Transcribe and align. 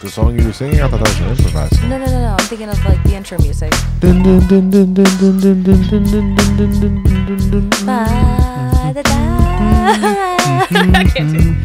the 0.00 0.08
song 0.10 0.38
you 0.38 0.46
were 0.46 0.52
singing? 0.52 0.80
I 0.80 0.88
thought 0.88 1.00
that 1.00 1.08
was 1.08 1.20
an 1.20 1.28
improvised 1.28 1.76
song. 1.76 1.88
No, 1.90 1.98
no, 1.98 2.06
no, 2.06 2.20
no. 2.20 2.36
I'm 2.38 2.46
thinking 2.46 2.68
of 2.68 2.82
like 2.84 3.02
the 3.04 3.14
intro 3.14 3.38
music. 3.40 3.72
Dun, 4.00 4.22
dun, 4.22 4.46
dun, 4.48 4.70
dun, 4.70 4.94
dun, 4.94 5.16
dun, 5.18 5.40
dun, 5.40 5.62
dun, 5.62 5.82
dun, 5.84 6.04
dun, 6.04 6.56
dun, 6.56 6.56
dun, 6.56 7.04
dun, 7.04 7.26
dun, 7.26 7.50
dun, 7.50 7.70
dun. 7.70 7.86
Ba-da-da. 7.86 9.10
I 10.70 11.04
can't 11.14 11.30
do 11.36 11.56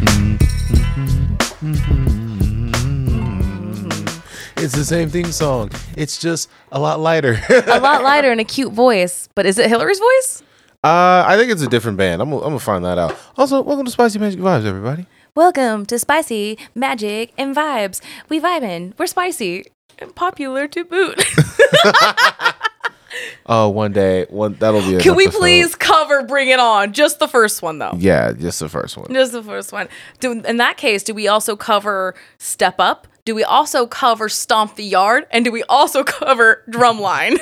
It's 4.58 4.74
the 4.74 4.86
same 4.86 5.10
theme 5.10 5.32
song. 5.32 5.70
It's 5.96 6.18
just 6.20 6.50
a 6.72 6.80
lot 6.80 7.00
lighter. 7.00 7.40
A 7.68 7.80
lot 7.80 8.04
lighter 8.04 8.32
and 8.32 8.42
a 8.42 8.46
cute 8.46 8.74
voice. 8.74 9.30
But 9.36 9.46
is 9.46 9.58
it 9.60 9.70
Hilary's 9.70 10.00
voice? 10.00 10.44
uh, 10.84 11.24
I 11.28 11.38
think 11.38 11.52
it's 11.52 11.62
a 11.62 11.68
different 11.68 11.98
band. 11.98 12.22
I'm 12.22 12.30
gonna, 12.30 12.42
I'm 12.42 12.50
gonna 12.50 12.60
find 12.60 12.84
that 12.84 12.98
out. 12.98 13.16
Also, 13.38 13.62
welcome 13.62 13.86
to 13.86 13.92
Spicy 13.92 14.20
Magic 14.20 14.40
Vibes, 14.40 14.66
everybody. 14.66 15.06
Welcome 15.36 15.86
to 15.88 16.00
Spicy 16.00 16.58
Magic 16.74 17.34
and 17.38 17.54
Vibes. 17.54 18.00
We 18.30 18.40
vibin'. 18.40 18.94
We're 18.98 19.08
spicy 19.08 19.66
and 20.00 20.16
popular 20.16 20.68
to 20.70 20.86
boot. 20.86 21.24
Oh, 23.46 23.70
one 23.70 23.94
day, 23.94 24.26
one 24.30 24.56
that'll 24.56 24.82
be. 24.82 24.96
An 24.96 25.02
Can 25.02 25.16
we 25.16 25.26
episode. 25.26 25.40
please 25.40 25.76
cover 25.76 26.24
Bring 26.24 26.50
It 26.50 26.60
On? 26.60 26.92
Just 26.92 27.20
the 27.20 27.30
first 27.30 27.62
one, 27.62 27.78
though. 27.80 27.94
Yeah, 27.98 28.34
just 28.34 28.60
the 28.60 28.68
first 28.68 28.98
one. 28.98 29.14
Just 29.14 29.32
the 29.32 29.42
first 29.44 29.72
one. 29.72 29.88
Do, 30.20 30.32
in 30.42 30.58
that 30.58 30.76
case, 30.76 31.02
do 31.02 31.14
we 31.14 31.28
also 31.30 31.56
cover 31.56 32.14
Step 32.40 32.76
Up? 32.78 33.08
Do 33.24 33.34
we 33.34 33.44
also 33.44 33.88
cover 33.88 34.28
Stomp 34.28 34.76
the 34.76 34.84
Yard? 34.84 35.28
And 35.32 35.46
do 35.46 35.52
we 35.52 35.64
also 35.64 36.04
cover 36.06 36.64
Drumline? 36.70 37.38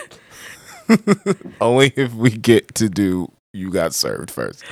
Only 1.59 1.91
if 1.95 2.13
we 2.13 2.29
get 2.29 2.75
to 2.75 2.87
do 2.87 3.31
"You 3.51 3.71
Got 3.71 3.95
Served" 3.95 4.29
first. 4.29 4.63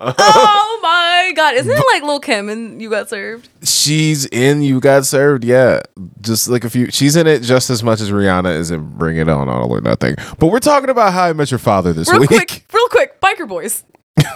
Oh 0.00 0.78
my 0.82 1.32
god. 1.34 1.54
Isn't 1.54 1.70
it 1.72 1.84
like 1.92 2.02
Lil 2.02 2.20
Kim 2.20 2.48
and 2.48 2.80
You 2.82 2.90
Got 2.90 3.08
Served? 3.08 3.48
She's 3.62 4.26
in 4.26 4.62
"You 4.62 4.80
Got 4.80 5.06
Served." 5.06 5.44
Yeah, 5.44 5.80
just 6.20 6.48
like 6.48 6.64
a 6.64 6.70
few. 6.70 6.90
She's 6.90 7.16
in 7.16 7.26
it 7.26 7.40
just 7.42 7.70
as 7.70 7.82
much 7.82 8.00
as 8.00 8.10
Rihanna 8.10 8.56
is 8.58 8.70
in 8.70 8.96
"Bring 8.96 9.16
It 9.16 9.28
On" 9.28 9.48
All 9.48 9.70
or 9.72 9.80
Nothing. 9.80 10.16
But 10.38 10.48
we're 10.48 10.58
talking 10.60 10.90
about 10.90 11.12
How 11.12 11.24
I 11.24 11.32
Met 11.32 11.50
Your 11.50 11.58
Father 11.58 11.92
this 11.92 12.10
Real 12.10 12.20
week. 12.20 12.28
quick, 12.28 12.64
real 12.72 12.88
quick, 12.88 13.20
Biker 13.20 13.48
Boys. 13.48 13.84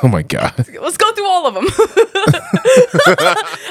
oh 0.02 0.08
my 0.08 0.22
god. 0.22 0.52
Let's 0.80 0.96
go 0.96 1.10
through 1.12 1.26
all 1.28 1.46
of 1.46 1.54
them. 1.54 1.64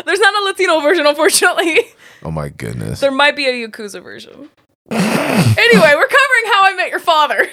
There's 0.06 0.20
not 0.20 0.34
a 0.42 0.45
Latino 0.45 0.80
version, 0.80 1.06
unfortunately. 1.06 1.82
Oh 2.23 2.32
my 2.32 2.50
goodness. 2.50 3.00
There 3.00 3.12
might 3.12 3.36
be 3.36 3.45
a 3.48 3.67
Yakuza 3.67 4.02
version. 4.02 4.50
anyway, 4.92 5.94
we're 5.95 6.08
covering 6.08 6.45
How 6.48 6.64
I 6.66 6.73
Met 6.76 6.90
Your 6.90 7.00
Father. 7.00 7.48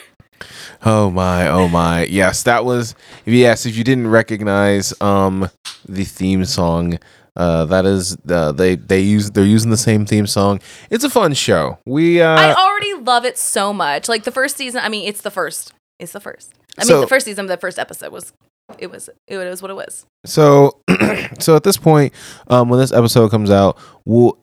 Oh 0.84 1.11
my, 1.11 1.48
oh 1.48 1.69
my. 1.69 2.05
Yes, 2.05 2.42
that 2.45 2.65
was 2.65 2.95
yes, 3.25 3.67
if 3.67 3.77
you 3.77 3.84
didn't 3.84 4.09
recognize 4.09 4.98
um 5.01 5.48
the 5.89 6.05
theme 6.05 6.45
song, 6.45 6.98
uh 7.37 7.65
that 7.67 7.84
is 7.87 8.17
uh, 8.29 8.53
they 8.53 8.77
they 8.77 9.01
use 9.01 9.31
they're 9.31 9.45
using 9.45 9.70
the 9.70 9.77
same 9.77 10.07
theme 10.07 10.27
song. 10.27 10.61
It's 10.91 11.05
a 11.05 11.11
fun 11.11 11.34
show. 11.34 11.79
We 11.87 12.20
uh 12.20 12.37
I 12.37 12.55
already 12.55 12.95
love 12.95 13.25
it 13.25 13.39
so 13.39 13.73
much. 13.73 14.09
Like 14.09 14.25
the 14.25 14.33
first 14.33 14.57
season, 14.57 14.81
I 14.83 14.89
mean, 14.89 15.07
it's 15.09 15.20
the 15.23 15.31
first. 15.31 15.73
It's 15.98 16.12
the 16.12 16.20
first. 16.20 16.53
I 16.79 16.84
mean, 16.84 17.01
the 17.01 17.07
first 17.07 17.25
season, 17.25 17.47
of 17.47 17.48
the 17.48 17.57
first 17.57 17.79
episode 17.79 18.12
was, 18.12 18.34
it 18.79 18.91
was, 18.91 19.09
it 19.27 19.39
was 19.39 19.62
what 19.62 19.70
it 19.70 19.75
was. 19.75 20.05
so 20.27 20.83
so 21.41 21.57
at 21.57 21.62
this 21.62 21.79
point, 21.79 22.12
um 22.48 22.69
when 22.69 22.79
this 22.79 22.92
episode 22.92 23.31
comes 23.31 23.51
out, 23.51 23.79
we'll 24.05 24.39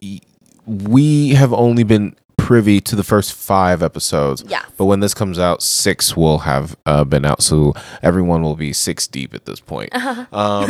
we 0.65 1.29
have 1.29 1.53
only 1.53 1.83
been 1.83 2.15
privy 2.43 2.81
to 2.81 2.95
the 2.95 3.03
first 3.03 3.33
5 3.33 3.81
episodes. 3.81 4.43
Yeah. 4.47 4.63
But 4.77 4.85
when 4.85 4.99
this 4.99 5.13
comes 5.13 5.39
out, 5.39 5.63
6 5.63 6.17
will 6.17 6.39
have 6.39 6.75
uh, 6.85 7.03
been 7.05 7.25
out, 7.25 7.41
so 7.41 7.73
everyone 8.01 8.41
will 8.41 8.57
be 8.57 8.73
6 8.73 9.07
deep 9.07 9.33
at 9.33 9.45
this 9.45 9.59
point. 9.59 9.89
Um 10.33 10.67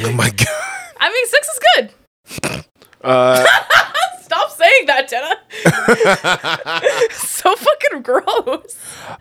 Oh 0.00 0.12
my 0.12 0.30
god. 0.30 0.46
I 1.00 1.10
mean, 1.12 1.26
six 1.26 1.48
is 1.48 1.60
good. 1.74 2.64
Uh 3.02 3.46
Stop 4.28 4.50
saying 4.50 4.86
that, 4.88 5.08
Jenna. 5.08 5.36
so 7.14 7.56
fucking 7.56 8.02
gross. 8.02 8.76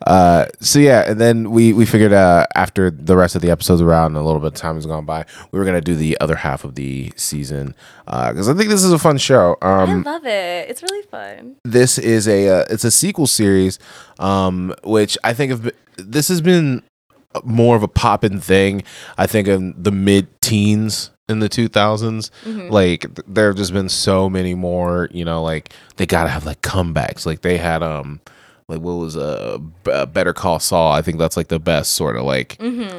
Uh, 0.05 0.47
so 0.59 0.79
yeah, 0.79 1.09
and 1.09 1.17
then 1.17 1.49
we 1.51 1.71
we 1.71 1.85
figured 1.85 2.11
uh, 2.11 2.45
after 2.55 2.91
the 2.91 3.15
rest 3.15 3.33
of 3.33 3.41
the 3.41 3.49
episodes 3.49 3.81
were 3.81 3.93
out 3.93 4.07
and 4.07 4.17
a 4.17 4.21
little 4.21 4.41
bit 4.41 4.47
of 4.47 4.55
time 4.55 4.75
has 4.75 4.85
gone 4.85 5.05
by, 5.05 5.25
we 5.53 5.59
were 5.59 5.63
gonna 5.63 5.79
do 5.79 5.95
the 5.95 6.17
other 6.19 6.35
half 6.35 6.65
of 6.65 6.75
the 6.75 7.13
season 7.15 7.73
because 8.05 8.49
I 8.49 8.53
think 8.53 8.69
this 8.69 8.83
is 8.83 8.91
a 8.91 8.99
fun 8.99 9.17
show. 9.17 9.55
Um, 9.61 10.05
I 10.05 10.11
love 10.11 10.25
it. 10.25 10.69
It's 10.69 10.83
really 10.83 11.07
fun. 11.07 11.55
this 11.63 11.97
is 11.97 12.27
a 12.27 12.49
uh, 12.49 12.65
it's 12.69 12.83
a 12.83 12.91
sequel 12.91 13.27
series, 13.27 13.79
um, 14.19 14.75
which 14.83 15.17
I 15.23 15.33
think 15.33 15.53
of 15.53 15.71
this 15.95 16.27
has 16.27 16.41
been 16.41 16.83
more 17.45 17.77
of 17.77 17.83
a 17.83 17.87
poppin' 17.87 18.41
thing. 18.41 18.83
I 19.17 19.25
think 19.25 19.47
in 19.47 19.73
the 19.81 19.91
mid 19.91 20.41
teens 20.41 21.11
in 21.29 21.39
the 21.39 21.49
2000s 21.49 22.31
like 22.71 23.01
th- 23.01 23.27
there 23.27 23.47
have 23.47 23.57
just 23.57 23.73
been 23.73 23.89
so 23.89 24.29
many 24.29 24.55
more 24.55 25.09
you 25.11 25.25
know 25.25 25.43
like 25.43 25.73
they 25.97 26.05
gotta 26.05 26.29
have 26.29 26.45
like 26.45 26.61
comebacks. 26.61 27.25
Like 27.25 27.41
they 27.41 27.57
had 27.57 27.83
um 27.83 28.21
like 28.69 28.81
what 28.81 28.93
was 28.93 29.15
uh, 29.15 29.57
B- 29.83 29.91
uh 29.91 30.05
better 30.05 30.33
call 30.33 30.59
saul. 30.59 30.91
I 30.91 31.01
think 31.01 31.17
that's 31.19 31.37
like 31.37 31.47
the 31.47 31.59
best 31.59 31.93
sort 31.93 32.15
of 32.17 32.23
like 32.23 32.57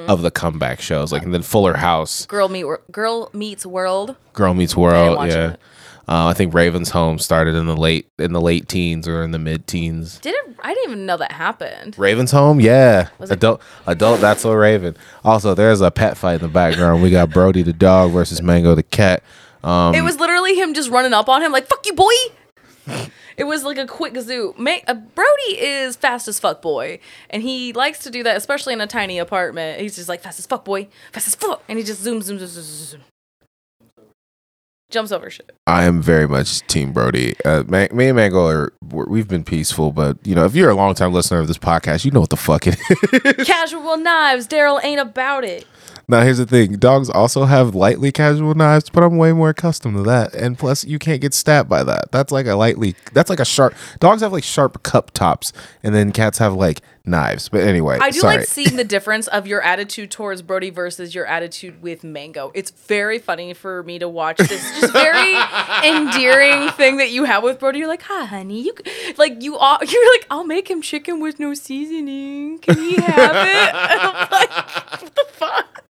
of 0.09 0.23
the 0.23 0.31
comeback 0.31 0.81
shows. 0.81 1.13
Like 1.13 1.23
and 1.23 1.33
then 1.35 1.43
fuller 1.43 1.75
house. 1.75 2.27
Girl 2.27 2.49
meet 2.49 2.67
Girl 2.91 3.31
meets 3.33 3.67
world. 3.67 4.17
girl 4.33 4.55
meets 4.55 4.77
world 4.77 5.29
yeah. 5.29 5.51
it. 5.51 5.61
Uh, 6.09 6.27
i 6.27 6.33
think 6.33 6.53
raven's 6.55 6.91
home 6.91 7.19
started 7.19 7.55
in 7.55 7.67
the 7.67 7.77
late 7.77 8.11
in 8.19 8.33
the 8.33 8.41
late 8.41 8.69
teens 8.69 9.07
or 9.07 9.23
in 9.23 9.31
the 9.31 9.39
mid 9.39 9.67
teens 9.67 10.19
Did 10.21 10.35
it? 10.35 10.57
I 10.61 10.75
didn't 10.75 10.91
even 10.91 11.07
know 11.07 11.17
that 11.19 11.31
happened. 11.33 11.95
Raven's 11.97 12.33
home, 12.33 12.59
yeah. 12.61 13.09
Was 13.19 13.31
it- 13.31 13.35
adult, 13.35 13.63
adult. 13.87 14.21
That's 14.21 14.45
a 14.45 14.57
Raven. 14.57 14.97
Also, 15.25 15.55
there's 15.55 15.81
a 15.81 15.91
pet 15.93 16.17
fight 16.17 16.35
in 16.37 16.41
the 16.41 16.49
background. 16.49 17.01
We 17.01 17.11
got 17.11 17.31
Brody 17.31 17.63
the 17.63 17.73
dog 17.73 18.11
versus 18.11 18.43
Mango 18.43 18.75
the 18.75 18.83
cat. 18.83 19.23
Um, 19.63 19.95
it 19.95 20.01
was 20.03 20.19
literally 20.19 20.57
him 20.57 20.75
just 20.75 20.91
running 20.91 21.13
up 21.13 21.29
on 21.29 21.43
him 21.43 21.53
like 21.53 21.69
"fuck 21.69 21.87
you, 21.87 21.93
boy." 21.93 22.13
It 23.37 23.45
was 23.45 23.63
like 23.63 23.79
a 23.79 23.87
quick 23.87 24.17
zoo. 24.19 24.53
Ma- 24.59 24.79
uh, 24.89 24.95
Brody 24.95 25.61
is 25.61 25.95
fast 25.95 26.27
as 26.27 26.41
fuck, 26.41 26.61
boy, 26.61 26.99
and 27.31 27.41
he 27.43 27.73
likes 27.73 28.01
to 28.01 28.11
do 28.11 28.25
that, 28.25 28.37
especially 28.37 28.73
in 28.73 28.81
a 28.81 28.87
tiny 28.89 29.19
apartment. 29.19 29.81
He's 29.81 29.95
just 29.95 30.09
like 30.09 30.21
fast 30.23 30.41
as 30.41 30.47
fuck, 30.47 30.65
boy, 30.65 30.89
fast 31.13 31.29
as 31.29 31.37
fuck, 31.37 31.63
and 31.69 31.79
he 31.79 31.85
just 31.85 32.05
zooms, 32.05 32.25
zooms, 32.29 32.41
zooms, 32.41 32.59
zooms, 32.59 32.95
zooms. 32.97 33.01
Jumps 34.91 35.13
over 35.13 35.31
shit. 35.31 35.51
I 35.67 35.85
am 35.85 36.01
very 36.01 36.27
much 36.27 36.67
Team 36.67 36.93
Brody. 36.93 37.35
Uh, 37.45 37.63
me 37.69 38.09
and 38.09 38.17
Mango 38.17 38.47
are 38.47 38.73
we've 38.91 39.29
been 39.29 39.45
peaceful, 39.45 39.93
but 39.93 40.17
you 40.27 40.35
know, 40.35 40.45
if 40.45 40.55
you're 40.55 40.71
a 40.71 40.75
long 40.75 40.95
time 40.95 41.13
listener 41.13 41.41
of 41.41 41.47
this 41.47 41.59
podcast, 41.59 42.05
you 42.05 42.11
know 42.11 42.21
what 42.21 42.31
the 42.31 42.37
fuck 42.37 42.67
it 42.67 42.79
is. 43.39 43.47
Casual 43.47 43.97
knives. 43.97 44.47
Daryl 44.49 44.83
ain't 44.83 45.01
about 45.01 45.45
it. 45.45 45.67
now, 46.09 46.23
here's 46.23 46.39
the 46.39 46.47
thing: 46.47 46.77
dogs 46.77 47.11
also 47.11 47.45
have 47.45 47.75
lightly 47.75 48.11
casual 48.13 48.55
knives, 48.55 48.89
but 48.91 49.03
I'm 49.03 49.19
way 49.19 49.33
more 49.33 49.51
accustomed 49.51 49.97
to 49.97 50.03
that. 50.05 50.35
And 50.35 50.59
plus, 50.59 50.85
you 50.85 50.99
can't 50.99 51.21
get 51.21 51.35
stabbed 51.35 51.69
by 51.69 51.85
that. 51.85 52.11
That's 52.13 52.33
like 52.33 52.47
a 52.47 52.55
lightly. 52.55 52.95
That's 53.13 53.31
like 53.31 53.41
a 53.41 53.45
sharp. 53.45 53.75
Dogs 54.01 54.23
have 54.23 54.33
like 54.33 54.45
sharp 54.45 54.83
cup 54.83 55.11
tops, 55.13 55.53
and 55.83 55.95
then 55.95 56.13
cats 56.13 56.39
have 56.39 56.55
like 56.55 56.81
knives. 57.09 57.49
But 57.49 57.63
anyway, 57.63 57.99
I 58.01 58.11
do 58.11 58.21
sorry. 58.21 58.39
like 58.39 58.47
seeing 58.47 58.77
the 58.77 58.85
difference 58.85 59.27
of 59.29 59.47
your 59.47 59.63
attitude 59.63 60.11
towards 60.11 60.43
Brody 60.43 60.71
versus 60.71 61.15
your 61.15 61.27
attitude 61.27 61.83
with 61.83 62.05
Mango. 62.05 62.53
It's 62.55 62.71
very 62.71 63.19
funny 63.19 63.55
for 63.55 63.83
me 63.83 63.99
to 63.99 64.09
watch 64.09 64.39
this 64.39 64.81
just 64.81 64.93
very 64.93 65.35
endearing 65.85 66.71
thing 66.71 66.99
that 66.99 67.11
you 67.11 67.25
have 67.25 67.43
with 67.43 67.59
Brody. 67.59 67.79
You're 67.81 67.89
like, 67.89 68.03
"Hi, 68.03 68.25
honey." 68.25 68.63
you 68.63 68.75
like 69.17 69.43
you 69.43 69.57
are. 69.57 69.79
You're 69.85 70.13
like, 70.15 70.27
"I'll 70.31 70.45
make 70.45 70.71
him 70.71 70.83
chicken 70.83 71.21
with 71.21 71.41
no 71.41 71.55
seasoning. 71.55 72.59
Can 72.59 72.77
he 72.77 72.97
have 72.97 73.37
it?" 73.37 73.75
And 73.75 74.01
I'm 74.01 74.29
like, 74.31 75.01
"What 75.03 75.15
the 75.15 75.27
fuck?" 75.33 75.85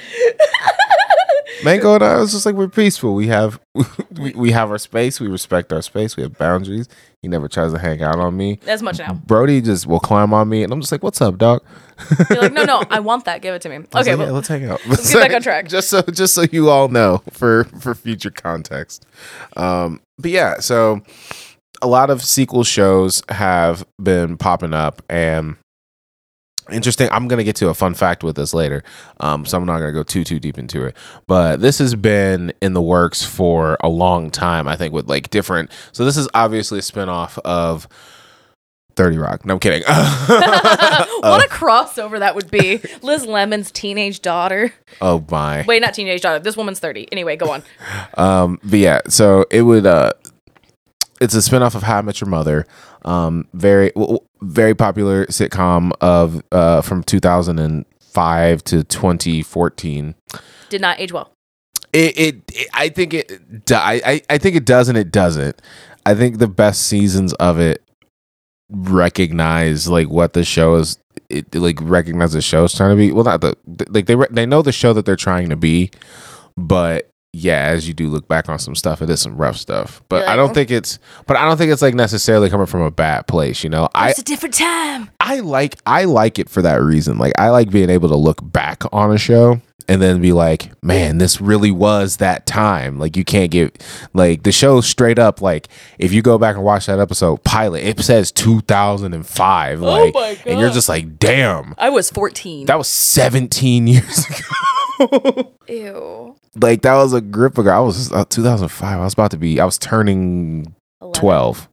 Mango 1.64 1.94
and 1.94 2.04
I 2.04 2.18
was 2.18 2.32
just 2.32 2.46
like 2.46 2.54
we're 2.54 2.68
peaceful. 2.68 3.14
We 3.14 3.28
have 3.28 3.60
we, 4.18 4.32
we 4.32 4.52
have 4.52 4.70
our 4.70 4.78
space. 4.78 5.20
We 5.20 5.28
respect 5.28 5.72
our 5.72 5.82
space. 5.82 6.16
We 6.16 6.22
have 6.22 6.38
boundaries. 6.38 6.88
He 7.22 7.28
never 7.28 7.48
tries 7.48 7.72
to 7.72 7.78
hang 7.78 8.02
out 8.02 8.18
on 8.18 8.36
me. 8.36 8.58
As 8.66 8.82
much 8.82 8.98
now. 8.98 9.14
Brody 9.14 9.60
just 9.60 9.86
will 9.86 10.00
climb 10.00 10.32
on 10.32 10.48
me, 10.48 10.62
and 10.62 10.72
I'm 10.72 10.80
just 10.80 10.90
like, 10.92 11.02
"What's 11.02 11.20
up, 11.20 11.38
dog?" 11.38 11.62
You're 12.30 12.40
like, 12.40 12.52
"No, 12.52 12.64
no, 12.64 12.82
I 12.90 13.00
want 13.00 13.26
that. 13.26 13.42
Give 13.42 13.54
it 13.54 13.62
to 13.62 13.68
me." 13.68 13.76
Okay, 13.76 13.88
like, 13.92 14.06
yeah, 14.06 14.14
well, 14.14 14.32
let's 14.32 14.48
hang 14.48 14.64
out. 14.64 14.80
Let's 14.86 15.12
get 15.12 15.20
back 15.20 15.34
on 15.34 15.42
track. 15.42 15.68
Just 15.68 15.90
so 15.90 16.02
just 16.02 16.34
so 16.34 16.44
you 16.50 16.70
all 16.70 16.88
know 16.88 17.22
for 17.30 17.64
for 17.64 17.94
future 17.94 18.30
context. 18.30 19.06
Um, 19.56 20.00
but 20.18 20.30
yeah, 20.30 20.60
so 20.60 21.02
a 21.82 21.86
lot 21.86 22.10
of 22.10 22.22
sequel 22.22 22.64
shows 22.64 23.22
have 23.28 23.84
been 24.02 24.36
popping 24.36 24.74
up, 24.74 25.02
and 25.08 25.56
interesting. 26.72 27.08
I'm 27.10 27.28
gonna 27.28 27.44
get 27.44 27.56
to 27.56 27.68
a 27.68 27.74
fun 27.74 27.94
fact 27.94 28.22
with 28.24 28.36
this 28.36 28.54
later, 28.54 28.82
um, 29.20 29.44
so 29.46 29.58
I'm 29.58 29.66
not 29.66 29.78
gonna 29.78 29.92
go 29.92 30.02
too 30.02 30.24
too 30.24 30.38
deep 30.38 30.58
into 30.58 30.84
it. 30.84 30.96
But 31.26 31.60
this 31.60 31.78
has 31.78 31.94
been 31.94 32.52
in 32.60 32.74
the 32.74 32.82
works 32.82 33.24
for 33.24 33.76
a 33.80 33.88
long 33.88 34.30
time. 34.30 34.68
I 34.68 34.76
think 34.76 34.92
with 34.94 35.08
like 35.08 35.30
different. 35.30 35.70
So 35.92 36.04
this 36.04 36.16
is 36.16 36.28
obviously 36.34 36.78
a 36.78 36.82
spinoff 36.82 37.38
of. 37.38 37.88
30 38.96 39.16
Rock. 39.18 39.46
No, 39.46 39.54
I'm 39.54 39.60
kidding. 39.60 39.82
what 39.86 41.42
a 41.42 41.48
crossover 41.48 42.18
that 42.18 42.34
would 42.34 42.50
be. 42.50 42.82
Liz 43.00 43.24
Lemon's 43.24 43.70
teenage 43.70 44.20
daughter. 44.20 44.74
oh 45.00 45.24
my. 45.30 45.64
Wait, 45.66 45.80
not 45.80 45.94
teenage 45.94 46.20
daughter. 46.20 46.38
This 46.38 46.54
woman's 46.54 46.80
30. 46.80 47.10
Anyway, 47.10 47.36
go 47.36 47.50
on. 47.50 47.62
Um, 48.18 48.58
but 48.62 48.78
yeah, 48.78 49.00
so 49.08 49.46
it 49.50 49.62
would 49.62 49.86
uh 49.86 50.12
it's 51.20 51.34
a 51.34 51.38
spinoff 51.38 51.74
of 51.74 51.82
How 51.82 51.98
I 51.98 52.02
Met 52.02 52.20
Your 52.20 52.28
Mother. 52.28 52.66
Um, 53.04 53.46
very 53.52 53.92
very 54.42 54.74
popular 54.74 55.26
sitcom 55.26 55.92
of 56.00 56.42
uh 56.52 56.82
from 56.82 57.02
2005 57.02 58.64
to 58.64 58.84
2014. 58.84 60.14
Did 60.68 60.80
not 60.80 61.00
age 61.00 61.12
well. 61.12 61.32
It, 61.92 62.18
it, 62.18 62.42
it 62.52 62.68
I 62.72 62.88
think 62.88 63.14
it 63.14 63.40
I, 63.70 64.22
I 64.30 64.38
think 64.38 64.56
it 64.56 64.64
does 64.64 64.88
and 64.88 64.96
it 64.96 65.12
doesn't. 65.12 65.60
I 66.06 66.14
think 66.14 66.38
the 66.38 66.48
best 66.48 66.82
seasons 66.86 67.32
of 67.34 67.58
it 67.58 67.82
recognize 68.70 69.88
like 69.88 70.08
what 70.08 70.32
the 70.32 70.44
show 70.44 70.76
is 70.76 70.98
it 71.28 71.54
like 71.54 71.78
recognize 71.82 72.32
the 72.32 72.40
show 72.40 72.64
is 72.64 72.74
trying 72.74 72.90
to 72.90 72.96
be. 72.96 73.12
Well, 73.12 73.24
not 73.24 73.40
the 73.40 73.56
like 73.88 74.06
they 74.06 74.16
re- 74.16 74.28
they 74.30 74.46
know 74.46 74.62
the 74.62 74.72
show 74.72 74.92
that 74.92 75.04
they're 75.04 75.16
trying 75.16 75.48
to 75.50 75.56
be, 75.56 75.90
but 76.56 77.09
yeah, 77.32 77.66
as 77.66 77.86
you 77.86 77.94
do 77.94 78.08
look 78.08 78.26
back 78.26 78.48
on 78.48 78.58
some 78.58 78.74
stuff, 78.74 79.02
it 79.02 79.10
is 79.10 79.20
some 79.20 79.36
rough 79.36 79.56
stuff. 79.56 80.02
But 80.08 80.22
You're 80.22 80.30
I 80.30 80.36
don't 80.36 80.50
"Oh." 80.50 80.54
think 80.54 80.70
it's. 80.70 80.98
But 81.26 81.36
I 81.36 81.44
don't 81.46 81.56
think 81.56 81.70
it's 81.72 81.82
like 81.82 81.94
necessarily 81.94 82.50
coming 82.50 82.66
from 82.66 82.82
a 82.82 82.90
bad 82.90 83.26
place. 83.28 83.62
You 83.62 83.70
know, 83.70 83.84
oh, 83.84 83.90
I 83.94 84.10
It's 84.10 84.18
a 84.18 84.24
different 84.24 84.54
time. 84.54 85.10
I 85.20 85.40
like 85.40 85.76
I 85.86 86.04
like 86.04 86.38
it 86.38 86.48
for 86.48 86.62
that 86.62 86.82
reason. 86.82 87.18
Like 87.18 87.32
I 87.38 87.50
like 87.50 87.70
being 87.70 87.90
able 87.90 88.08
to 88.08 88.16
look 88.16 88.40
back 88.42 88.82
on 88.92 89.12
a 89.12 89.18
show 89.18 89.60
and 89.90 90.00
then 90.00 90.20
be 90.20 90.32
like, 90.32 90.70
man, 90.84 91.18
this 91.18 91.40
really 91.40 91.72
was 91.72 92.18
that 92.18 92.46
time. 92.46 93.00
Like 93.00 93.16
you 93.16 93.24
can't 93.24 93.50
get 93.50 93.84
like 94.14 94.44
the 94.44 94.52
show 94.52 94.80
straight 94.80 95.18
up. 95.18 95.42
Like 95.42 95.66
if 95.98 96.12
you 96.12 96.22
go 96.22 96.38
back 96.38 96.54
and 96.54 96.64
watch 96.64 96.86
that 96.86 97.00
episode 97.00 97.42
pilot, 97.42 97.82
it 97.82 97.98
says 97.98 98.30
2005. 98.30 99.80
Like, 99.80 100.14
my 100.14 100.38
and 100.46 100.60
you're 100.60 100.70
just 100.70 100.88
like, 100.88 101.18
damn, 101.18 101.74
I 101.76 101.90
was 101.90 102.08
14. 102.08 102.66
that 102.66 102.78
was 102.78 102.86
17 102.86 103.86
years 103.88 104.26
ago. 104.26 105.52
Ew. 105.66 106.36
like 106.54 106.82
that 106.82 106.94
was 106.94 107.12
a 107.12 107.20
grip 107.20 107.58
ago. 107.58 107.70
I 107.70 107.80
was 107.80 108.12
uh, 108.12 108.24
2005. 108.26 108.96
I 108.96 109.02
was 109.02 109.12
about 109.14 109.32
to 109.32 109.38
be. 109.38 109.58
I 109.58 109.64
was 109.64 109.76
turning 109.76 110.72
11. 111.02 111.20
12. 111.20 111.68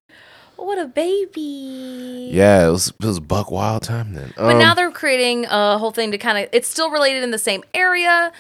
What 0.68 0.80
a 0.80 0.86
baby. 0.86 2.30
Yeah, 2.34 2.68
it 2.68 2.72
was 2.72 2.90
it 2.90 3.06
was 3.06 3.22
buck 3.22 3.52
wild 3.52 3.84
time 3.84 4.14
then. 4.14 4.34
But 4.36 4.56
Um, 4.56 4.60
now 4.60 4.74
they're 4.74 4.92
creating 4.92 5.46
a 5.46 5.78
whole 5.78 5.92
thing 5.92 6.12
to 6.12 6.18
kind 6.18 6.38
of. 6.38 6.50
It's 6.52 6.68
still 6.68 6.92
related 6.92 7.24
in 7.24 7.32
the 7.32 7.38
same 7.38 7.64
area. 7.74 8.34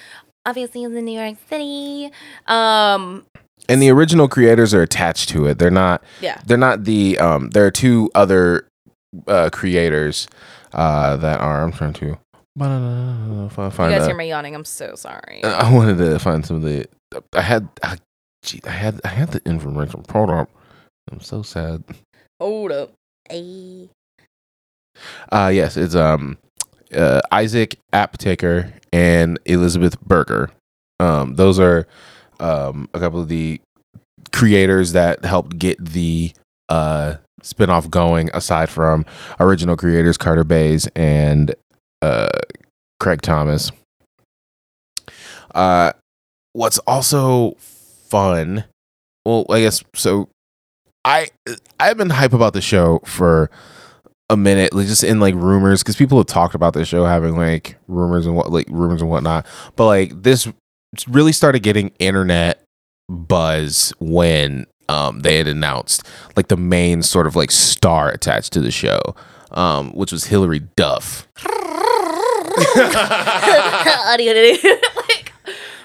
Obviously, 0.46 0.84
in 0.84 0.94
the 0.94 1.02
New 1.02 1.18
York 1.18 1.38
City. 1.50 2.12
Um. 2.48 3.26
and 3.70 3.82
the 3.82 3.90
original 3.92 4.28
creators 4.28 4.74
are 4.74 4.82
attached 4.82 5.30
to 5.30 5.46
it. 5.46 5.58
They're 5.58 5.72
not. 5.72 6.04
Yeah. 6.20 6.42
They're 6.46 6.58
not 6.58 6.84
the. 6.84 7.18
Um. 7.18 7.52
There 7.52 7.66
are 7.66 7.72
two 7.72 8.12
other 8.14 8.68
uh, 9.26 9.50
creators 9.50 10.28
uh, 10.74 11.16
that 11.16 11.40
are. 11.40 11.64
I'm 11.64 11.72
trying 11.72 11.94
to 11.94 12.18
find. 12.60 13.94
You 13.94 14.00
guys 14.00 14.06
hear 14.06 14.18
me 14.18 14.28
yawning? 14.28 14.54
I'm 14.54 14.66
so 14.66 14.96
sorry. 14.96 15.46
I 15.46 15.74
wanted 15.74 15.98
to 16.00 16.20
find 16.20 16.46
some 16.46 16.58
of 16.58 16.64
the. 16.64 16.88
I 17.32 17.42
had. 17.42 17.70
I, 17.82 18.00
gee, 18.44 18.60
I 18.68 18.72
had. 18.72 19.00
I 19.06 19.08
had 19.08 19.32
the 19.32 19.42
information. 19.46 20.04
Hold 20.12 20.30
up. 20.30 20.50
I'm 21.10 21.22
so 21.22 21.42
sad. 21.42 21.86
Hold 22.40 22.72
up. 22.72 22.94
Ay. 23.30 23.90
Uh 25.32 25.52
yes, 25.54 25.78
it's 25.78 25.96
um 25.96 26.38
uh 26.96 27.22
Isaac 27.32 27.78
Aptaker 27.94 28.72
and 28.94 29.40
Elizabeth 29.46 30.00
Berger. 30.02 30.52
Um 31.00 31.36
those 31.36 31.60
are 31.60 31.88
um 32.40 32.90
a 32.94 33.00
couple 33.00 33.20
of 33.22 33.28
the 33.28 33.60
creators 34.32 34.92
that 34.94 35.24
helped 35.26 35.58
get 35.58 35.84
the 35.84 36.32
uh 36.70 37.16
spin-off 37.42 37.90
going 37.90 38.30
aside 38.34 38.70
from 38.70 39.06
original 39.40 39.78
creators 39.78 40.18
Carter 40.18 40.44
Bays 40.44 40.88
and 40.96 41.54
uh 42.02 42.30
Craig 43.00 43.22
Thomas. 43.22 43.72
Uh 45.54 45.92
what's 46.54 46.78
also 46.80 47.56
fun 47.60 48.64
well 49.26 49.46
I 49.50 49.62
guess 49.62 49.84
so 49.96 50.30
I 51.08 51.30
I've 51.80 51.98
been 51.98 52.10
hype 52.10 52.34
about 52.34 52.52
the 52.52 52.60
show 52.60 53.00
for 53.06 53.50
a 54.30 54.36
minute, 54.36 54.74
like 54.74 54.88
just 54.88 55.06
in 55.06 55.22
like 55.22 55.36
rumors, 55.36 55.82
because 55.82 55.96
people 55.96 56.18
have 56.18 56.28
talked 56.28 56.54
about 56.54 56.74
this 56.74 56.90
show 56.90 57.06
having 57.06 57.38
like 57.38 57.78
rumors 57.88 58.26
and 58.26 58.36
what 58.36 58.52
like 58.52 58.68
rumors 58.70 59.02
and 59.02 59.10
whatnot. 59.10 59.46
But 59.78 59.86
like 59.86 60.24
this 60.24 60.50
really 61.08 61.32
started 61.32 61.64
getting 61.64 61.94
internet 61.98 62.62
buzz 63.08 63.94
when 64.00 64.68
um 64.90 65.22
they 65.22 65.38
had 65.38 65.48
announced 65.48 66.06
like 66.36 66.50
the 66.50 66.58
main 66.58 67.02
sort 67.02 67.26
of 67.26 67.38
like 67.38 67.52
star 67.52 68.10
attached 68.10 68.52
to 68.54 68.60
the 68.60 68.72
show, 68.72 69.00
um, 69.52 69.92
which 69.92 70.12
was 70.12 70.26
Hilary 70.26 70.60
Duff. 70.76 71.26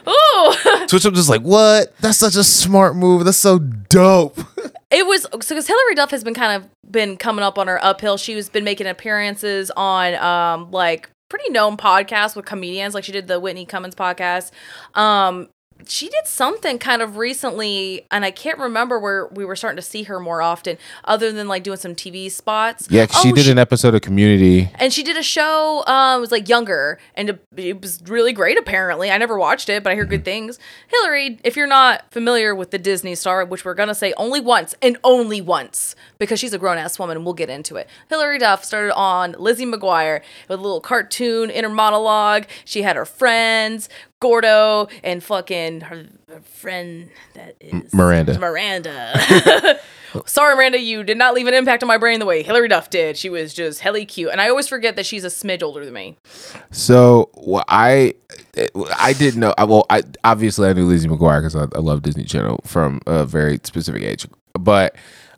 Ooh. 0.09 0.53
So 0.89 0.97
which 0.97 1.05
I'm 1.05 1.15
just 1.15 1.29
like, 1.29 1.43
what? 1.43 1.97
That's 2.01 2.19
such 2.19 2.37
a 2.37 2.45
smart 2.45 2.97
move. 2.97 3.25
That's 3.25 3.39
so 3.39 3.59
dope. 3.59 4.39
It 4.95 5.07
was 5.07 5.23
so 5.23 5.29
because 5.39 5.67
Hilary 5.67 5.95
Duff 5.95 6.11
has 6.11 6.23
been 6.23 6.35
kind 6.35 6.63
of 6.63 6.69
been 6.93 7.17
coming 7.17 7.43
up 7.43 7.59
on 7.59 7.67
her 7.67 7.83
uphill. 7.83 8.19
She's 8.19 8.51
been 8.51 8.63
making 8.63 8.87
appearances 8.87 9.71
on 9.75 10.15
um 10.17 10.71
like 10.71 11.09
pretty 11.31 11.49
known 11.49 11.79
podcasts 11.79 12.37
with 12.37 12.45
comedians. 12.45 12.93
Like 12.93 13.03
she 13.03 13.11
did 13.11 13.27
the 13.27 13.41
Whitney 13.41 13.65
Cummings 13.65 13.95
podcast. 13.95 14.51
Um 14.95 15.49
she 15.89 16.09
did 16.09 16.27
something 16.27 16.79
kind 16.79 17.03
of 17.03 17.17
recently, 17.17 18.07
and 18.11 18.25
I 18.25 18.31
can't 18.31 18.59
remember 18.59 18.99
where 18.99 19.27
we 19.29 19.45
were 19.45 19.57
starting 19.57 19.77
to 19.77 19.83
see 19.83 20.05
her 20.05 20.21
more 20.21 20.43
often, 20.43 20.79
other 21.05 21.33
than 21.33 21.49
like 21.49 21.63
doing 21.63 21.79
some 21.79 21.95
TV 21.95 22.31
spots. 22.31 22.87
Yeah, 22.91 23.07
'cause 23.07 23.21
she 23.23 23.31
Oh, 23.31 23.35
did 23.35 23.49
an 23.49 23.59
episode 23.59 23.95
of 23.95 24.01
Community. 24.03 24.71
and 24.79 24.93
she 24.93 25.03
did 25.03 25.17
a 25.17 25.23
show 25.23 25.85
um 25.87 26.19
it 26.19 26.21
was 26.21 26.31
like 26.33 26.49
younger 26.49 26.99
and 27.15 27.39
it, 27.57 27.81
was 27.81 28.01
really 28.07 28.33
great 28.33 28.59
apparently 28.59 29.11
i 29.11 29.17
never 29.19 29.37
watched 29.39 29.69
it 29.69 29.83
but 29.83 29.91
i 29.91 29.95
hear 29.95 30.05
good 30.05 30.25
things 30.25 30.59
hilary 30.89 31.39
if 31.45 31.57
you're 31.57 31.67
not 31.67 32.05
familiar 32.11 32.55
with 32.55 32.71
the 32.71 32.79
disney 32.79 33.15
star 33.15 33.45
which 33.45 33.65
we're 33.65 33.75
gonna 33.75 33.95
say 33.95 34.13
only 34.17 34.41
once 34.41 34.75
and 34.83 34.97
only 35.05 35.41
once 35.41 35.95
because 36.19 36.39
she's 36.39 36.53
a 36.53 36.59
grown-ass 36.59 36.99
woman 36.99 37.17
and 37.17 37.25
we'll 37.25 37.35
get 37.35 37.49
into 37.51 37.77
it 37.77 37.89
hilary 38.09 38.39
duff 38.39 38.65
started 38.65 38.95
on 38.95 39.35
lizzie 39.39 39.67
mcguire 39.67 40.21
with 40.49 40.59
a 40.59 40.63
little 40.63 40.81
cartoon 40.81 41.51
inner 41.51 41.69
monologue 41.69 42.45
she 42.65 42.83
had 42.83 42.97
her 42.97 43.05
friends 43.07 43.89
gordo 44.23 44.89
and 45.05 45.23
fucking 45.23 45.83
her, 45.83 46.07
her 46.29 46.41
friend 46.41 47.11
that 47.35 47.57
is 47.61 47.93
Miranda. 47.93 48.39
Miranda. 48.39 49.79
Sorry, 50.27 50.55
Miranda, 50.55 50.79
you 50.79 51.03
did 51.05 51.17
not 51.17 51.33
leave 51.35 51.47
an 51.47 51.55
impact 51.55 51.83
on 51.83 51.87
my 51.87 51.97
brain 51.97 52.21
the 52.21 52.27
way 52.27 52.43
Hilary 52.43 52.69
Duff 52.69 52.91
did. 52.91 53.17
She 53.17 53.31
was 53.31 53.55
just 53.55 53.81
helly 53.81 54.05
cute, 54.05 54.31
and 54.31 54.41
I 54.43 54.49
always 54.51 54.69
forget 54.69 54.95
that 54.97 55.07
she's 55.07 55.25
a 55.25 55.29
smidge 55.29 55.63
older 55.63 55.85
than 55.85 55.95
me. 55.95 56.17
So 56.71 57.31
well, 57.35 57.65
I 57.69 58.15
I 58.99 59.15
didn't 59.15 59.41
know. 59.41 59.55
I- 59.59 59.65
Well, 59.65 59.87
I 59.91 60.03
obviously 60.23 60.69
I 60.69 60.73
knew 60.75 60.87
Lizzie 60.87 61.09
McGuire 61.09 61.41
because 61.41 61.57
I, 61.57 61.63
I 61.75 61.81
love 61.81 62.03
Disney 62.03 62.25
Channel 62.25 62.61
from 62.65 63.01
a 63.07 63.25
very 63.25 63.59
specific 63.65 64.03
age. 64.03 64.27
But 64.59 64.97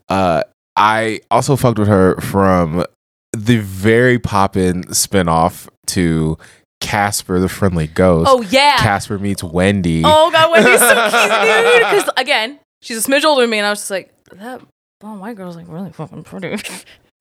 uh, 0.08 0.42
I 0.76 1.20
also 1.30 1.54
fucked 1.56 1.78
with 1.78 1.86
her 1.88 2.16
from 2.20 2.84
the 3.32 3.58
very 3.58 4.18
poppin' 4.18 4.82
spinoff 4.86 5.68
to 5.86 6.36
Casper 6.84 7.40
the 7.40 7.48
Friendly 7.48 7.86
Ghost. 7.86 8.30
Oh 8.30 8.42
yeah. 8.42 8.76
Casper 8.78 9.18
meets 9.18 9.42
Wendy. 9.42 10.02
oh 10.04 10.30
god, 10.30 10.50
Wendy's 10.52 10.80
so 10.80 10.94
cute, 11.10 11.72
dude. 11.82 11.90
Because 11.90 12.10
again, 12.16 12.60
she's 12.82 13.04
a 13.06 13.10
smidge 13.10 13.24
older 13.24 13.42
than 13.42 13.50
me, 13.50 13.58
and 13.58 13.66
I 13.66 13.70
was 13.70 13.80
just 13.80 13.90
like, 13.90 14.12
that 14.32 14.60
blonde 15.00 15.20
white 15.20 15.36
girl's 15.36 15.56
like 15.56 15.66
really 15.68 15.90
fucking 15.92 16.22
pretty. 16.24 16.48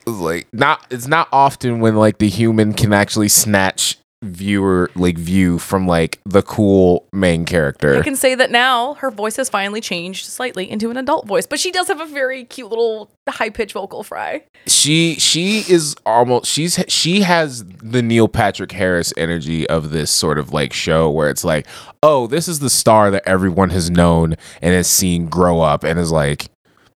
It's 0.05 0.17
like 0.20 0.48
not 0.53 0.86
it's 0.89 1.08
not 1.08 1.29
often 1.32 1.79
when 1.79 1.96
like 1.96 2.17
the 2.17 2.27
human 2.27 2.74
can 2.74 2.91
actually 2.91 3.29
snatch 3.29 3.98
viewer 4.24 4.89
like 4.96 5.18
view 5.18 5.60
from 5.60 5.88
like 5.88 6.20
the 6.25 6.42
cool 6.42 7.08
main 7.12 7.46
character. 7.46 7.96
I 7.96 8.01
can 8.01 8.15
say 8.15 8.36
that 8.36 8.51
now 8.51 8.96
her 8.96 9.12
voice 9.12 9.36
has 9.38 9.50
finally 9.50 9.82
changed 9.82 10.25
slightly 10.25 10.70
into 10.70 10.89
an 10.89 10.98
adult 10.98 11.27
voice, 11.27 11.46
but 11.46 11.60
she 11.60 11.72
does 11.72 11.88
have 11.88 12.00
a 12.01 12.06
very 12.06 12.44
cute 12.46 12.70
little 12.70 13.12
high 13.27 13.50
pitched 13.50 13.74
vocal 13.74 14.03
fry. 14.03 14.44
she 14.68 15.15
she 15.15 15.60
is 15.70 15.96
almost 16.06 16.46
she's 16.51 16.84
she 16.88 17.22
has 17.22 17.63
the 17.65 18.01
Neil 18.01 18.27
Patrick 18.27 18.72
Harris 18.72 19.13
energy 19.18 19.68
of 19.70 19.92
this 19.92 20.12
sort 20.12 20.38
of 20.39 20.51
like 20.53 20.74
show 20.74 21.10
where 21.10 21.30
it's 21.30 21.44
like, 21.44 21.68
oh, 22.01 22.27
this 22.27 22.48
is 22.48 22.60
the 22.60 22.70
star 22.70 23.12
that 23.12 23.24
everyone 23.25 23.70
has 23.72 23.89
known 23.89 24.36
and 24.62 24.74
has 24.74 24.88
seen 24.88 25.27
grow 25.27 25.62
up 25.62 25.84
and 25.84 26.00
is 26.00 26.12
like 26.12 26.48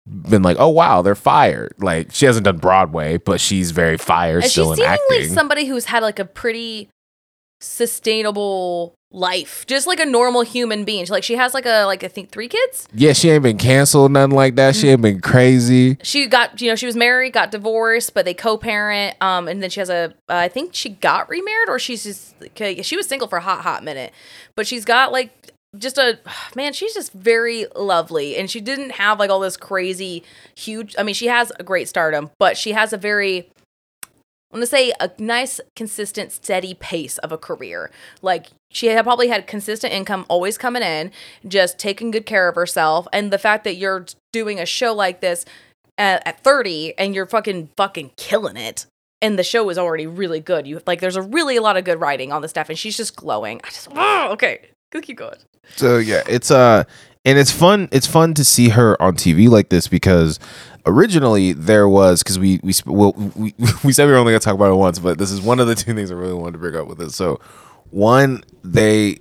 been 0.06 0.42
like, 0.42 0.56
oh 0.60 0.68
wow, 0.68 1.02
they're 1.02 1.14
fired. 1.16 1.74
Like 1.78 2.12
she 2.12 2.26
hasn't 2.26 2.44
done 2.44 2.58
Broadway, 2.58 3.16
but 3.16 3.40
she's 3.40 3.72
very 3.72 3.98
fire 3.98 4.38
And 4.38 4.44
still 4.50 4.70
in 4.72 4.76
seems 4.76 4.88
acting. 4.88 5.20
like 5.22 5.30
somebody 5.30 5.66
who's 5.66 5.86
had 5.86 6.02
like 6.02 6.18
a 6.20 6.24
pretty 6.24 6.88
sustainable 7.60 8.94
life, 9.10 9.64
just 9.66 9.86
like 9.86 10.00
a 10.00 10.04
normal 10.04 10.42
human 10.42 10.84
being. 10.84 11.04
She, 11.04 11.12
like 11.12 11.24
she 11.24 11.36
has 11.36 11.54
like 11.54 11.66
a 11.66 11.84
like 11.84 12.04
I 12.04 12.08
think 12.08 12.30
three 12.30 12.48
kids. 12.48 12.88
yeah, 12.92 13.12
she 13.12 13.30
ain't 13.30 13.42
been 13.42 13.58
canceled, 13.58 14.12
nothing 14.12 14.34
like 14.34 14.56
that. 14.56 14.76
She 14.76 14.88
ain't 14.88 15.02
been 15.02 15.20
crazy. 15.20 15.98
She 16.02 16.26
got 16.26 16.60
you 16.60 16.68
know 16.70 16.76
she 16.76 16.86
was 16.86 16.96
married, 16.96 17.32
got 17.32 17.50
divorced, 17.50 18.14
but 18.14 18.24
they 18.24 18.34
co-parent. 18.34 19.16
Um, 19.20 19.48
and 19.48 19.62
then 19.62 19.70
she 19.70 19.80
has 19.80 19.90
a 19.90 20.14
uh, 20.28 20.34
I 20.34 20.48
think 20.48 20.74
she 20.74 20.90
got 20.90 21.28
remarried 21.28 21.68
or 21.68 21.78
she's 21.78 22.04
just 22.04 22.34
okay, 22.42 22.82
she 22.82 22.96
was 22.96 23.06
single 23.06 23.28
for 23.28 23.38
a 23.38 23.42
hot 23.42 23.62
hot 23.62 23.82
minute, 23.84 24.12
but 24.54 24.66
she's 24.66 24.84
got 24.84 25.12
like 25.12 25.52
just 25.78 25.98
a 25.98 26.18
man 26.54 26.72
she's 26.72 26.94
just 26.94 27.12
very 27.12 27.66
lovely 27.74 28.36
and 28.36 28.50
she 28.50 28.60
didn't 28.60 28.92
have 28.92 29.18
like 29.18 29.30
all 29.30 29.40
this 29.40 29.56
crazy 29.56 30.22
huge 30.54 30.94
i 30.98 31.02
mean 31.02 31.14
she 31.14 31.26
has 31.26 31.52
a 31.58 31.62
great 31.62 31.88
stardom 31.88 32.30
but 32.38 32.56
she 32.56 32.72
has 32.72 32.92
a 32.92 32.96
very 32.96 33.50
I'm 34.52 34.58
gonna 34.58 34.66
say 34.66 34.92
a 35.00 35.10
nice, 35.18 35.60
consistent, 35.74 36.32
steady 36.32 36.74
pace 36.74 37.18
of 37.18 37.32
a 37.32 37.38
career. 37.38 37.90
Like 38.22 38.48
she 38.70 38.86
had 38.86 39.04
probably 39.04 39.28
had 39.28 39.46
consistent 39.46 39.92
income 39.92 40.24
always 40.28 40.56
coming 40.56 40.82
in, 40.82 41.10
just 41.46 41.78
taking 41.78 42.10
good 42.10 42.26
care 42.26 42.48
of 42.48 42.54
herself. 42.54 43.08
And 43.12 43.32
the 43.32 43.38
fact 43.38 43.64
that 43.64 43.76
you're 43.76 44.06
doing 44.32 44.60
a 44.60 44.66
show 44.66 44.94
like 44.94 45.20
this 45.20 45.44
at, 45.98 46.26
at 46.26 46.40
30 46.40 46.94
and 46.98 47.14
you're 47.14 47.26
fucking 47.26 47.70
fucking 47.76 48.12
killing 48.16 48.56
it, 48.56 48.86
and 49.20 49.38
the 49.38 49.44
show 49.44 49.68
is 49.68 49.78
already 49.78 50.06
really 50.06 50.40
good. 50.40 50.66
You 50.66 50.80
like, 50.86 51.00
there's 51.00 51.16
a 51.16 51.22
really 51.22 51.56
a 51.56 51.62
lot 51.62 51.76
of 51.76 51.84
good 51.84 52.00
writing 52.00 52.32
on 52.32 52.42
the 52.42 52.48
stuff, 52.48 52.68
and 52.68 52.78
she's 52.78 52.96
just 52.96 53.16
glowing. 53.16 53.60
I 53.64 53.68
just 53.68 53.88
oh, 53.94 54.28
okay. 54.32 54.70
Keep 55.02 55.18
going. 55.18 55.36
So 55.74 55.98
yeah, 55.98 56.22
it's 56.26 56.50
uh 56.50 56.84
and 57.26 57.38
it's 57.38 57.50
fun 57.50 57.88
it's 57.92 58.06
fun 58.06 58.32
to 58.34 58.44
see 58.44 58.70
her 58.70 59.00
on 59.02 59.16
TV 59.16 59.48
like 59.50 59.68
this 59.68 59.88
because 59.88 60.38
originally 60.86 61.52
there 61.52 61.88
was 61.88 62.22
because 62.22 62.38
we 62.38 62.60
we 62.62 62.72
well, 62.86 63.12
we 63.34 63.54
we 63.84 63.92
said 63.92 64.06
we 64.06 64.12
were 64.12 64.18
only 64.18 64.32
gonna 64.32 64.40
talk 64.40 64.54
about 64.54 64.72
it 64.72 64.76
once, 64.76 64.98
but 64.98 65.18
this 65.18 65.30
is 65.30 65.42
one 65.42 65.60
of 65.60 65.66
the 65.66 65.74
two 65.74 65.92
things 65.92 66.10
I 66.10 66.14
really 66.14 66.32
wanted 66.32 66.52
to 66.52 66.58
bring 66.58 66.76
up 66.76 66.86
with 66.86 67.00
it. 67.02 67.10
So 67.10 67.40
one, 67.90 68.42
they 68.64 69.18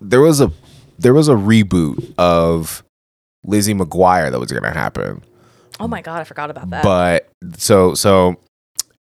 there 0.00 0.20
was 0.20 0.40
a 0.40 0.50
there 0.98 1.14
was 1.14 1.28
a 1.28 1.34
reboot 1.34 2.14
of 2.18 2.82
Lizzie 3.44 3.74
McGuire 3.74 4.30
that 4.30 4.40
was 4.40 4.50
gonna 4.50 4.72
happen. 4.72 5.22
Oh 5.78 5.86
my 5.86 6.00
god, 6.00 6.22
I 6.22 6.24
forgot 6.24 6.50
about 6.50 6.70
that. 6.70 6.82
But 6.82 7.28
so 7.58 7.94
so 7.94 8.40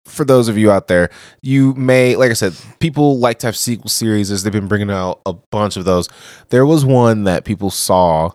for 0.06 0.24
those 0.24 0.48
of 0.48 0.56
you 0.56 0.70
out 0.70 0.88
there, 0.88 1.10
you 1.42 1.74
may 1.74 2.16
like 2.16 2.30
I 2.30 2.34
said, 2.34 2.54
people 2.78 3.18
like 3.18 3.38
to 3.40 3.48
have 3.48 3.56
sequel 3.56 3.88
series 3.88 4.30
as 4.30 4.42
they've 4.42 4.52
been 4.52 4.68
bringing 4.68 4.90
out 4.90 5.20
a 5.26 5.32
bunch 5.32 5.76
of 5.76 5.84
those. 5.84 6.08
There 6.48 6.66
was 6.66 6.84
one 6.84 7.24
that 7.24 7.44
people 7.44 7.70
saw 7.70 8.30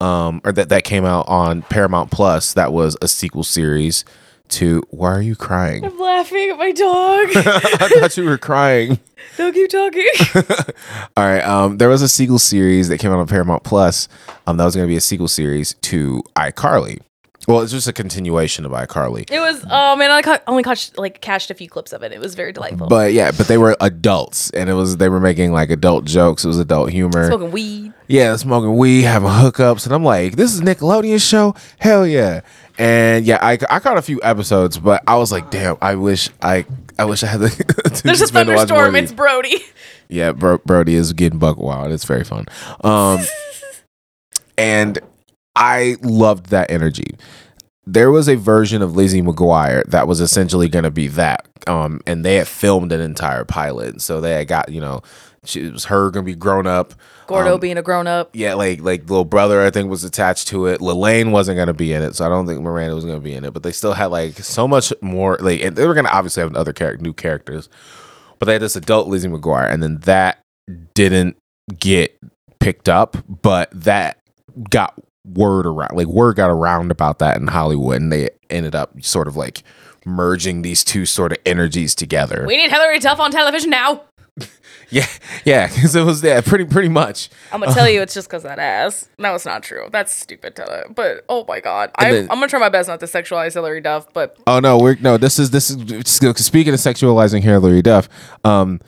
um 0.00 0.40
or 0.44 0.52
that 0.52 0.68
that 0.68 0.84
came 0.84 1.04
out 1.04 1.28
on 1.28 1.62
Paramount 1.62 2.10
Plus 2.10 2.52
that 2.54 2.72
was 2.72 2.96
a 3.00 3.08
sequel 3.08 3.44
series 3.44 4.04
to 4.48 4.82
Why 4.90 5.12
are 5.12 5.22
you 5.22 5.34
crying? 5.36 5.84
I'm 5.84 5.98
laughing 5.98 6.50
at 6.50 6.58
my 6.58 6.72
dog. 6.72 7.28
I 7.36 7.88
thought 7.88 8.16
you 8.16 8.24
were 8.24 8.38
crying. 8.38 9.00
no, 9.38 9.52
keep 9.52 9.70
talking. 9.70 10.06
All 11.16 11.24
right. 11.24 11.42
Um, 11.42 11.78
there 11.78 11.88
was 11.88 12.02
a 12.02 12.08
sequel 12.08 12.38
series 12.38 12.88
that 12.88 12.98
came 12.98 13.10
out 13.10 13.18
on 13.18 13.26
Paramount 13.26 13.64
Plus. 13.64 14.08
Um, 14.46 14.56
that 14.56 14.64
was 14.64 14.76
going 14.76 14.86
to 14.86 14.90
be 14.90 14.96
a 14.96 15.00
sequel 15.00 15.28
series 15.28 15.74
to 15.82 16.22
iCarly. 16.36 17.00
Well, 17.46 17.60
it's 17.60 17.72
just 17.72 17.86
a 17.86 17.92
continuation 17.92 18.64
of 18.64 18.72
iCarly. 18.72 19.30
It 19.30 19.40
was 19.40 19.64
oh 19.70 19.96
man, 19.96 20.10
I 20.10 20.22
ca- 20.22 20.40
only 20.46 20.62
caught 20.62 20.90
like 20.96 21.20
catched 21.20 21.50
a 21.50 21.54
few 21.54 21.68
clips 21.68 21.92
of 21.92 22.02
it. 22.02 22.12
It 22.12 22.20
was 22.20 22.34
very 22.34 22.52
delightful. 22.52 22.88
But 22.88 23.12
yeah, 23.12 23.32
but 23.36 23.48
they 23.48 23.58
were 23.58 23.76
adults, 23.80 24.50
and 24.50 24.70
it 24.70 24.74
was 24.74 24.96
they 24.96 25.08
were 25.08 25.20
making 25.20 25.52
like 25.52 25.70
adult 25.70 26.04
jokes. 26.04 26.44
It 26.44 26.48
was 26.48 26.58
adult 26.58 26.90
humor. 26.90 27.26
Smoking 27.26 27.50
weed. 27.50 27.92
Yeah, 28.06 28.36
smoking 28.36 28.76
weed, 28.76 29.02
having 29.02 29.28
hookups, 29.28 29.84
and 29.86 29.94
I'm 29.94 30.04
like, 30.04 30.36
this 30.36 30.54
is 30.54 30.60
Nickelodeon 30.60 31.26
show. 31.26 31.54
Hell 31.78 32.06
yeah! 32.06 32.40
And 32.78 33.24
yeah, 33.24 33.38
I, 33.40 33.58
I 33.70 33.78
caught 33.80 33.98
a 33.98 34.02
few 34.02 34.20
episodes, 34.22 34.78
but 34.78 35.02
I 35.06 35.16
was 35.16 35.30
like, 35.30 35.50
damn, 35.50 35.76
I 35.80 35.94
wish 35.94 36.30
I 36.42 36.66
I 36.98 37.04
wish 37.04 37.22
I 37.22 37.26
had 37.28 37.40
the. 37.40 38.00
There's 38.04 38.20
a 38.20 38.26
spend 38.26 38.48
to 38.48 38.54
watch 38.54 38.68
more 38.68 38.84
thunderstorm. 38.84 38.96
It's 38.96 39.12
Brody. 39.12 39.64
Yeah, 40.08 40.32
Bro- 40.32 40.58
Brody 40.66 40.94
is 40.94 41.12
getting 41.12 41.38
buck 41.38 41.56
wild. 41.56 41.92
It's 41.92 42.04
very 42.04 42.24
fun. 42.24 42.46
Um, 42.82 43.20
and 44.58 44.98
I 45.56 45.96
loved 46.02 46.46
that 46.46 46.70
energy. 46.70 47.16
There 47.86 48.10
was 48.10 48.28
a 48.28 48.36
version 48.36 48.80
of 48.82 48.96
Lizzie 48.96 49.22
McGuire 49.22 49.84
that 49.90 50.08
was 50.08 50.20
essentially 50.20 50.68
going 50.68 50.84
to 50.84 50.90
be 50.90 51.08
that. 51.08 51.46
Um, 51.66 52.00
and 52.06 52.24
they 52.24 52.36
had 52.36 52.48
filmed 52.48 52.92
an 52.92 53.00
entire 53.00 53.44
pilot. 53.44 54.00
So 54.00 54.20
they 54.20 54.32
had 54.32 54.48
got, 54.48 54.70
you 54.70 54.80
know, 54.80 55.02
she, 55.44 55.60
it 55.60 55.72
was 55.72 55.84
her 55.86 56.10
going 56.10 56.24
to 56.24 56.32
be 56.32 56.36
grown 56.36 56.66
up. 56.66 56.94
Gordo 57.26 57.54
Um, 57.54 57.60
being 57.60 57.78
a 57.78 57.82
grown 57.82 58.06
up. 58.06 58.30
Yeah, 58.34 58.54
like 58.54 58.82
like 58.82 59.08
little 59.08 59.24
brother, 59.24 59.62
I 59.62 59.70
think 59.70 59.88
was 59.88 60.04
attached 60.04 60.48
to 60.48 60.66
it. 60.66 60.80
Lalaine 60.80 61.30
wasn't 61.30 61.56
gonna 61.56 61.72
be 61.72 61.90
in 61.94 62.02
it, 62.02 62.14
so 62.14 62.26
I 62.26 62.28
don't 62.28 62.46
think 62.46 62.60
Miranda 62.60 62.94
was 62.94 63.06
gonna 63.06 63.18
be 63.18 63.32
in 63.32 63.46
it. 63.46 63.54
But 63.54 63.62
they 63.62 63.72
still 63.72 63.94
had 63.94 64.06
like 64.06 64.36
so 64.38 64.68
much 64.68 64.92
more. 65.00 65.38
Like, 65.40 65.62
and 65.62 65.74
they 65.74 65.86
were 65.86 65.94
gonna 65.94 66.10
obviously 66.10 66.42
have 66.42 66.54
other 66.54 66.74
character, 66.74 67.02
new 67.02 67.14
characters, 67.14 67.70
but 68.38 68.44
they 68.44 68.52
had 68.52 68.60
this 68.60 68.76
adult 68.76 69.08
Lizzie 69.08 69.28
McGuire, 69.28 69.72
and 69.72 69.82
then 69.82 70.00
that 70.00 70.40
didn't 70.94 71.38
get 71.78 72.18
picked 72.58 72.90
up, 72.90 73.16
but 73.26 73.70
that 73.72 74.18
got 74.68 75.00
word 75.24 75.66
around. 75.66 75.96
Like 75.96 76.06
word 76.06 76.36
got 76.36 76.50
around 76.50 76.90
about 76.90 77.18
that 77.18 77.36
in 77.36 77.48
Hollywood, 77.48 78.00
and 78.00 78.12
they 78.12 78.30
ended 78.50 78.74
up 78.74 79.02
sort 79.02 79.28
of 79.28 79.36
like 79.36 79.62
merging 80.04 80.62
these 80.62 80.84
two 80.84 81.06
sort 81.06 81.32
of 81.32 81.38
energies 81.46 81.94
together. 81.94 82.44
We 82.46 82.56
need 82.56 82.70
Hilary 82.70 82.98
Duff 82.98 83.20
on 83.20 83.30
television 83.30 83.70
now. 83.70 84.02
Yeah, 84.90 85.06
yeah, 85.44 85.66
because 85.74 85.96
it 85.96 86.04
was 86.04 86.22
yeah, 86.22 86.40
pretty 86.40 86.66
pretty 86.66 86.90
much. 86.90 87.30
I'm 87.50 87.60
gonna 87.60 87.74
tell 87.74 87.88
you, 87.90 88.02
it's 88.02 88.14
just 88.14 88.28
because 88.28 88.42
that 88.42 88.58
ass. 88.58 89.08
No, 89.18 89.34
it's 89.34 89.46
not 89.46 89.62
true. 89.62 89.88
That's 89.90 90.14
stupid. 90.14 90.56
To, 90.56 90.84
but 90.94 91.24
oh 91.28 91.44
my 91.48 91.60
god, 91.60 91.90
I, 91.96 92.18
I'm 92.18 92.26
gonna 92.26 92.48
try 92.48 92.60
my 92.60 92.68
best 92.68 92.88
not 92.88 93.00
to 93.00 93.06
sexualize 93.06 93.54
Hilary 93.54 93.80
Duff. 93.80 94.12
But 94.12 94.38
Oh 94.46 94.60
no, 94.60 94.78
we're 94.78 94.96
no. 95.00 95.16
This 95.16 95.38
is 95.38 95.50
this 95.50 95.70
is 95.70 95.76
speaking 96.44 96.74
of 96.74 96.80
sexualizing 96.80 97.42
Hilary 97.42 97.82
Duff. 97.82 98.08
Um, 98.44 98.80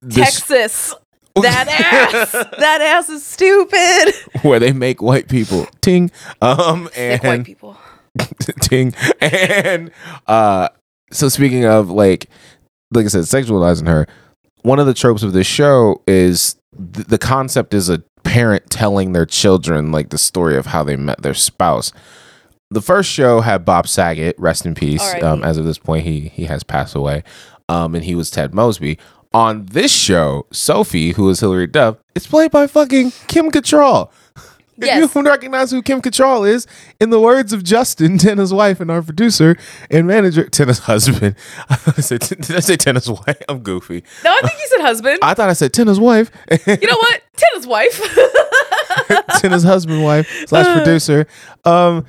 this, 0.00 0.40
Texas, 0.40 0.94
that 1.42 1.68
ass, 1.68 2.32
that 2.58 2.80
ass 2.80 3.08
is 3.08 3.24
stupid. 3.24 4.14
where 4.42 4.58
they 4.60 4.72
make 4.72 5.02
white 5.02 5.28
people 5.28 5.66
ting, 5.80 6.10
um, 6.40 6.86
Thick 6.88 6.98
and 6.98 7.22
white 7.24 7.44
people. 7.44 7.76
ting, 8.60 8.94
and 9.20 9.90
uh, 10.26 10.68
so 11.10 11.28
speaking 11.28 11.64
of 11.64 11.90
like, 11.90 12.28
like 12.92 13.04
I 13.04 13.08
said, 13.08 13.22
sexualizing 13.24 13.88
her. 13.88 14.06
One 14.62 14.78
of 14.78 14.86
the 14.86 14.94
tropes 14.94 15.22
of 15.22 15.34
this 15.34 15.46
show 15.46 16.02
is 16.06 16.56
th- 16.94 17.06
the 17.06 17.18
concept 17.18 17.74
is 17.74 17.90
a 17.90 17.98
parent 18.22 18.70
telling 18.70 19.12
their 19.12 19.26
children 19.26 19.92
like 19.92 20.08
the 20.08 20.16
story 20.16 20.56
of 20.56 20.66
how 20.66 20.82
they 20.82 20.96
met 20.96 21.20
their 21.22 21.34
spouse. 21.34 21.92
The 22.70 22.80
first 22.80 23.10
show 23.10 23.42
had 23.42 23.64
Bob 23.66 23.86
Saget, 23.86 24.34
rest 24.38 24.64
in 24.64 24.74
peace. 24.74 25.14
Um, 25.22 25.44
as 25.44 25.58
of 25.58 25.64
this 25.66 25.76
point, 25.78 26.04
he 26.06 26.28
he 26.28 26.44
has 26.46 26.62
passed 26.62 26.94
away, 26.94 27.22
um, 27.68 27.94
and 27.94 28.04
he 28.04 28.14
was 28.14 28.30
Ted 28.30 28.54
Mosby. 28.54 28.98
On 29.34 29.66
this 29.66 29.92
show, 29.92 30.46
Sophie, 30.52 31.12
who 31.12 31.28
is 31.28 31.40
Hillary 31.40 31.66
Duff, 31.66 31.96
is 32.14 32.26
played 32.26 32.50
by 32.52 32.66
fucking 32.66 33.12
Kim 33.26 33.50
Cattrall. 33.50 34.10
If 34.76 34.86
Yes. 34.86 34.98
you 35.02 35.06
don't 35.22 35.24
recognize 35.30 35.70
who 35.70 35.82
Kim 35.82 36.02
Cattrall 36.02 36.48
is, 36.48 36.66
in 36.98 37.10
the 37.10 37.20
words 37.20 37.52
of 37.52 37.62
Justin, 37.62 38.18
Tenna's 38.24 38.52
wife 38.52 38.80
and 38.80 38.90
our 38.90 39.02
producer 39.02 39.56
and 39.88 40.04
manager, 40.08 40.48
Tenna's 40.48 40.80
husband. 40.80 41.36
I 41.70 42.00
said, 42.00 42.22
did 42.22 42.50
I 42.50 42.58
say 42.58 42.74
Tenna's 42.76 43.08
wife? 43.08 43.40
I'm 43.48 43.60
goofy. 43.60 44.02
No, 44.24 44.32
I 44.32 44.40
think 44.40 44.60
you 44.60 44.66
said 44.66 44.80
husband. 44.80 45.20
I 45.22 45.32
thought 45.34 45.48
I 45.48 45.52
said 45.52 45.72
Tenna's 45.72 46.00
wife. 46.00 46.32
you 46.66 46.88
know 46.88 46.96
what? 46.96 47.22
Tina's 47.36 47.68
wife. 47.68 48.00
Tenna's 49.38 49.62
husband, 49.62 50.02
wife 50.02 50.28
slash 50.48 50.66
producer. 50.76 51.28
Um, 51.64 52.04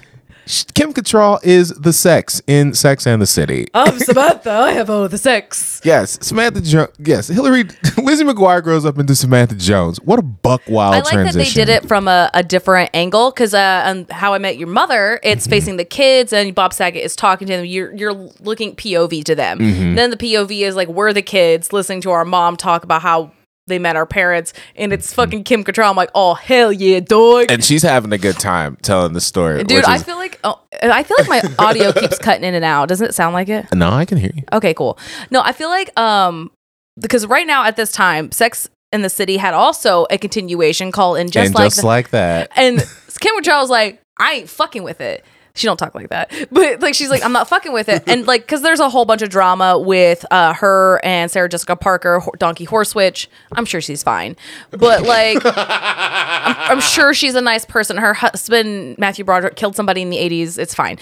Kim 0.75 0.93
Cattrall 0.93 1.39
is 1.43 1.69
the 1.69 1.91
sex 1.91 2.41
in 2.45 2.73
Sex 2.73 3.07
and 3.07 3.21
the 3.21 3.25
City. 3.25 3.67
I'm 3.73 3.97
Samantha. 3.99 4.51
I 4.51 4.71
have 4.73 4.89
all 4.89 5.07
the 5.09 5.17
sex. 5.17 5.81
Yes, 5.83 6.19
Samantha 6.21 6.61
Jones. 6.61 6.89
Yes, 6.99 7.27
Hilary 7.27 7.63
Lizzie 7.97 8.23
McGuire 8.23 8.61
grows 8.63 8.85
up 8.85 8.99
into 8.99 9.15
Samantha 9.15 9.55
Jones. 9.55 9.99
What 10.01 10.19
a 10.19 10.21
buck 10.21 10.61
wild 10.67 10.93
I 10.95 10.99
like 10.99 11.07
transition. 11.13 11.39
that 11.39 11.45
they 11.67 11.73
did 11.73 11.83
it 11.83 11.87
from 11.87 12.07
a, 12.07 12.29
a 12.33 12.43
different 12.43 12.91
angle 12.93 13.31
because 13.31 13.53
uh, 13.53 13.83
on 13.87 14.05
How 14.11 14.33
I 14.33 14.37
Met 14.37 14.57
Your 14.57 14.67
Mother, 14.67 14.95
Mm-hmm. 14.95 15.27
it's 15.27 15.47
facing 15.47 15.77
the 15.77 15.85
kids 15.85 16.31
and 16.31 16.53
Bob 16.55 16.73
Saget 16.73 17.03
is 17.03 17.15
talking 17.15 17.47
to 17.47 17.53
them. 17.57 17.65
You're 17.65 17.93
you're 17.95 18.13
looking 18.13 18.75
POV 18.75 19.23
to 19.25 19.35
them. 19.35 19.59
Mm-hmm. 19.59 19.95
Then 19.95 20.09
the 20.09 20.17
POV 20.17 20.61
is 20.61 20.75
like 20.75 20.87
we're 20.87 21.11
the 21.13 21.21
kids 21.21 21.73
listening 21.73 22.01
to 22.01 22.11
our 22.11 22.23
mom 22.25 22.55
talk 22.55 22.83
about 22.83 23.01
how 23.01 23.31
they 23.67 23.79
met 23.79 23.95
our 23.95 24.05
parents, 24.05 24.53
and 24.75 24.93
it's 24.93 25.13
fucking 25.13 25.43
Kim 25.43 25.63
Cattrall. 25.63 25.89
I'm 25.89 25.95
like, 25.95 26.11
oh 26.13 26.33
hell 26.35 26.71
yeah, 26.71 26.99
dog. 26.99 27.47
and 27.49 27.63
she's 27.63 27.81
having 27.83 28.13
a 28.13 28.17
good 28.17 28.37
time 28.39 28.77
telling 28.81 29.13
the 29.13 29.21
story. 29.21 29.63
Dude, 29.63 29.83
I 29.85 29.95
is- 29.95 30.03
feel 30.03 30.17
like 30.17 30.39
oh, 30.43 30.59
I 30.83 31.03
feel 31.03 31.17
like 31.19 31.29
my 31.43 31.53
audio 31.65 31.91
keeps 31.99 32.17
cutting 32.19 32.43
in 32.43 32.53
and 32.53 32.65
out. 32.65 32.87
Doesn't 32.89 33.07
it 33.07 33.13
sound 33.15 33.33
like 33.33 33.49
it? 33.49 33.65
no, 33.73 33.89
I 33.89 34.05
can 34.05 34.17
hear 34.17 34.31
you. 34.35 34.43
Okay, 34.53 34.73
cool. 34.73 34.97
No, 35.31 35.41
I 35.41 35.51
feel 35.51 35.69
like 35.69 35.97
um 35.99 36.51
because 36.99 37.25
right 37.27 37.47
now 37.47 37.63
at 37.65 37.75
this 37.75 37.91
time, 37.91 38.31
Sex 38.31 38.69
in 38.91 39.01
the 39.01 39.09
City 39.09 39.37
had 39.37 39.53
also 39.53 40.05
a 40.09 40.17
continuation 40.17 40.91
called 40.91 41.17
and 41.17 41.31
just 41.31 41.47
and 41.47 41.55
like 41.55 41.65
just 41.67 41.81
the- 41.81 41.87
like 41.87 42.09
that, 42.11 42.51
and 42.55 42.79
Kim 43.19 43.35
Cattrall 43.41 43.61
was 43.61 43.69
like, 43.69 44.01
I 44.19 44.33
ain't 44.33 44.49
fucking 44.49 44.83
with 44.83 45.01
it. 45.01 45.25
She 45.55 45.65
don't 45.67 45.77
talk 45.77 45.95
like 45.95 46.09
that, 46.09 46.31
but 46.51 46.81
like 46.81 46.93
she's 46.93 47.09
like, 47.09 47.23
I'm 47.23 47.31
not 47.31 47.47
fucking 47.49 47.71
with 47.73 47.89
it, 47.89 48.03
and 48.07 48.27
like 48.27 48.41
because 48.41 48.61
there's 48.61 48.79
a 48.79 48.89
whole 48.89 49.05
bunch 49.05 49.21
of 49.21 49.29
drama 49.29 49.79
with 49.79 50.25
uh, 50.29 50.53
her 50.53 50.99
and 51.03 51.31
Sarah 51.31 51.49
Jessica 51.49 51.75
Parker, 51.75 52.19
Ho- 52.19 52.33
Donkey 52.37 52.65
Horsewitch. 52.65 53.29
I'm 53.53 53.65
sure 53.65 53.81
she's 53.81 54.03
fine, 54.03 54.35
but 54.71 55.03
like, 55.03 55.39
I'm, 55.43 56.71
I'm 56.71 56.79
sure 56.81 57.13
she's 57.13 57.35
a 57.35 57.41
nice 57.41 57.65
person. 57.65 57.97
Her 57.97 58.13
husband 58.13 58.97
Matthew 58.97 59.25
Broderick 59.25 59.55
killed 59.55 59.75
somebody 59.75 60.01
in 60.01 60.09
the 60.09 60.17
80s. 60.17 60.57
It's 60.59 60.73
fine. 60.75 60.97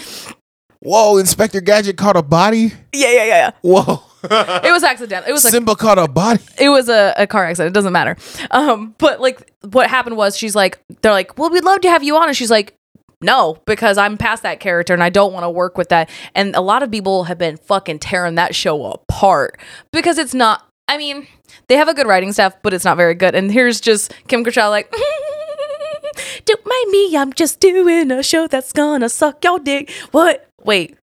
whoa! 0.79 1.17
Inspector 1.17 1.59
Gadget 1.61 1.97
caught 1.97 2.15
a 2.15 2.21
body. 2.23 2.73
Yeah, 2.93 3.09
yeah, 3.11 3.11
yeah, 3.11 3.25
yeah. 3.25 3.51
Whoa! 3.61 4.03
It 4.23 4.71
was 4.71 4.83
accidental. 4.83 5.29
It 5.29 5.33
was 5.33 5.43
like 5.43 5.51
Simba 5.51 5.75
caught 5.75 5.97
a 5.97 6.07
body. 6.07 6.41
it 6.57 6.69
was 6.69 6.87
a, 6.89 7.13
a 7.17 7.27
car 7.27 7.45
accident. 7.45 7.71
It 7.71 7.73
doesn't 7.73 7.91
matter. 7.91 8.15
Um, 8.51 8.95
but 8.97 9.19
like 9.19 9.51
what 9.69 9.89
happened 9.89 10.15
was 10.15 10.37
she's 10.37 10.55
like, 10.55 10.79
they're 11.01 11.11
like, 11.11 11.37
well, 11.37 11.49
we'd 11.49 11.63
love 11.65 11.81
to 11.81 11.89
have 11.89 12.03
you 12.03 12.15
on. 12.15 12.27
And 12.29 12.37
she's 12.37 12.51
like, 12.51 12.73
no, 13.23 13.57
because 13.65 13.97
I'm 13.97 14.17
past 14.17 14.43
that 14.43 14.59
character 14.59 14.93
and 14.93 15.03
I 15.03 15.09
don't 15.09 15.33
want 15.33 15.43
to 15.43 15.49
work 15.49 15.77
with 15.77 15.89
that. 15.89 16.09
And 16.35 16.55
a 16.55 16.61
lot 16.61 16.83
of 16.83 16.91
people 16.91 17.23
have 17.25 17.37
been 17.37 17.57
fucking 17.57 17.99
tearing 17.99 18.35
that 18.35 18.53
show 18.55 18.85
apart 18.85 19.59
because 19.91 20.17
it's 20.17 20.33
not, 20.33 20.67
I 20.87 20.97
mean, 20.97 21.27
they 21.67 21.75
have 21.75 21.87
a 21.87 21.93
good 21.93 22.07
writing 22.07 22.33
staff, 22.33 22.55
but 22.61 22.73
it's 22.73 22.85
not 22.85 22.97
very 22.97 23.15
good. 23.15 23.35
And 23.35 23.51
here's 23.51 23.79
just 23.81 24.13
Kim 24.27 24.43
Cattrall 24.43 24.69
like, 24.69 24.91
don't 26.45 26.65
mind 26.65 26.91
me. 26.91 27.15
I'm 27.17 27.33
just 27.33 27.59
doing 27.59 28.11
a 28.11 28.21
show 28.23 28.47
that's 28.47 28.71
gonna 28.73 29.09
suck 29.09 29.43
your 29.43 29.59
dick. 29.59 29.89
What? 30.11 30.47
Wait. 30.63 30.97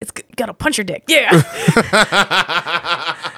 It's 0.00 0.12
g- 0.12 0.22
gotta 0.36 0.54
punch 0.54 0.78
your 0.78 0.84
dick. 0.84 1.04
Yeah. 1.08 1.32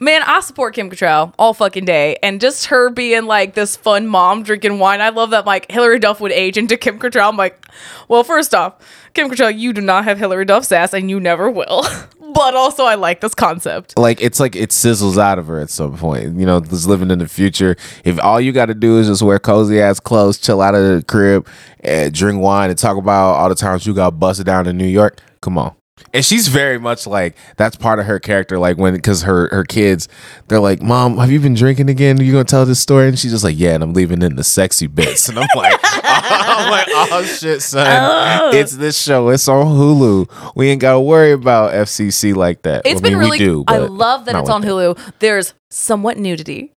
Man, 0.00 0.22
I 0.22 0.38
support 0.40 0.74
Kim 0.74 0.90
Cattrall 0.90 1.34
all 1.40 1.54
fucking 1.54 1.84
day, 1.84 2.16
and 2.22 2.40
just 2.40 2.66
her 2.66 2.88
being 2.88 3.24
like 3.24 3.54
this 3.54 3.76
fun 3.76 4.06
mom 4.06 4.44
drinking 4.44 4.78
wine. 4.78 5.00
I 5.00 5.08
love 5.08 5.30
that. 5.30 5.44
Like 5.44 5.70
Hilary 5.72 5.98
Duff 5.98 6.20
would 6.20 6.30
age 6.30 6.56
into 6.56 6.76
Kim 6.76 7.00
Cattrall. 7.00 7.28
I'm 7.28 7.36
like, 7.36 7.66
well, 8.06 8.22
first 8.22 8.54
off, 8.54 8.74
Kim 9.14 9.28
Cattrall, 9.28 9.58
you 9.58 9.72
do 9.72 9.80
not 9.80 10.04
have 10.04 10.18
Hilary 10.18 10.44
Duff's 10.44 10.70
ass, 10.70 10.94
and 10.94 11.10
you 11.10 11.18
never 11.18 11.50
will. 11.50 11.84
but 12.32 12.54
also 12.54 12.84
I 12.84 12.94
like 12.94 13.20
this 13.20 13.34
concept. 13.34 13.98
like 13.98 14.20
it's 14.20 14.38
like 14.38 14.54
it 14.54 14.70
sizzles 14.70 15.18
out 15.18 15.40
of 15.40 15.48
her 15.48 15.58
at 15.58 15.70
some 15.70 15.96
point. 15.96 16.38
You 16.38 16.46
know, 16.46 16.60
just 16.60 16.86
living 16.86 17.10
in 17.10 17.18
the 17.18 17.26
future. 17.28 17.74
If 18.04 18.20
all 18.20 18.40
you 18.40 18.52
got 18.52 18.66
to 18.66 18.74
do 18.74 18.98
is 18.98 19.08
just 19.08 19.22
wear 19.22 19.40
cozy 19.40 19.80
ass 19.80 19.98
clothes, 19.98 20.38
chill 20.38 20.60
out 20.60 20.76
of 20.76 20.82
the 20.82 21.04
crib, 21.08 21.48
and 21.80 22.14
drink 22.14 22.40
wine, 22.40 22.70
and 22.70 22.78
talk 22.78 22.96
about 22.96 23.32
all 23.32 23.48
the 23.48 23.56
times 23.56 23.84
you 23.84 23.94
got 23.94 24.20
busted 24.20 24.46
down 24.46 24.68
in 24.68 24.78
New 24.78 24.86
York, 24.86 25.20
come 25.40 25.58
on. 25.58 25.74
And 26.12 26.24
she's 26.24 26.48
very 26.48 26.78
much 26.78 27.06
like 27.06 27.36
that's 27.56 27.76
part 27.76 27.98
of 27.98 28.06
her 28.06 28.18
character. 28.18 28.58
Like 28.58 28.76
when, 28.76 28.94
because 28.94 29.22
her 29.22 29.48
her 29.48 29.64
kids, 29.64 30.08
they're 30.48 30.60
like, 30.60 30.80
"Mom, 30.80 31.18
have 31.18 31.30
you 31.30 31.40
been 31.40 31.54
drinking 31.54 31.90
again? 31.90 32.18
Are 32.18 32.22
you 32.22 32.32
gonna 32.32 32.44
tell 32.44 32.64
this 32.64 32.80
story?" 32.80 33.08
And 33.08 33.18
she's 33.18 33.32
just 33.32 33.44
like, 33.44 33.58
"Yeah," 33.58 33.74
and 33.74 33.82
I'm 33.82 33.92
leaving 33.92 34.22
in 34.22 34.36
the 34.36 34.44
sexy 34.44 34.86
bits. 34.86 35.28
And 35.28 35.38
I'm 35.38 35.48
like, 35.54 35.78
I'm 35.82 36.70
like, 36.70 36.86
"Oh 36.90 37.22
shit, 37.24 37.62
son, 37.62 37.86
oh. 37.86 38.50
it's 38.56 38.76
this 38.76 39.00
show. 39.00 39.28
It's 39.28 39.48
on 39.48 39.66
Hulu. 39.66 40.54
We 40.56 40.68
ain't 40.68 40.80
gotta 40.80 41.00
worry 41.00 41.32
about 41.32 41.72
FCC 41.72 42.34
like 42.34 42.62
that. 42.62 42.82
It's 42.86 43.00
I 43.00 43.02
been 43.02 43.18
really 43.18 43.32
we 43.32 43.38
do. 43.38 43.64
I 43.68 43.78
love 43.78 44.24
that 44.26 44.34
it's 44.34 44.50
on 44.50 44.62
Hulu. 44.62 44.98
There's 45.18 45.54
somewhat 45.70 46.18
nudity. 46.18 46.72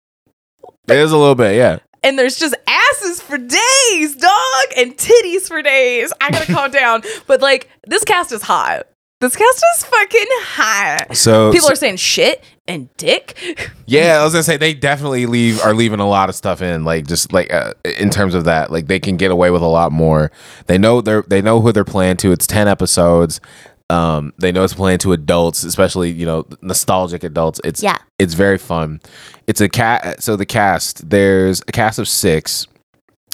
There's 0.87 1.11
a 1.11 1.17
little 1.17 1.35
bit, 1.35 1.55
yeah. 1.55 1.79
and 2.01 2.17
there's 2.17 2.39
just 2.39 2.55
asses 2.65 3.21
for 3.21 3.37
days, 3.37 4.15
dog, 4.15 4.65
and 4.75 4.97
titties 4.97 5.47
for 5.47 5.61
days. 5.61 6.11
I 6.19 6.31
gotta 6.31 6.51
calm 6.51 6.71
down. 6.71 7.03
But 7.27 7.41
like, 7.41 7.69
this 7.85 8.03
cast 8.03 8.31
is 8.31 8.41
hot. 8.41 8.87
This 9.21 9.35
cast 9.35 9.63
is 9.75 9.83
fucking 9.83 10.27
hot. 10.29 11.07
So 11.17 11.51
People 11.51 11.67
so- 11.67 11.73
are 11.73 11.75
saying 11.75 11.97
shit 11.97 12.43
and 12.67 12.87
dick. 12.97 13.37
Yeah, 13.85 14.19
I 14.21 14.23
was 14.23 14.33
gonna 14.33 14.43
say 14.43 14.55
they 14.55 14.75
definitely 14.75 15.25
leave 15.25 15.59
are 15.63 15.73
leaving 15.73 15.99
a 15.99 16.07
lot 16.07 16.29
of 16.29 16.35
stuff 16.35 16.61
in, 16.61 16.85
like 16.85 17.07
just 17.07 17.33
like 17.33 17.51
uh, 17.51 17.73
in 17.83 18.11
terms 18.11 18.35
of 18.35 18.45
that, 18.45 18.71
like 18.71 18.85
they 18.85 18.99
can 18.99 19.17
get 19.17 19.31
away 19.31 19.49
with 19.49 19.63
a 19.63 19.67
lot 19.67 19.91
more. 19.91 20.31
They 20.67 20.77
know 20.77 21.01
they're 21.01 21.23
they 21.23 21.41
know 21.41 21.59
who 21.59 21.71
they're 21.71 21.83
playing 21.83 22.17
to. 22.17 22.31
It's 22.31 22.45
ten 22.45 22.67
episodes. 22.67 23.41
Um, 23.89 24.31
they 24.37 24.51
know 24.51 24.63
it's 24.63 24.75
playing 24.75 24.99
to 24.99 25.13
adults, 25.13 25.63
especially 25.63 26.11
you 26.11 26.23
know 26.27 26.45
nostalgic 26.61 27.23
adults. 27.23 27.59
It's 27.63 27.81
Yeah. 27.81 27.97
it's 28.19 28.35
very 28.35 28.59
fun. 28.59 29.01
It's 29.47 29.59
a 29.59 29.67
cat. 29.69 30.21
So 30.21 30.35
the 30.35 30.45
cast 30.45 31.09
there's 31.09 31.61
a 31.67 31.71
cast 31.71 31.97
of 31.97 32.07
six. 32.07 32.67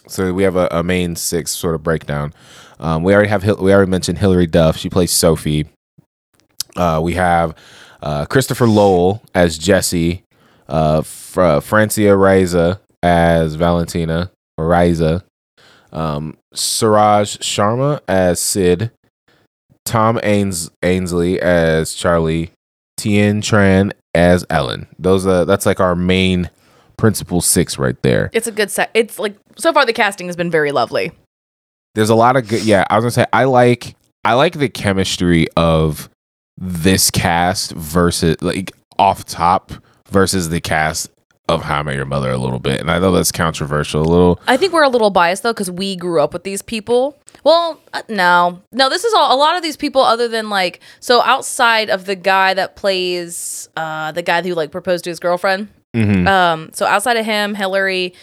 So 0.07 0.31
we 0.33 0.43
have 0.43 0.55
a, 0.55 0.69
a 0.71 0.83
main 0.83 1.17
six 1.17 1.51
sort 1.51 1.75
of 1.75 1.83
breakdown. 1.83 2.33
Um, 2.79 3.03
we 3.03 3.13
already 3.13 3.27
have 3.27 3.43
Hil- 3.43 3.57
we 3.57 3.73
already 3.73 3.91
mentioned 3.91 4.19
Hilary 4.19 4.47
Duff. 4.47 4.77
She 4.77 4.89
plays 4.89 5.11
Sophie. 5.11 5.65
Uh, 6.75 6.99
we 7.03 7.13
have 7.13 7.55
uh, 8.01 8.25
Christopher 8.25 8.67
Lowell 8.67 9.21
as 9.33 9.57
Jesse, 9.57 10.23
uh, 10.67 11.01
Fra- 11.01 11.61
Francia 11.61 12.15
Raisa 12.15 12.79
as 13.03 13.55
Valentina 13.55 14.31
Riza, 14.57 15.23
um, 15.91 16.37
Suraj 16.53 17.37
Sharma 17.37 18.01
as 18.07 18.39
Sid, 18.39 18.91
Tom 19.85 20.17
Ains- 20.23 20.69
Ainsley 20.83 21.39
as 21.39 21.93
Charlie, 21.93 22.51
Tien 22.97 23.41
Tran 23.41 23.91
as 24.13 24.45
Ellen. 24.49 24.87
Those 24.99 25.25
are 25.27 25.45
that's 25.45 25.65
like 25.65 25.79
our 25.79 25.95
main 25.95 26.49
principal 26.97 27.41
six 27.41 27.77
right 27.77 28.01
there. 28.01 28.29
It's 28.33 28.47
a 28.47 28.51
good 28.51 28.71
set. 28.71 28.89
It's 28.93 29.19
like 29.19 29.35
so 29.57 29.71
far 29.73 29.85
the 29.85 29.93
casting 29.93 30.27
has 30.27 30.35
been 30.35 30.49
very 30.51 30.71
lovely. 30.71 31.11
there's 31.93 32.09
a 32.09 32.15
lot 32.15 32.35
of 32.35 32.45
good 32.49 32.61
yeah 32.63 32.83
i 32.89 32.95
was 32.97 33.03
gonna 33.03 33.11
say 33.11 33.25
i 33.31 33.45
like 33.45 33.95
i 34.25 34.33
like 34.33 34.51
the 34.59 34.67
chemistry 34.67 35.47
of 35.55 36.09
this 36.57 37.11
cast 37.11 37.71
versus 37.71 38.35
like 38.41 38.71
off 38.97 39.25
top 39.25 39.73
versus 40.09 40.49
the 40.49 40.61
cast 40.61 41.09
of 41.49 41.61
how 41.63 41.79
i 41.79 41.83
met 41.83 41.95
your 41.95 42.05
mother 42.05 42.31
a 42.31 42.37
little 42.37 42.59
bit 42.59 42.79
and 42.79 42.89
i 42.89 42.97
know 42.97 43.11
that's 43.11 43.31
controversial 43.31 44.01
a 44.01 44.07
little 44.09 44.39
I 44.47 44.57
think 44.57 44.71
we're 44.73 44.83
a 44.83 44.89
little 44.89 45.09
biased 45.09 45.43
though 45.43 45.53
because 45.53 45.69
we 45.69 45.95
grew 45.95 46.21
up 46.21 46.33
with 46.33 46.43
these 46.43 46.61
people. 46.61 47.17
Well, 47.43 47.79
uh, 47.93 48.01
no, 48.09 48.61
no. 48.71 48.89
This 48.89 49.03
is 49.03 49.13
all 49.13 49.35
a 49.35 49.37
lot 49.37 49.55
of 49.55 49.61
these 49.61 49.77
people, 49.77 50.01
other 50.01 50.27
than 50.27 50.49
like 50.49 50.79
so 50.99 51.21
outside 51.21 51.89
of 51.91 52.05
the 52.05 52.15
guy 52.15 52.53
that 52.55 52.75
plays 52.75 53.69
uh 53.77 54.11
the 54.13 54.21
guy 54.23 54.41
who 54.41 54.53
like 54.55 54.71
proposed 54.71 55.03
to 55.03 55.11
his 55.11 55.19
girlfriend. 55.19 55.67
Mhm. 55.93 56.27
Um, 56.27 56.69
so 56.73 56.85
outside 56.87 57.17
of 57.17 57.25
him, 57.25 57.53
Hilary 57.53 58.13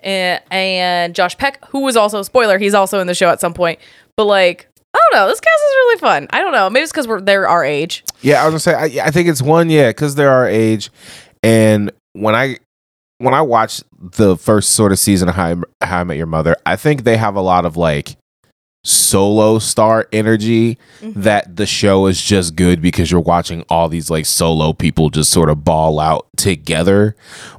and, 0.00 0.40
and 0.50 1.14
Josh 1.14 1.36
Peck, 1.36 1.64
who 1.70 1.80
was 1.80 1.96
also 1.96 2.22
spoiler, 2.22 2.58
he's 2.58 2.74
also 2.74 3.00
in 3.00 3.06
the 3.08 3.14
show 3.14 3.28
at 3.30 3.40
some 3.40 3.54
point. 3.54 3.80
But 4.16 4.26
like, 4.26 4.68
I 4.94 4.98
don't 5.10 5.20
know, 5.20 5.28
this 5.28 5.40
cast 5.40 5.54
is 5.54 5.74
really 5.74 5.98
fun. 6.00 6.26
I 6.30 6.40
don't 6.40 6.52
know, 6.52 6.68
maybe 6.70 6.82
it's 6.82 6.92
because 6.92 7.06
we're 7.06 7.20
they're 7.20 7.48
our 7.48 7.64
age. 7.64 8.04
yeah 8.22 8.42
i 8.42 8.46
was 8.48 8.52
gonna 8.52 8.60
say 8.60 9.00
i, 9.00 9.06
I 9.06 9.10
think 9.10 9.28
it's 9.28 9.42
one 9.42 9.70
yeah 9.70 9.90
because 9.90 10.14
they're 10.14 10.30
our 10.30 10.48
age 10.48 10.90
and 11.42 11.90
when 12.14 12.34
i 12.34 12.58
when 13.18 13.34
i 13.34 13.42
watched 13.42 13.84
the 14.00 14.36
first 14.36 14.70
sort 14.70 14.92
of 14.92 14.98
season 14.98 15.28
of 15.28 15.34
how 15.34 15.46
I, 15.80 15.84
how 15.84 16.00
I 16.00 16.04
met 16.04 16.16
your 16.16 16.26
mother 16.26 16.56
i 16.66 16.76
think 16.76 17.04
they 17.04 17.16
have 17.16 17.36
a 17.36 17.40
lot 17.40 17.64
of 17.64 17.76
like 17.76 18.16
solo 18.84 19.58
star 19.58 20.08
energy 20.12 20.78
mm-hmm. 21.00 21.20
that 21.20 21.56
the 21.56 21.66
show 21.66 22.06
is 22.06 22.20
just 22.22 22.56
good 22.56 22.80
because 22.80 23.10
you're 23.10 23.20
watching 23.20 23.64
all 23.68 23.88
these 23.88 24.08
like 24.10 24.24
solo 24.24 24.72
people 24.72 25.10
just 25.10 25.30
sort 25.30 25.50
of 25.50 25.64
ball 25.64 25.98
out 26.00 26.27
together. 26.38 27.14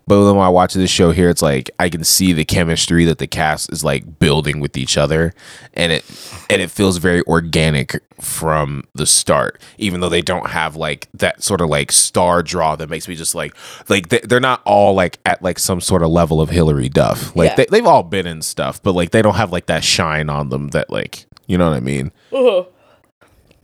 But 0.07 0.25
when 0.33 0.41
I 0.43 0.49
watch 0.49 0.73
this 0.73 0.89
show 0.89 1.11
here, 1.11 1.29
it's 1.29 1.43
like 1.43 1.69
I 1.77 1.89
can 1.89 2.03
see 2.03 2.33
the 2.33 2.43
chemistry 2.45 3.05
that 3.05 3.19
the 3.19 3.27
cast 3.27 3.71
is 3.71 3.83
like 3.83 4.17
building 4.17 4.59
with 4.59 4.75
each 4.75 4.97
other, 4.97 5.33
and 5.75 5.91
it 5.91 6.03
and 6.49 6.61
it 6.61 6.71
feels 6.71 6.97
very 6.97 7.21
organic 7.27 8.01
from 8.19 8.83
the 8.95 9.05
start. 9.05 9.61
Even 9.77 9.99
though 10.01 10.09
they 10.09 10.21
don't 10.23 10.49
have 10.49 10.75
like 10.75 11.07
that 11.13 11.43
sort 11.43 11.61
of 11.61 11.69
like 11.69 11.91
star 11.91 12.41
draw 12.41 12.75
that 12.75 12.89
makes 12.89 13.07
me 13.07 13.13
just 13.15 13.35
like 13.35 13.55
like 13.87 14.09
they, 14.09 14.19
they're 14.19 14.39
not 14.39 14.61
all 14.65 14.95
like 14.95 15.19
at 15.27 15.43
like 15.43 15.59
some 15.59 15.79
sort 15.79 16.01
of 16.01 16.09
level 16.09 16.41
of 16.41 16.49
Hilary 16.49 16.89
Duff. 16.89 17.35
Like 17.35 17.51
Yeah. 17.51 17.55
they, 17.57 17.65
they've 17.69 17.85
all 17.85 18.01
been 18.03 18.25
in 18.25 18.41
stuff, 18.41 18.81
but 18.81 18.93
like 18.93 19.11
they 19.11 19.21
don't 19.21 19.35
have 19.35 19.51
like 19.51 19.67
that 19.67 19.83
shine 19.83 20.29
on 20.29 20.49
them 20.49 20.69
that 20.69 20.89
like 20.89 21.25
you 21.45 21.57
know 21.57 21.69
what 21.69 21.77
I 21.77 21.81
mean 21.81 22.11
uh-huh. 22.31 22.63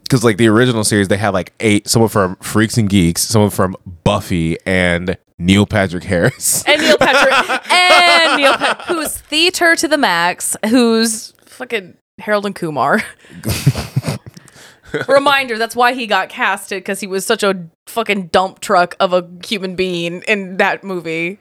Because 0.05 0.23
like 0.23 0.37
the 0.37 0.47
original 0.47 0.83
series 0.83 1.07
they 1.09 1.17
had 1.17 1.33
like 1.33 1.51
eight 1.59 1.87
someone 1.87 2.09
from 2.09 2.35
freaks 2.37 2.77
and 2.77 2.89
geeks 2.89 3.21
someone 3.21 3.49
from 3.51 3.75
buffy 4.03 4.57
and 4.65 5.17
neil 5.37 5.65
patrick 5.65 6.03
harris 6.03 6.63
And 6.67 6.81
Neil 6.81 6.97
Patrick 6.97 7.71
and 7.71 8.37
Neil 8.41 8.53
Pat- 8.57 8.81
who's 8.87 9.17
theater 9.17 9.75
to 9.75 9.87
the 9.87 9.97
max, 9.97 10.55
who's 10.69 11.33
fucking 11.45 11.97
Harold 12.19 12.45
and 12.45 12.55
Kumar. 12.55 13.01
Reminder, 15.07 15.57
that's 15.57 15.75
why 15.75 15.93
he 15.93 16.07
got 16.07 16.29
casted 16.29 16.79
because 16.79 17.01
he 17.01 17.07
was 17.07 17.25
such 17.25 17.43
a 17.43 17.67
fucking 17.87 18.27
dump 18.27 18.59
truck 18.61 18.95
of 18.99 19.11
a 19.13 19.27
human 19.45 19.75
being 19.75 20.21
in 20.27 20.57
that 20.57 20.83
movie. 20.83 21.39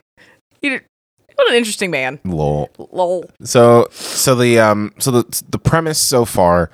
He 0.60 0.70
what 1.36 1.48
an 1.48 1.54
interesting 1.54 1.90
man. 1.90 2.20
lol 2.24 2.70
Lol. 2.78 3.24
so 3.42 3.86
so 3.90 4.34
the 4.34 4.58
um 4.58 4.92
so 4.98 5.10
the 5.10 5.42
the 5.50 5.58
premise 5.58 5.98
so 6.00 6.24
far 6.24 6.70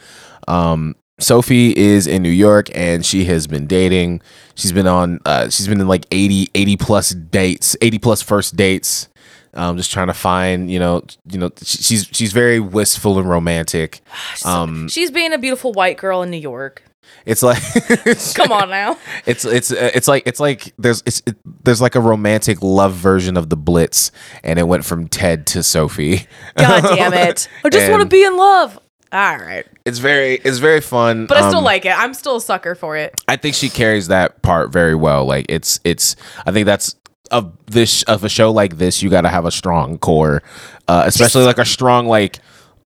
um 0.49 0.95
sophie 1.21 1.77
is 1.77 2.07
in 2.07 2.23
new 2.23 2.31
york 2.31 2.69
and 2.75 3.05
she 3.05 3.25
has 3.25 3.47
been 3.47 3.67
dating 3.67 4.21
she's 4.55 4.73
been 4.73 4.87
on 4.87 5.21
uh 5.27 5.49
she's 5.49 5.69
been 5.69 5.81
in 5.81 5.89
like 5.89 6.07
80 6.11 6.49
80 6.55 6.77
plus 6.77 7.11
dates 7.11 7.77
80 7.81 7.99
plus 7.99 8.23
first 8.23 8.57
dates 8.57 9.09
um 9.55 9.77
just 9.77 9.91
trying 9.91 10.07
to 10.07 10.15
find 10.15 10.71
you 10.71 10.79
know 10.79 11.03
you 11.31 11.39
know 11.39 11.51
she's 11.63 12.09
she's 12.13 12.33
very 12.33 12.61
wistful 12.61 13.19
and 13.19 13.29
romantic 13.29 14.01
um 14.45 14.89
She's 14.89 15.11
being 15.11 15.33
a 15.33 15.39
beautiful 15.39 15.73
white 15.73 15.97
girl 15.99 16.23
in 16.23 16.31
New 16.31 16.37
York. 16.41 16.83
it's 17.27 17.43
like 17.43 17.61
Come 18.35 18.53
on 18.53 18.71
now. 18.71 18.97
It's 19.27 19.45
it's 19.45 19.73
uh, 19.73 19.91
it's 19.93 20.09
like 20.09 20.23
it's 20.27 20.41
like 20.41 20.73
there's 20.79 21.03
it's 21.05 21.23
it, 21.27 21.37
there's 21.65 21.81
like 21.81 21.95
a 21.97 22.01
romantic 22.01 22.63
love 22.63 22.95
version 22.95 23.37
of 23.37 23.51
the 23.51 23.57
Blitz, 23.57 24.11
and 24.43 24.59
it 24.59 24.67
went 24.67 24.85
from 24.85 25.09
Ted 25.09 25.47
to 25.49 25.63
Sophie. 25.63 26.27
God 26.57 26.83
damn 26.83 27.13
it. 27.29 27.49
I 27.65 27.69
just 27.69 27.91
want 27.91 28.03
to 28.03 28.09
be 28.09 28.25
in 28.25 28.37
love. 28.37 28.79
All 29.13 29.37
right. 29.39 29.67
It's 29.85 29.99
very 29.99 30.35
it's 30.45 30.59
very 30.59 30.81
fun, 30.81 31.27
But 31.27 31.39
I 31.39 31.49
still 31.49 31.59
Um, 31.59 31.65
like 31.65 31.85
it. 31.85 31.97
I'm 31.99 32.15
still 32.15 32.37
a 32.37 32.41
sucker 32.41 32.75
for 32.75 32.97
it. 32.97 33.21
I 33.27 33.37
think 33.37 33.55
she 33.57 33.69
carries 33.69 34.09
that 34.09 34.41
part 34.43 34.71
very 34.73 34.95
well. 34.95 35.25
Like 35.25 35.47
it's 35.49 35.81
it's 35.85 36.15
I 36.47 36.53
think 36.53 36.67
that's 36.67 36.95
of 37.33 37.53
this 37.67 38.03
of 38.05 38.23
a 38.25 38.29
show 38.29 38.51
like 38.53 38.77
this, 38.79 39.03
you 39.03 39.11
got 39.11 39.23
to 39.23 39.29
have 39.29 39.45
a 39.47 39.51
strong 39.51 39.99
core, 39.99 40.43
uh, 40.89 41.05
especially 41.07 41.45
like 41.45 41.59
a 41.59 41.65
strong 41.65 42.07
like 42.07 42.39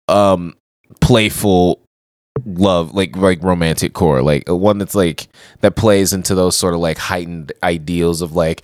um 0.09 0.55
playful 1.01 1.81
love 2.45 2.93
like 2.95 3.17
like 3.17 3.41
romantic 3.43 3.93
core 3.93 4.21
like 4.21 4.49
uh, 4.51 4.57
one 4.57 4.77
that's 4.79 4.95
like 4.95 5.29
that 5.61 5.77
plays 5.77 6.13
into 6.13 6.35
those 6.35 6.57
sort 6.57 6.75
of 6.75 6.81
like 6.81 6.99
heightened 6.99 7.53
ideals 7.63 8.21
of 8.23 8.33
like 8.35 8.63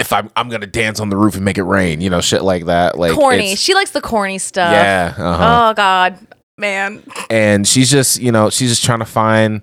if 0.00 0.12
I'm 0.12 0.30
I'm 0.36 0.48
gonna 0.48 0.66
dance 0.66 0.98
on 1.00 1.10
the 1.10 1.16
roof 1.16 1.34
and 1.34 1.44
make 1.44 1.58
it 1.58 1.64
rain, 1.64 2.00
you 2.00 2.08
know, 2.08 2.20
shit 2.20 2.42
like 2.42 2.66
that. 2.66 2.96
Like 2.96 3.12
corny. 3.14 3.56
She 3.56 3.74
likes 3.74 3.90
the 3.90 4.00
corny 4.00 4.38
stuff. 4.38 4.72
yeah, 4.72 5.12
uh-huh. 5.16 5.70
Oh 5.70 5.74
God, 5.74 6.18
man. 6.58 7.02
and 7.30 7.66
she's 7.66 7.90
just 7.90 8.20
you 8.20 8.30
know 8.32 8.50
she's 8.50 8.68
just 8.68 8.84
trying 8.84 8.98
to 8.98 9.04
find 9.04 9.62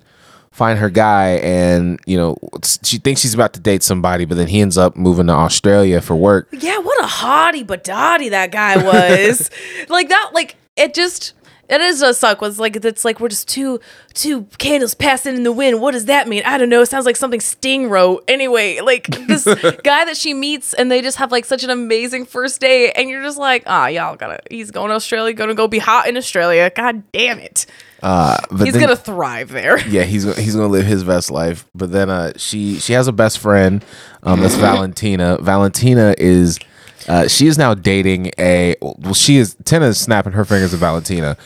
find 0.50 0.78
her 0.78 0.88
guy 0.88 1.32
and 1.42 2.00
you 2.06 2.16
know 2.16 2.36
she 2.82 2.96
thinks 2.96 3.20
she's 3.20 3.34
about 3.34 3.52
to 3.52 3.60
date 3.60 3.82
somebody 3.82 4.24
but 4.24 4.36
then 4.36 4.48
he 4.48 4.60
ends 4.60 4.78
up 4.78 4.96
moving 4.96 5.26
to 5.26 5.32
australia 5.32 6.00
for 6.00 6.16
work 6.16 6.48
Yeah, 6.52 6.78
what 6.78 6.98
a 7.04 7.06
hottie 7.06 7.66
but 7.66 7.84
dotty 7.84 8.30
that 8.30 8.50
guy 8.52 8.82
was. 8.82 9.50
like 9.88 10.08
that. 10.08 10.30
Like 10.32 10.56
it 10.76 10.94
just. 10.94 11.34
It 11.68 11.80
is 11.80 12.00
a 12.02 12.14
suck. 12.14 12.40
Was 12.40 12.58
like 12.60 12.76
it's 12.76 13.04
like 13.04 13.18
we're 13.18 13.28
just 13.28 13.48
two 13.48 13.80
two 14.14 14.42
candles 14.58 14.94
passing 14.94 15.34
in 15.36 15.42
the 15.42 15.50
wind. 15.52 15.80
What 15.80 15.92
does 15.92 16.04
that 16.04 16.28
mean? 16.28 16.42
I 16.46 16.58
don't 16.58 16.68
know. 16.68 16.80
It 16.82 16.86
sounds 16.86 17.06
like 17.06 17.16
something 17.16 17.40
Sting 17.40 17.88
wrote. 17.88 18.22
Anyway, 18.28 18.80
like 18.80 19.06
this 19.26 19.44
guy 19.84 20.04
that 20.04 20.16
she 20.16 20.32
meets, 20.32 20.74
and 20.74 20.90
they 20.90 21.02
just 21.02 21.16
have 21.18 21.32
like 21.32 21.44
such 21.44 21.64
an 21.64 21.70
amazing 21.70 22.24
first 22.26 22.60
date, 22.60 22.92
and 22.94 23.10
you're 23.10 23.22
just 23.22 23.38
like, 23.38 23.64
ah, 23.66 23.86
y'all 23.88 24.14
gotta. 24.16 24.38
He's 24.50 24.70
going 24.70 24.90
to 24.90 24.94
Australia, 24.94 25.34
gonna 25.34 25.54
go 25.54 25.66
be 25.66 25.78
hot 25.80 26.08
in 26.08 26.16
Australia. 26.16 26.70
God 26.70 27.02
damn 27.12 27.38
it, 27.40 27.66
Uh, 28.02 28.36
but 28.50 28.64
he's 28.64 28.74
then- 28.74 28.82
gonna 28.82 28.94
thrive 28.96 29.48
there. 29.50 29.78
yeah, 29.88 30.04
he's 30.04 30.22
he's 30.36 30.54
gonna 30.54 30.68
live 30.68 30.86
his 30.86 31.02
best 31.02 31.30
life. 31.32 31.66
But 31.74 31.90
then 31.90 32.10
uh, 32.10 32.32
she 32.36 32.78
she 32.78 32.92
has 32.92 33.08
a 33.08 33.12
best 33.12 33.38
friend, 33.40 33.84
um, 34.22 34.40
that's 34.40 34.54
Valentina. 34.70 35.38
Valentina 35.40 36.14
is 36.16 36.58
uh, 37.08 37.28
she 37.28 37.46
is 37.46 37.58
now 37.58 37.74
dating 37.74 38.30
a 38.38 38.74
well, 38.80 39.14
she 39.14 39.36
is 39.36 39.56
Tina 39.64 39.86
is 39.86 39.98
snapping 40.00 40.32
her 40.32 40.44
fingers 40.44 40.72
at 40.74 40.80
Valentina. 40.80 41.36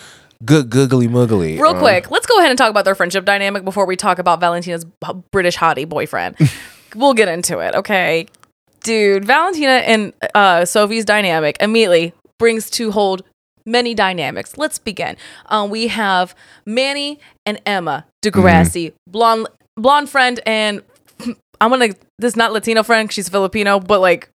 Good 0.44 0.70
googly 0.70 1.06
muggly. 1.06 1.60
Real 1.60 1.72
Um, 1.74 1.78
quick, 1.78 2.10
let's 2.10 2.26
go 2.26 2.38
ahead 2.38 2.50
and 2.50 2.56
talk 2.56 2.70
about 2.70 2.86
their 2.86 2.94
friendship 2.94 3.26
dynamic 3.26 3.62
before 3.64 3.84
we 3.84 3.94
talk 3.94 4.18
about 4.18 4.40
Valentina's 4.40 4.86
British 5.30 5.56
hottie 5.58 5.86
boyfriend. 5.86 6.36
we'll 6.94 7.12
get 7.12 7.28
into 7.28 7.58
it, 7.58 7.74
okay? 7.74 8.26
Dude, 8.82 9.26
Valentina 9.26 9.72
and 9.72 10.14
uh, 10.34 10.64
Sophie's 10.64 11.04
dynamic 11.04 11.58
immediately 11.60 12.14
brings 12.38 12.70
to 12.70 12.90
hold 12.90 13.22
many 13.66 13.94
dynamics. 13.94 14.56
Let's 14.56 14.78
begin. 14.78 15.18
Um, 15.46 15.68
we 15.68 15.88
have 15.88 16.34
Manny 16.64 17.20
and 17.44 17.60
Emma 17.66 18.06
Degrassi, 18.22 18.94
blonde 19.06 19.46
blonde 19.76 20.08
friend, 20.08 20.40
and 20.46 20.82
I'm 21.60 21.68
gonna 21.70 21.88
this 22.18 22.32
is 22.32 22.36
not 22.36 22.52
Latino 22.52 22.82
friend. 22.82 23.12
She's 23.12 23.28
Filipino, 23.28 23.78
but 23.78 24.00
like 24.00 24.30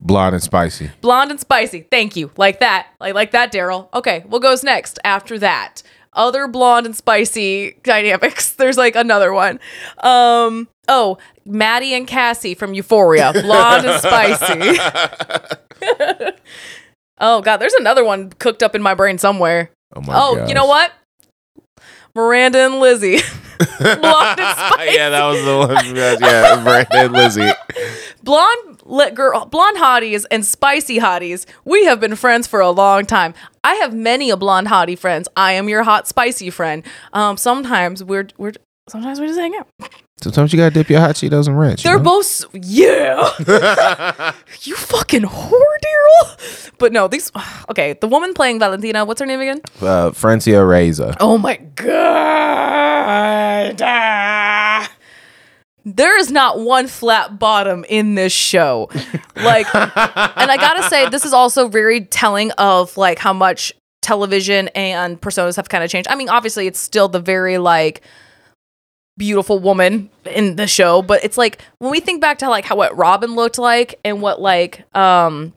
blonde 0.00 0.34
and 0.34 0.42
spicy. 0.42 0.90
blonde 1.00 1.30
and 1.30 1.40
spicy. 1.40 1.86
Thank 1.90 2.16
you. 2.16 2.30
Like 2.36 2.60
that. 2.60 2.88
Like 3.00 3.14
like 3.14 3.30
that, 3.32 3.52
Daryl. 3.52 3.92
Okay, 3.94 4.24
what 4.26 4.42
goes 4.42 4.62
next 4.64 4.98
after 5.04 5.38
that? 5.38 5.82
Other 6.12 6.48
blonde 6.48 6.86
and 6.86 6.96
spicy 6.96 7.76
dynamics. 7.82 8.52
There's 8.52 8.78
like 8.78 8.96
another 8.96 9.32
one. 9.32 9.60
Um 9.98 10.68
oh, 10.88 11.18
Maddie 11.44 11.94
and 11.94 12.06
Cassie 12.06 12.54
from 12.54 12.74
Euphoria. 12.74 13.32
Blonde 13.32 13.86
and 13.86 14.00
spicy. 14.00 14.78
oh 17.18 17.42
god, 17.42 17.58
there's 17.58 17.74
another 17.74 18.04
one 18.04 18.30
cooked 18.30 18.62
up 18.62 18.74
in 18.74 18.82
my 18.82 18.94
brain 18.94 19.18
somewhere. 19.18 19.70
Oh 19.94 20.00
my 20.00 20.12
oh, 20.14 20.46
you 20.46 20.54
know 20.54 20.66
what? 20.66 20.92
Miranda 22.16 22.64
and 22.64 22.80
Lizzie. 22.80 23.18
blonde 23.78 24.40
and 24.40 24.56
spicy. 24.58 24.90
yeah, 24.94 25.10
that 25.10 25.24
was 25.26 25.44
the 25.44 25.58
one. 25.58 25.96
Yeah, 25.96 26.64
Brandon 26.64 27.04
and 27.04 27.12
Lizzie. 27.12 27.50
blonde 28.22 28.82
lit 28.84 29.14
girl 29.14 29.44
blonde 29.46 29.76
hotties 29.76 30.24
and 30.30 30.44
spicy 30.44 30.98
hotties 30.98 31.44
we 31.64 31.84
have 31.84 32.00
been 32.00 32.16
friends 32.16 32.46
for 32.46 32.60
a 32.60 32.70
long 32.70 33.04
time 33.06 33.34
i 33.62 33.74
have 33.76 33.94
many 33.94 34.30
a 34.30 34.36
blonde 34.36 34.66
hottie 34.66 34.98
friends 34.98 35.28
i 35.36 35.52
am 35.52 35.68
your 35.68 35.84
hot 35.84 36.08
spicy 36.08 36.50
friend 36.50 36.82
um 37.12 37.36
sometimes 37.36 38.02
we're 38.02 38.26
we're 38.36 38.52
sometimes 38.88 39.20
we 39.20 39.26
just 39.28 39.38
hang 39.38 39.54
out 39.56 39.68
Sometimes 40.22 40.50
you 40.52 40.56
gotta 40.58 40.72
dip 40.72 40.88
your 40.88 41.00
hot 41.00 41.14
Cheetos 41.14 41.46
in 41.46 41.54
ranch. 41.56 41.84
you 41.84 41.90
they're 41.90 41.98
know? 41.98 42.04
both 42.04 42.44
yeah 42.54 43.30
you 44.62 44.74
fucking 44.74 45.22
whore 45.22 45.76
Daryl. 45.84 46.70
but 46.78 46.90
no 46.92 47.06
these 47.06 47.30
okay 47.70 47.92
the 48.00 48.08
woman 48.08 48.32
playing 48.32 48.58
valentina 48.58 49.04
what's 49.04 49.20
her 49.20 49.26
name 49.26 49.40
again 49.40 49.60
uh, 49.82 50.10
Francia 50.12 50.64
Raisa. 50.64 51.14
oh 51.20 51.36
my 51.36 51.56
god 51.74 53.82
Ah. 53.82 54.90
there 55.84 56.18
is 56.18 56.30
not 56.32 56.60
one 56.60 56.86
flat 56.86 57.38
bottom 57.38 57.84
in 57.88 58.14
this 58.14 58.32
show 58.32 58.88
like 59.36 59.66
and 59.74 60.50
I 60.50 60.56
gotta 60.56 60.84
say, 60.84 61.08
this 61.10 61.26
is 61.26 61.34
also 61.34 61.68
very 61.68 62.00
telling 62.06 62.52
of 62.52 62.96
like 62.96 63.18
how 63.18 63.34
much 63.34 63.70
television 64.00 64.68
and 64.68 65.20
personas 65.20 65.56
have 65.56 65.68
kind 65.68 65.82
of 65.84 65.90
changed. 65.90 66.08
I 66.08 66.14
mean, 66.14 66.28
obviously, 66.28 66.68
it's 66.68 66.78
still 66.78 67.08
the 67.08 67.18
very 67.20 67.58
like 67.58 68.02
beautiful 69.16 69.58
woman 69.58 70.10
in 70.26 70.56
the 70.56 70.66
show, 70.66 71.02
but 71.02 71.24
it's 71.24 71.38
like 71.38 71.62
when 71.78 71.90
we 71.90 72.00
think 72.00 72.20
back 72.20 72.38
to 72.38 72.48
like 72.48 72.64
how 72.64 72.76
what 72.76 72.96
Robin 72.96 73.34
looked 73.34 73.58
like 73.58 73.98
and 74.04 74.20
what 74.20 74.40
like 74.40 74.84
um 74.96 75.52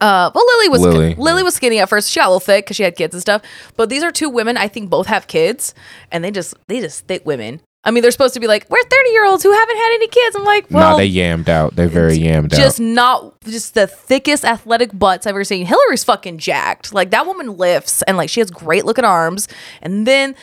uh 0.00 0.30
well 0.34 0.44
Lily 0.46 0.68
was 0.68 0.80
Lily, 0.80 1.14
Lily 1.16 1.42
was 1.42 1.54
skinny 1.54 1.78
at 1.80 1.88
first. 1.88 2.10
She 2.10 2.20
got 2.20 2.26
a 2.26 2.30
little 2.30 2.40
thick 2.40 2.64
because 2.64 2.76
she 2.76 2.82
had 2.82 2.96
kids 2.96 3.14
and 3.14 3.20
stuff. 3.20 3.42
But 3.76 3.88
these 3.88 4.02
are 4.02 4.10
two 4.12 4.28
women 4.30 4.56
I 4.56 4.68
think 4.68 4.90
both 4.90 5.06
have 5.06 5.26
kids, 5.26 5.74
and 6.10 6.24
they 6.24 6.30
just 6.30 6.54
they 6.68 6.80
just 6.80 7.06
thick 7.06 7.26
women. 7.26 7.60
I 7.84 7.90
mean, 7.90 8.02
they're 8.02 8.10
supposed 8.10 8.34
to 8.34 8.40
be 8.40 8.46
like 8.46 8.68
we're 8.68 8.82
thirty 8.82 9.10
year 9.10 9.24
olds 9.24 9.42
who 9.42 9.52
haven't 9.52 9.76
had 9.76 9.90
any 9.94 10.08
kids. 10.08 10.36
I'm 10.36 10.44
like, 10.44 10.66
well, 10.70 10.90
nah, 10.90 10.96
they 10.96 11.10
yammed 11.10 11.48
out. 11.48 11.76
They're 11.76 11.88
very 11.88 12.18
yammed 12.18 12.50
just 12.50 12.80
out. 12.80 12.84
not 12.84 13.40
just 13.42 13.74
the 13.74 13.86
thickest 13.86 14.44
athletic 14.44 14.96
butts 14.98 15.26
I've 15.26 15.30
ever 15.30 15.44
seen. 15.44 15.64
Hilary's 15.64 16.04
fucking 16.04 16.38
jacked. 16.38 16.92
Like 16.92 17.10
that 17.10 17.26
woman 17.26 17.56
lifts 17.56 18.02
and 18.02 18.16
like 18.16 18.30
she 18.30 18.40
has 18.40 18.50
great 18.50 18.84
looking 18.84 19.04
arms. 19.04 19.48
And 19.80 20.06
then 20.06 20.34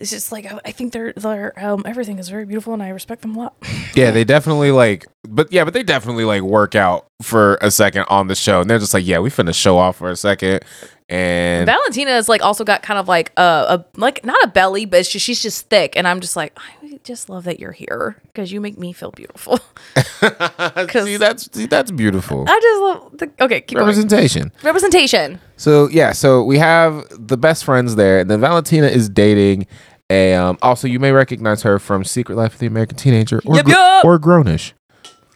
it's 0.00 0.10
just 0.10 0.32
like 0.32 0.46
I, 0.46 0.58
I 0.64 0.72
think 0.72 0.92
they're 0.92 1.12
they're 1.12 1.52
um 1.62 1.82
everything 1.86 2.18
is 2.18 2.28
very 2.28 2.46
beautiful 2.46 2.72
and 2.72 2.82
I 2.82 2.88
respect 2.88 3.22
them 3.22 3.36
a 3.36 3.38
lot. 3.38 3.54
Yeah, 3.94 4.12
they 4.12 4.22
definitely 4.22 4.70
like, 4.70 5.04
but 5.28 5.52
yeah, 5.52 5.64
but 5.64 5.74
they 5.74 5.82
definitely 5.82 6.24
like 6.24 6.42
work 6.42 6.76
out 6.76 7.08
for 7.22 7.58
a 7.60 7.72
second 7.72 8.04
on 8.08 8.28
the 8.28 8.36
show, 8.36 8.60
and 8.60 8.70
they're 8.70 8.78
just 8.78 8.94
like, 8.94 9.04
yeah, 9.04 9.18
we 9.18 9.30
finna 9.30 9.52
show 9.52 9.78
off 9.78 9.96
for 9.96 10.10
a 10.10 10.16
second, 10.16 10.64
and 11.08 11.66
Valentina 11.66 12.12
has 12.12 12.28
like 12.28 12.40
also 12.40 12.62
got 12.62 12.82
kind 12.82 13.00
of 13.00 13.08
like 13.08 13.32
a, 13.36 13.42
a 13.42 13.84
like 13.96 14.24
not 14.24 14.40
a 14.44 14.46
belly, 14.46 14.84
but 14.84 15.00
it's 15.00 15.10
just, 15.10 15.26
she's 15.26 15.42
just 15.42 15.68
thick, 15.68 15.94
and 15.96 16.06
I'm 16.06 16.20
just 16.20 16.36
like 16.36 16.56
I 16.56 17.00
just 17.02 17.28
love 17.28 17.44
that 17.44 17.58
you're 17.58 17.72
here 17.72 18.16
because 18.22 18.52
you 18.52 18.60
make 18.60 18.78
me 18.78 18.92
feel 18.92 19.10
beautiful. 19.10 19.58
see 20.92 21.16
that's 21.16 21.52
see, 21.52 21.66
that's 21.66 21.90
beautiful 21.90 22.44
I 22.48 22.60
just 22.60 22.80
love 22.80 23.18
the 23.18 23.44
okay 23.44 23.60
keep 23.60 23.76
going. 23.76 23.86
representation. 23.86 24.52
representation. 24.62 25.40
So 25.56 25.88
yeah, 25.88 26.12
so 26.12 26.44
we 26.44 26.58
have 26.58 27.04
the 27.10 27.36
best 27.36 27.64
friends 27.64 27.96
there, 27.96 28.20
and 28.20 28.30
then 28.30 28.40
Valentina 28.40 28.86
is 28.86 29.08
dating 29.08 29.66
a. 30.10 30.34
Um, 30.34 30.58
also, 30.60 30.86
you 30.88 30.98
may 30.98 31.12
recognize 31.12 31.62
her 31.62 31.78
from 31.78 32.04
Secret 32.04 32.34
Life 32.36 32.54
of 32.54 32.58
the 32.60 32.66
American 32.66 32.96
Teenager 32.96 33.40
or 33.46 33.56
Yup, 33.56 33.64
gr- 33.66 34.06
or 34.08 34.18
Grownish. 34.18 34.72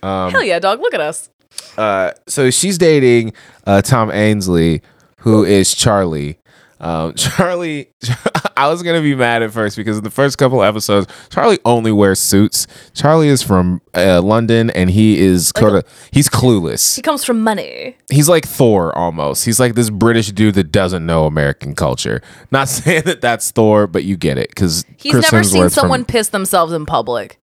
Um, 0.03 0.31
Hell 0.33 0.45
yeah, 0.45 0.59
dog! 0.59 0.81
Look 0.81 0.93
at 0.95 1.01
us. 1.01 1.31
uh, 1.79 2.11
so 2.27 2.51
she's 2.51 2.77
dating 2.79 3.33
uh, 3.67 3.81
Tom 3.83 4.11
Ainsley, 4.11 4.83
who 5.21 5.45
is 5.45 5.75
Charlie. 5.75 6.39
Um, 6.81 7.15
Charlie, 7.17 7.89
I 8.57 8.69
was 8.69 8.83
gonna 8.83 9.01
be 9.01 9.15
mad 9.15 9.43
at 9.43 9.51
first 9.53 9.77
because 9.77 9.99
in 9.99 10.05
the 10.05 10.11
first 10.11 10.39
couple 10.39 10.63
episodes, 10.63 11.07
Charlie 11.31 11.59
only 11.65 11.93
wears 11.93 12.19
suits. 12.21 12.67
Charlie 12.95 13.29
is 13.29 13.43
from 13.43 13.81
uh, 13.95 14.21
London, 14.23 14.71
and 14.71 14.91
he 14.91 15.19
is 15.19 15.49
sort 15.57 15.75
of 15.75 15.85
he's 16.13 16.29
clueless. 16.29 16.97
He 16.97 17.03
comes 17.03 17.25
from 17.25 17.43
money. 17.43 17.97
He's 18.11 18.29
like 18.29 18.47
Thor 18.47 18.97
almost. 18.97 19.45
He's 19.45 19.59
like 19.61 19.75
this 19.75 19.91
British 19.91 20.31
dude 20.33 20.55
that 20.57 20.73
doesn't 20.73 21.05
know 21.07 21.27
American 21.27 21.75
culture. 21.75 22.23
Not 22.51 22.69
saying 22.69 23.03
that 23.05 23.21
that's 23.21 23.51
Thor, 23.51 23.87
but 23.87 24.05
you 24.05 24.17
get 24.17 24.39
it 24.39 24.49
because 24.51 24.85
He's 24.99 25.15
never 25.15 25.43
seen 25.45 25.71
someone 25.71 26.05
piss 26.05 26.29
themselves 26.29 26.73
in 26.73 26.87
public. 26.87 27.39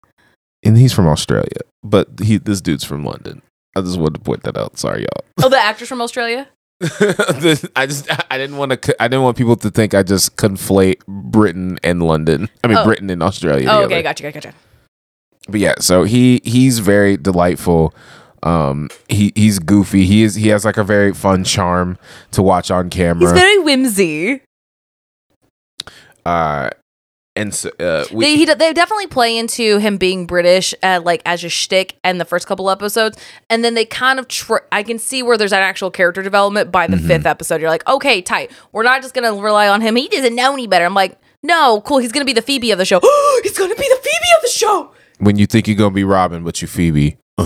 and 0.64 0.76
he's 0.78 0.92
from 0.92 1.06
Australia, 1.06 1.60
but 1.84 2.08
he 2.22 2.38
this 2.38 2.60
dude's 2.60 2.84
from 2.84 3.04
London. 3.04 3.42
I 3.76 3.82
just 3.82 3.98
wanted 3.98 4.14
to 4.14 4.20
point 4.20 4.42
that 4.44 4.56
out. 4.56 4.78
Sorry, 4.78 5.02
y'all. 5.02 5.24
Oh, 5.44 5.48
the 5.50 5.58
actor's 5.58 5.88
from 5.88 6.00
Australia. 6.00 6.48
I 6.82 7.86
just 7.86 8.06
I 8.30 8.36
didn't 8.38 8.58
want 8.58 8.82
to 8.82 9.02
I 9.02 9.08
didn't 9.08 9.22
want 9.22 9.36
people 9.36 9.56
to 9.56 9.70
think 9.70 9.94
I 9.94 10.02
just 10.02 10.36
conflate 10.36 11.04
Britain 11.06 11.78
and 11.82 12.02
London. 12.02 12.48
I 12.62 12.68
mean 12.68 12.76
Oh. 12.76 12.84
Britain 12.84 13.08
and 13.10 13.22
Australia. 13.22 13.68
Oh, 13.70 13.84
okay, 13.84 14.02
gotcha, 14.02 14.22
gotcha, 14.22 14.34
gotcha. 14.40 14.54
But 15.48 15.60
yeah, 15.60 15.74
so 15.80 16.04
he 16.04 16.40
he's 16.44 16.80
very 16.80 17.16
delightful. 17.16 17.94
Um, 18.42 18.90
he 19.08 19.32
he's 19.34 19.58
goofy. 19.58 20.04
He 20.04 20.22
is 20.22 20.34
he 20.34 20.48
has 20.48 20.64
like 20.64 20.76
a 20.76 20.84
very 20.84 21.12
fun 21.14 21.44
charm 21.44 21.96
to 22.32 22.42
watch 22.42 22.70
on 22.70 22.90
camera. 22.90 23.22
He's 23.22 23.32
very 23.32 23.58
whimsy. 23.58 24.42
uh, 26.26 26.70
and 27.36 27.54
so 27.54 27.70
uh, 27.78 28.04
we, 28.12 28.24
they, 28.24 28.36
he, 28.36 28.44
they 28.46 28.72
definitely 28.72 29.06
play 29.06 29.36
into 29.36 29.78
him 29.78 29.96
being 29.98 30.26
British, 30.26 30.74
uh, 30.82 31.00
like 31.04 31.22
as 31.26 31.44
a 31.44 31.48
shtick, 31.48 31.96
and 32.02 32.20
the 32.20 32.24
first 32.24 32.46
couple 32.46 32.70
episodes, 32.70 33.18
and 33.50 33.62
then 33.64 33.74
they 33.74 33.84
kind 33.84 34.18
of. 34.18 34.28
Tr- 34.28 34.56
I 34.72 34.82
can 34.82 34.98
see 34.98 35.22
where 35.22 35.36
there's 35.36 35.52
an 35.52 35.60
actual 35.60 35.90
character 35.90 36.22
development 36.22 36.72
by 36.72 36.86
the 36.86 36.96
Mm-hmm. 36.96 37.06
fifth 37.06 37.26
episode. 37.26 37.60
You're 37.60 37.70
like, 37.70 37.86
okay, 37.86 38.22
tight. 38.22 38.50
We're 38.72 38.82
not 38.82 39.02
just 39.02 39.14
gonna 39.14 39.34
rely 39.34 39.68
on 39.68 39.80
him. 39.82 39.96
He 39.96 40.08
doesn't 40.08 40.34
know 40.34 40.52
any 40.54 40.66
better. 40.66 40.84
I'm 40.84 40.94
like, 40.94 41.18
no, 41.42 41.80
cool. 41.82 41.98
He's 41.98 42.12
gonna 42.12 42.24
be 42.24 42.32
the 42.32 42.42
Phoebe 42.42 42.70
of 42.72 42.78
the 42.78 42.84
show. 42.84 43.00
He's 43.42 43.56
gonna 43.58 43.74
be 43.74 43.88
the 43.88 44.00
Phoebe 44.02 44.28
of 44.36 44.42
the 44.42 44.48
show. 44.48 44.92
when 45.18 45.36
you 45.36 45.46
think 45.46 45.68
you're 45.68 45.76
gonna 45.76 45.94
be 45.94 46.04
Robin, 46.04 46.42
but 46.44 46.60
you 46.62 46.68
Phoebe. 46.68 47.18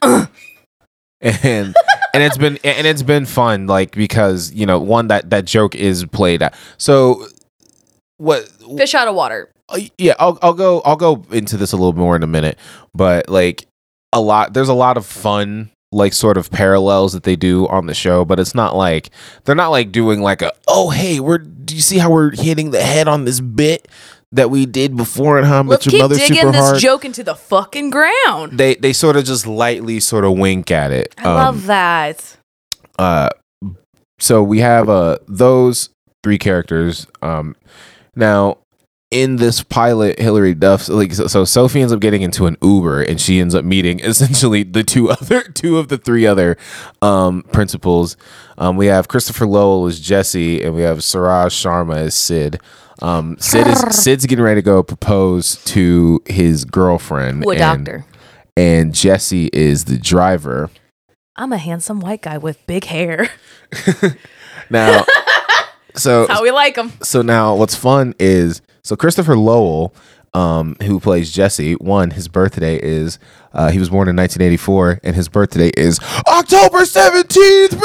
and 0.00 1.74
and 2.14 2.22
it's 2.22 2.38
been 2.38 2.58
and 2.64 2.86
it's 2.86 3.02
been 3.02 3.26
fun, 3.26 3.66
like 3.66 3.92
because 3.92 4.52
you 4.52 4.66
know 4.66 4.78
one 4.78 5.08
that 5.08 5.30
that 5.30 5.44
joke 5.44 5.74
is 5.74 6.04
played 6.06 6.42
at. 6.42 6.54
So 6.76 7.26
what? 8.18 8.48
Fish 8.76 8.94
out 8.94 9.08
of 9.08 9.14
water. 9.14 9.50
uh, 9.68 9.78
Yeah, 9.96 10.14
I'll 10.18 10.38
I'll 10.42 10.54
go 10.54 10.80
I'll 10.84 10.96
go 10.96 11.24
into 11.32 11.56
this 11.56 11.72
a 11.72 11.76
little 11.76 11.92
more 11.94 12.14
in 12.16 12.22
a 12.22 12.26
minute, 12.28 12.58
but 12.94 13.28
like 13.28 13.66
a 14.12 14.20
lot 14.20 14.52
there's 14.54 14.68
a 14.68 14.74
lot 14.74 14.96
of 14.96 15.04
fun 15.06 15.70
like 15.90 16.12
sort 16.12 16.36
of 16.36 16.50
parallels 16.50 17.14
that 17.14 17.22
they 17.22 17.34
do 17.36 17.66
on 17.68 17.86
the 17.86 17.94
show, 17.94 18.24
but 18.24 18.38
it's 18.38 18.54
not 18.54 18.76
like 18.76 19.10
they're 19.44 19.54
not 19.54 19.70
like 19.70 19.90
doing 19.90 20.20
like 20.20 20.42
a 20.42 20.52
oh 20.66 20.90
hey 20.90 21.18
we're 21.20 21.38
do 21.38 21.74
you 21.74 21.80
see 21.80 21.98
how 21.98 22.10
we're 22.10 22.30
hitting 22.34 22.70
the 22.72 22.82
head 22.82 23.08
on 23.08 23.24
this 23.24 23.40
bit 23.40 23.88
that 24.32 24.50
we 24.50 24.66
did 24.66 24.94
before 24.96 25.38
and 25.38 25.46
how 25.46 25.60
I 25.62 25.64
your 25.64 25.78
keep 25.78 26.00
mother 26.00 26.14
digging 26.16 26.36
super 26.36 26.52
this 26.52 26.60
hard. 26.60 26.78
joke 26.78 27.04
into 27.06 27.24
the 27.24 27.34
fucking 27.34 27.88
ground. 27.90 28.58
they 28.58 28.74
they 28.74 28.92
sort 28.92 29.16
of 29.16 29.24
just 29.24 29.46
lightly 29.46 30.00
sort 30.00 30.24
of 30.24 30.32
wink 30.36 30.70
at 30.70 30.90
it. 30.90 31.14
I 31.16 31.32
love 31.32 31.64
that. 31.66 32.36
uh 32.98 33.30
so 34.18 34.42
we 34.42 34.58
have 34.60 34.88
uh 34.90 35.18
those 35.28 35.88
three 36.22 36.38
characters. 36.38 37.06
Um, 37.22 37.54
now 38.18 38.58
in 39.10 39.36
this 39.36 39.62
pilot, 39.62 40.18
Hilary 40.18 40.54
Duff, 40.54 40.88
like 40.88 41.14
so, 41.14 41.26
so 41.26 41.44
Sophie 41.44 41.80
ends 41.80 41.92
up 41.92 42.00
getting 42.00 42.22
into 42.22 42.46
an 42.46 42.56
Uber, 42.62 43.02
and 43.02 43.20
she 43.20 43.40
ends 43.40 43.54
up 43.54 43.64
meeting 43.64 44.00
essentially 44.04 44.62
the 44.62 44.84
two 44.84 45.10
other 45.10 45.42
two 45.42 45.78
of 45.78 45.88
the 45.88 45.98
three 45.98 46.26
other 46.26 46.56
um, 47.00 47.42
principals. 47.52 48.16
Um, 48.58 48.76
we 48.76 48.86
have 48.86 49.08
Christopher 49.08 49.46
Lowell 49.46 49.86
as 49.86 50.00
Jesse, 50.00 50.62
and 50.62 50.74
we 50.74 50.82
have 50.82 51.02
Suraj 51.02 51.52
Sharma 51.52 51.96
as 51.96 52.14
Sid. 52.14 52.60
Um, 53.00 53.36
Sid 53.38 53.66
is 53.66 53.80
Sid's 54.02 54.26
getting 54.26 54.44
ready 54.44 54.60
to 54.60 54.64
go 54.64 54.82
propose 54.82 55.62
to 55.66 56.20
his 56.26 56.64
girlfriend. 56.64 57.44
A 57.44 57.48
and, 57.50 57.58
doctor. 57.58 58.04
and 58.56 58.94
Jesse 58.94 59.48
is 59.52 59.86
the 59.86 59.98
driver. 59.98 60.70
I'm 61.36 61.52
a 61.52 61.58
handsome 61.58 62.00
white 62.00 62.22
guy 62.22 62.36
with 62.36 62.66
big 62.66 62.84
hair. 62.84 63.28
Now, 64.70 65.04
so 65.98 66.26
How 66.28 66.42
we 66.42 66.50
like 66.50 66.74
them. 66.76 66.92
so 67.02 67.22
now 67.22 67.54
what's 67.54 67.74
fun 67.74 68.14
is 68.18 68.62
so 68.82 68.96
Christopher 68.96 69.36
Lowell, 69.36 69.94
um, 70.34 70.76
who 70.82 71.00
plays 71.00 71.32
Jesse, 71.32 71.74
one, 71.74 72.10
his 72.10 72.28
birthday 72.28 72.78
is 72.82 73.18
uh, 73.52 73.70
he 73.70 73.78
was 73.78 73.88
born 73.88 74.08
in 74.08 74.16
1984, 74.16 75.00
and 75.02 75.16
his 75.16 75.28
birthday 75.28 75.68
is 75.70 75.98
October 76.26 76.80
17th. 76.80 77.78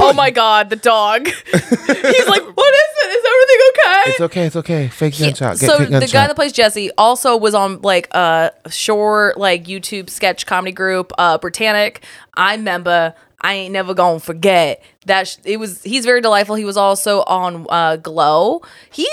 Oh 0.00 0.12
my 0.14 0.30
god, 0.30 0.70
the 0.70 0.76
dog. 0.76 1.26
He's 1.26 2.28
like, 2.28 2.42
what 2.42 2.74
is 2.74 2.90
it? 3.02 3.10
Is 3.10 3.24
everything 3.26 3.60
okay? 3.70 4.02
It's 4.06 4.20
okay, 4.20 4.46
it's 4.46 4.56
okay. 4.56 4.88
Fake 4.88 5.18
gunshot. 5.18 5.58
Get 5.58 5.66
so 5.68 5.78
fake 5.78 5.88
the 5.88 6.06
guy 6.12 6.26
that 6.26 6.36
plays 6.36 6.52
Jesse 6.52 6.90
also 6.98 7.36
was 7.36 7.54
on 7.54 7.80
like 7.82 8.08
a 8.14 8.52
short 8.68 9.38
like 9.38 9.64
YouTube 9.64 10.10
sketch 10.10 10.46
comedy 10.46 10.72
group, 10.72 11.12
uh, 11.18 11.38
Britannic. 11.38 12.04
I 12.34 12.54
remember. 12.54 13.14
I 13.40 13.54
ain't 13.54 13.72
never 13.72 13.94
gonna 13.94 14.20
forget 14.20 14.82
that. 15.06 15.28
Sh- 15.28 15.36
it 15.44 15.58
was. 15.58 15.82
He's 15.82 16.04
very 16.04 16.20
delightful. 16.20 16.56
He 16.56 16.64
was 16.64 16.76
also 16.76 17.22
on 17.22 17.66
uh, 17.68 17.96
Glow. 17.96 18.62
He. 18.90 19.08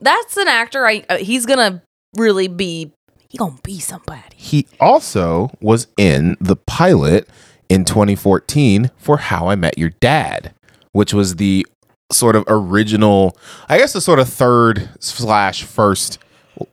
That's 0.00 0.36
an 0.36 0.48
actor. 0.48 0.86
I. 0.86 1.04
Uh, 1.08 1.16
he's 1.18 1.46
gonna 1.46 1.82
really 2.16 2.48
be. 2.48 2.92
He 3.28 3.38
gonna 3.38 3.58
be 3.64 3.80
somebody. 3.80 4.22
he 4.36 4.66
also 4.78 5.50
was 5.60 5.88
in 5.96 6.36
the 6.40 6.54
pilot 6.54 7.28
in 7.68 7.84
2014 7.84 8.90
for 8.96 9.16
How 9.16 9.48
I 9.48 9.56
Met 9.56 9.76
Your 9.76 9.90
Dad, 10.00 10.54
which 10.92 11.12
was 11.12 11.36
the 11.36 11.66
sort 12.12 12.36
of 12.36 12.44
original, 12.46 13.36
I 13.68 13.78
guess 13.78 13.92
the 13.92 14.00
sort 14.00 14.20
of 14.20 14.28
third 14.28 14.88
slash 15.00 15.64
first, 15.64 16.18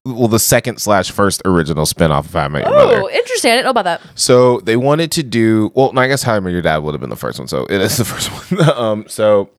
well, 0.05 0.27
the 0.27 0.39
second 0.39 0.79
slash 0.79 1.11
first 1.11 1.41
original 1.45 1.85
spinoff 1.85 2.25
of 2.25 2.33
How 2.33 2.41
I 2.45 2.47
Met 2.47 2.65
Your 2.65 2.73
Mother. 2.75 3.01
Oh, 3.03 3.09
interesting. 3.09 3.51
I 3.51 3.55
didn't 3.55 3.65
know 3.65 3.71
about 3.71 3.85
that. 3.85 4.01
So 4.15 4.59
they 4.61 4.75
wanted 4.77 5.11
to 5.13 5.23
do 5.23 5.71
well. 5.75 5.97
I 5.97 6.07
guess 6.07 6.23
How 6.23 6.35
I 6.35 6.39
Met 6.39 6.53
Your 6.53 6.61
Dad 6.61 6.77
would 6.79 6.93
have 6.93 7.01
been 7.01 7.09
the 7.09 7.15
first 7.15 7.39
one. 7.39 7.47
So 7.47 7.65
it 7.65 7.81
is 7.81 7.97
the 7.97 8.05
first 8.05 8.29
one. 8.51 8.69
um, 8.77 9.05
so, 9.07 9.49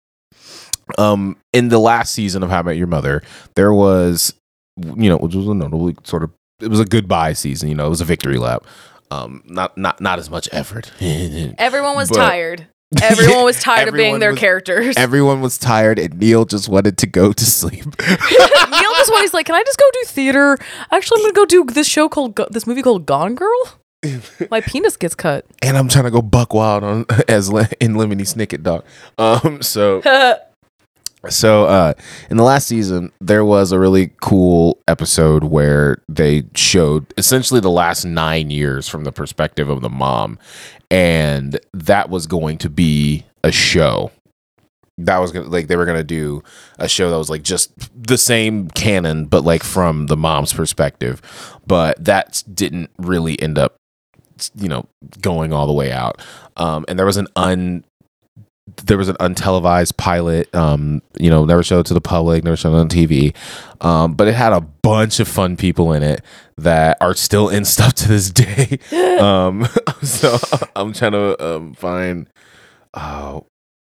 um, 0.98 1.36
in 1.52 1.68
the 1.68 1.78
last 1.78 2.12
season 2.12 2.42
of 2.42 2.50
How 2.50 2.60
I 2.60 2.62
Met 2.62 2.76
Your 2.76 2.86
Mother, 2.86 3.22
there 3.56 3.72
was, 3.72 4.34
you 4.76 5.08
know, 5.08 5.16
which 5.16 5.34
was 5.34 5.46
a 5.48 5.54
notable 5.54 5.92
sort 6.04 6.22
of. 6.22 6.30
It 6.60 6.68
was 6.68 6.80
a 6.80 6.84
goodbye 6.84 7.32
season. 7.32 7.68
You 7.68 7.74
know, 7.74 7.86
it 7.86 7.90
was 7.90 8.00
a 8.00 8.04
victory 8.04 8.38
lap. 8.38 8.64
Um, 9.10 9.42
not 9.46 9.76
not 9.76 10.00
not 10.00 10.18
as 10.18 10.30
much 10.30 10.48
effort. 10.52 10.92
Everyone 11.00 11.96
was 11.96 12.08
But- 12.08 12.16
tired. 12.16 12.66
Everyone 13.02 13.44
was 13.44 13.58
tired 13.60 13.88
of 13.88 13.94
being 13.94 14.18
their 14.18 14.30
was- 14.32 14.40
characters. 14.40 14.96
Everyone 14.96 15.40
was 15.40 15.58
tired, 15.58 15.98
and 15.98 16.18
Neil 16.18 16.44
just 16.44 16.68
wanted 16.68 16.98
to 16.98 17.06
go 17.06 17.32
to 17.32 17.44
sleep. 17.44 17.84
Neil 18.00 18.92
just. 18.96 19.12
He's 19.20 19.34
like, 19.34 19.46
"Can 19.46 19.54
I 19.54 19.62
just 19.62 19.78
go 19.78 19.84
do 19.92 20.00
theater? 20.06 20.58
Actually, 20.90 21.18
I'm 21.20 21.22
gonna 21.24 21.32
go 21.34 21.44
do 21.46 21.64
this 21.64 21.86
show 21.86 22.08
called 22.08 22.38
this 22.50 22.66
movie 22.66 22.82
called 22.82 23.06
Gone 23.06 23.34
Girl. 23.34 23.78
My 24.50 24.60
penis 24.60 24.96
gets 24.96 25.14
cut." 25.14 25.46
and 25.62 25.76
I'm 25.76 25.88
trying 25.88 26.04
to 26.04 26.10
go 26.10 26.22
buck 26.22 26.52
wild 26.54 26.82
on 26.84 27.06
as 27.28 27.48
in 27.48 27.94
Lemony 27.94 28.22
Snicket 28.22 28.62
dog. 28.62 28.84
Um, 29.18 29.62
so 29.62 30.00
So 31.28 31.64
uh 31.66 31.94
in 32.30 32.36
the 32.36 32.42
last 32.42 32.66
season 32.66 33.12
there 33.20 33.44
was 33.44 33.72
a 33.72 33.78
really 33.78 34.12
cool 34.20 34.78
episode 34.88 35.44
where 35.44 36.02
they 36.08 36.44
showed 36.54 37.12
essentially 37.16 37.60
the 37.60 37.70
last 37.70 38.04
9 38.04 38.50
years 38.50 38.88
from 38.88 39.04
the 39.04 39.12
perspective 39.12 39.68
of 39.68 39.82
the 39.82 39.88
mom 39.88 40.38
and 40.90 41.58
that 41.72 42.10
was 42.10 42.26
going 42.26 42.58
to 42.58 42.68
be 42.68 43.24
a 43.42 43.50
show. 43.50 44.10
That 44.98 45.18
was 45.18 45.32
to 45.32 45.42
like 45.42 45.68
they 45.68 45.76
were 45.76 45.86
going 45.86 45.96
to 45.96 46.04
do 46.04 46.42
a 46.78 46.88
show 46.88 47.10
that 47.10 47.16
was 47.16 47.30
like 47.30 47.42
just 47.42 47.72
the 48.00 48.18
same 48.18 48.68
canon 48.70 49.24
but 49.26 49.44
like 49.44 49.62
from 49.62 50.06
the 50.06 50.16
mom's 50.16 50.52
perspective. 50.52 51.22
But 51.66 52.04
that 52.04 52.42
didn't 52.52 52.90
really 52.98 53.40
end 53.40 53.58
up 53.58 53.76
you 54.56 54.68
know 54.68 54.86
going 55.20 55.52
all 55.52 55.66
the 55.66 55.72
way 55.72 55.92
out. 55.92 56.20
Um 56.56 56.84
and 56.88 56.98
there 56.98 57.06
was 57.06 57.16
an 57.16 57.28
un 57.36 57.84
there 58.84 58.96
was 58.96 59.08
an 59.08 59.16
untelevised 59.16 59.96
pilot 59.96 60.52
um 60.54 61.02
you 61.18 61.28
know 61.28 61.44
never 61.44 61.62
showed 61.62 61.84
to 61.84 61.94
the 61.94 62.00
public 62.00 62.44
never 62.44 62.56
showed 62.56 62.74
on 62.74 62.88
tv 62.88 63.34
um 63.80 64.14
but 64.14 64.28
it 64.28 64.34
had 64.34 64.52
a 64.52 64.60
bunch 64.60 65.18
of 65.18 65.26
fun 65.26 65.56
people 65.56 65.92
in 65.92 66.02
it 66.02 66.22
that 66.56 66.96
are 67.00 67.14
still 67.14 67.48
in 67.48 67.64
stuff 67.64 67.92
to 67.92 68.06
this 68.08 68.30
day 68.30 68.78
um 69.18 69.66
so 70.02 70.38
i'm 70.76 70.92
trying 70.92 71.12
to 71.12 71.44
um 71.44 71.74
find 71.74 72.28
uh 72.94 73.40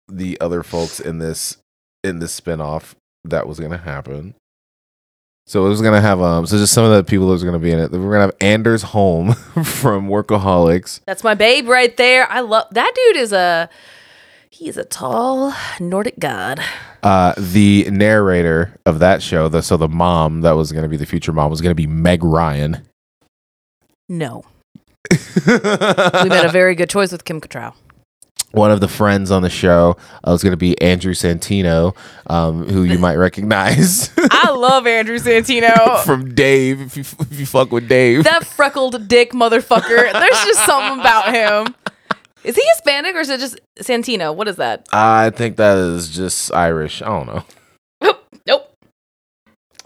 the 0.07 0.39
other 0.39 0.61
folks 0.61 0.99
in 0.99 1.17
this 1.17 1.57
in 2.03 2.19
this 2.19 2.31
spin-off 2.31 2.95
that 3.23 3.47
was 3.47 3.59
gonna 3.59 3.77
happen 3.77 4.35
so 5.47 5.65
it 5.65 5.69
was 5.69 5.81
gonna 5.81 5.99
have 6.01 6.21
um 6.21 6.45
so 6.45 6.57
just 6.57 6.73
some 6.73 6.85
of 6.85 6.91
the 6.91 7.03
people 7.03 7.25
that 7.25 7.33
was 7.33 7.43
gonna 7.43 7.57
be 7.59 7.71
in 7.71 7.79
it 7.79 7.91
we're 7.91 8.11
gonna 8.11 8.21
have 8.21 8.35
anders 8.39 8.83
holm 8.83 9.33
from 9.63 10.07
workaholics 10.09 10.99
That's 11.07 11.23
my 11.23 11.33
babe 11.33 11.67
right 11.67 11.95
there. 11.97 12.29
I 12.29 12.41
love 12.41 12.67
that 12.71 12.91
dude. 12.95 13.17
Is 13.17 13.33
a 13.33 13.67
he 14.51 14.67
is 14.67 14.77
a 14.77 14.85
tall 14.85 15.53
Nordic 15.79 16.19
god. 16.19 16.59
uh, 17.03 17.33
the 17.37 17.87
narrator 17.91 18.75
of 18.85 18.99
that 18.99 19.21
show, 19.21 19.47
the 19.47 19.61
so 19.61 19.77
the 19.77 19.87
mom 19.87 20.41
that 20.41 20.51
was 20.51 20.71
going 20.71 20.83
to 20.83 20.89
be 20.89 20.97
the 20.97 21.05
future 21.05 21.31
mom 21.31 21.49
was 21.49 21.61
going 21.61 21.71
to 21.71 21.75
be 21.75 21.87
Meg 21.87 22.23
Ryan. 22.23 22.85
No, 24.07 24.43
we 25.11 25.53
made 26.29 26.45
a 26.45 26.49
very 26.51 26.73
good 26.75 26.89
choice 26.89 27.11
with 27.11 27.25
Kim 27.25 27.39
Cattrall. 27.39 27.73
One 28.51 28.71
of 28.71 28.79
the 28.79 28.87
friends 28.87 29.29
on 29.29 29.43
the 29.43 29.49
show 29.51 29.95
uh, 30.23 30.31
was 30.31 30.41
going 30.41 30.53
to 30.53 30.57
be 30.57 30.79
Andrew 30.81 31.13
Santino, 31.13 31.95
um, 32.25 32.67
who 32.67 32.81
you 32.81 32.97
might 32.97 33.13
recognize 33.17 34.11
I 34.17 34.49
love 34.49 34.87
Andrew 34.87 35.19
Santino. 35.19 36.03
from 36.03 36.33
Dave. 36.33 36.81
If 36.81 36.97
you, 36.97 37.03
if 37.19 37.39
you 37.39 37.45
fuck 37.45 37.71
with 37.71 37.87
Dave, 37.87 38.23
that 38.23 38.45
freckled 38.45 39.07
dick 39.07 39.33
motherfucker. 39.33 40.11
There's 40.11 40.43
just 40.45 40.65
something 40.65 40.99
about 40.99 41.31
him. 41.31 41.75
Is 42.43 42.55
he 42.55 42.61
Hispanic 42.69 43.15
or 43.15 43.19
is 43.19 43.29
it 43.29 43.39
just 43.39 43.59
Santino? 43.79 44.33
What 44.35 44.47
is 44.47 44.55
that? 44.57 44.87
I 44.93 45.29
think 45.31 45.57
that 45.57 45.77
is 45.77 46.09
just 46.09 46.53
Irish. 46.53 47.01
I 47.01 47.05
don't 47.07 47.27
know. 47.27 47.43
Nope. 48.01 48.25
Nope. 48.47 48.73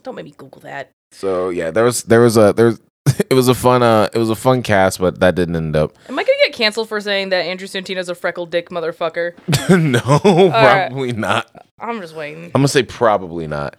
Don't 0.04 0.16
make 0.16 0.26
me 0.26 0.34
Google 0.38 0.62
that. 0.62 0.92
So 1.12 1.50
yeah, 1.50 1.72
there 1.72 1.84
was 1.84 2.04
there 2.04 2.22
was 2.22 2.38
a 2.38 2.54
there's 2.54 2.80
it 3.30 3.34
was 3.34 3.48
a 3.48 3.54
fun 3.56 3.82
uh 3.84 4.10
it 4.13 4.18
was 4.18 4.30
a 4.30 4.36
fun 4.36 4.62
cast, 4.63 5.00
but 5.00 5.20
that 5.20 5.36
didn't 5.36 5.56
end 5.56 5.76
up. 5.76 5.96
Am 6.10 6.18
I 6.18 6.24
gonna 6.24 6.38
get 6.46 6.54
canceled 6.54 6.89
for 6.89 7.00
saying 7.02 7.30
that 7.30 7.46
Andrew 7.46 7.68
Santino's 7.68 8.10
a 8.10 8.16
freckled 8.16 8.52
dick 8.52 8.70
motherfucker? 8.70 9.34
no, 9.70 10.50
right. 10.50 10.89
probably 10.89 11.13
not. 11.13 11.50
I'm 11.80 12.00
just 12.02 12.16
waiting. 12.16 12.46
I'm 12.46 12.52
gonna 12.52 12.68
say 12.68 12.84
probably 12.84 13.48
not. 13.48 13.76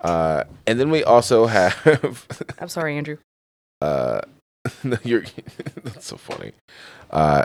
Uh, 0.00 0.44
and 0.66 0.78
then 0.78 0.90
we 0.90 1.02
also 1.04 1.46
have 1.46 2.26
I'm 2.58 2.68
sorry, 2.68 2.96
Andrew. 2.96 3.18
uh, 3.80 4.20
you're 5.04 5.24
that's 5.84 6.06
so 6.06 6.16
funny. 6.16 6.52
Uh, 7.10 7.44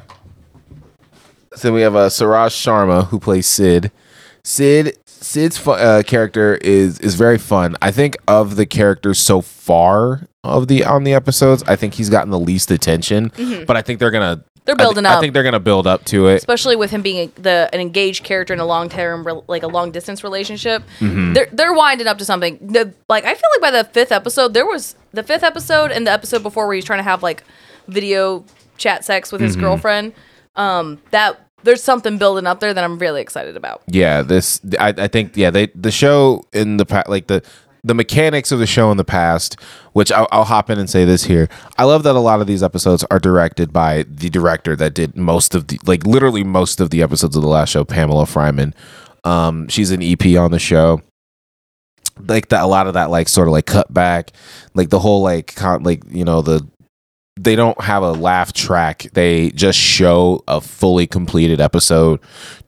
so 1.56 1.68
then 1.68 1.74
we 1.74 1.82
have 1.82 1.96
uh, 1.96 2.10
Suraj 2.10 2.54
Sharma 2.54 3.08
who 3.08 3.20
plays 3.20 3.48
Sid. 3.48 3.92
Sid 4.44 4.98
Sid's 5.06 5.58
fu- 5.58 5.72
uh, 5.72 6.04
character 6.04 6.56
is 6.56 7.00
is 7.00 7.16
very 7.16 7.38
fun. 7.38 7.76
I 7.82 7.92
think 7.92 8.18
of 8.28 8.56
the 8.56 8.66
characters 8.66 9.20
so 9.20 9.42
far 9.42 10.28
of 10.44 10.68
the 10.68 10.84
on 10.84 11.04
the 11.04 11.14
episodes, 11.14 11.64
I 11.68 11.76
think 11.76 11.94
he's 11.94 12.10
gotten 12.10 12.32
the 12.32 12.40
least 12.40 12.72
attention. 12.72 13.32
But 13.68 13.78
I 13.78 13.82
think 13.82 14.00
they're 14.00 14.12
gonna 14.12 14.38
Mm-hmm. 14.38 14.66
They're 14.66 14.76
I 14.76 14.78
thi- 14.78 14.84
building 14.84 15.06
I, 15.08 15.20
think 15.20 15.34
they're 15.34 15.42
gonna 15.44 15.60
build 15.60 15.88
up 15.88 16.06
to 16.06 16.28
it. 16.28 16.36
especially 16.36 16.76
with 16.76 16.92
him 16.92 17.02
being 17.02 17.18
a, 17.36 17.42
the 17.42 17.68
an 17.74 17.80
engaged 17.82 18.24
character 18.24 18.54
in 18.54 18.60
a 18.60 18.66
long 18.66 18.90
term 18.90 19.26
re- 19.26 19.42
like 19.48 19.64
a 19.64 19.68
long 19.68 19.90
distance 19.92 20.24
relationship 20.24 20.84
Mm-hmm. 21.00 21.34
they're 21.34 21.48
they're 21.52 21.74
winding 21.74 22.06
up 22.06 22.20
to 22.20 22.26
something 22.26 22.60
the, 22.62 22.94
like 23.10 23.26
i 23.26 23.34
feel 23.34 23.50
like 23.56 23.62
by 23.62 23.72
the 23.72 23.84
fifth 23.90 24.12
episode 24.12 24.54
there 24.54 24.68
was 24.68 24.96
the 25.14 25.24
fifth 25.24 25.42
episode 25.42 25.90
and 25.92 26.06
the 26.06 26.12
episode 26.12 26.44
before 26.44 26.68
where 26.68 26.76
he's 26.76 26.86
trying 26.86 27.00
to 27.00 27.04
have 27.04 27.24
like 27.24 27.44
video 27.88 28.46
chat 28.78 29.04
sex 29.04 29.32
with 29.32 29.42
his 29.42 29.54
Mm-hmm. 29.54 29.62
girlfriend 29.66 30.14
um 30.56 31.02
that 31.12 31.40
there's 31.64 31.84
something 31.84 32.18
building 32.18 32.48
up 32.48 32.60
there 32.60 32.74
that 32.74 32.84
i'm 32.84 32.98
really 32.98 33.22
excited 33.22 33.56
about. 33.56 33.82
Yeah 33.88 34.22
this 34.22 34.60
I, 34.80 34.90
I 34.98 35.08
think 35.08 35.38
yeah 35.38 35.50
they 35.52 35.68
the 35.68 35.92
show 35.92 36.44
in 36.54 36.78
the 36.78 36.86
past 36.86 37.08
like 37.10 37.28
the 37.28 37.44
the 37.84 37.94
mechanics 37.96 38.52
of 38.52 38.60
the 38.60 38.68
show 38.68 38.92
in 38.92 38.98
the 38.98 39.04
past 39.04 39.60
which 39.94 40.12
I'll, 40.12 40.28
I'll 40.32 40.44
hop 40.44 40.70
in 40.70 40.78
and 40.80 40.90
say 40.90 41.04
this 41.04 41.24
here. 41.24 41.50
I 41.78 41.84
love 41.86 42.04
that 42.04 42.16
a 42.16 42.20
lot 42.20 42.40
of 42.40 42.48
these 42.48 42.62
episodes 42.64 43.04
are 43.10 43.20
directed 43.20 43.74
by 43.74 44.04
the 44.08 44.30
director 44.30 44.76
that 44.76 44.94
did 44.94 45.18
most 45.18 45.56
of 45.56 45.68
the 45.68 45.80
like 45.86 46.06
literally 46.06 46.44
most 46.44 46.80
of 46.80 46.90
the 46.92 47.02
episodes 47.02 47.36
of 47.36 47.42
the 47.42 47.48
last 47.50 47.70
show 47.70 47.84
pamela 47.84 48.26
fryman. 48.26 48.74
Um 49.24 49.68
she's 49.68 49.92
an 49.92 50.02
ep 50.02 50.26
on 50.38 50.52
the 50.52 50.60
show. 50.60 51.02
Like 52.20 52.50
that 52.50 52.64
a 52.64 52.68
lot 52.68 52.88
of 52.88 52.94
that 52.94 53.10
like 53.10 53.28
sort 53.30 53.48
of 53.48 53.52
like 53.52 53.66
cut 53.66 53.92
back. 53.94 54.32
Like 54.74 54.90
the 54.90 55.00
whole 55.00 55.22
like 55.22 55.56
con- 55.56 55.84
like 55.84 56.04
you 56.10 56.24
know 56.26 56.42
the 56.42 56.68
they 57.38 57.56
don't 57.56 57.80
have 57.82 58.04
a 58.04 58.12
laugh 58.12 58.52
track. 58.54 59.08
They 59.13 59.52
just 59.52 59.80
show 59.80 60.44
a 60.48 60.60
fully 60.60 61.08
completed 61.08 61.62
episode 61.62 62.20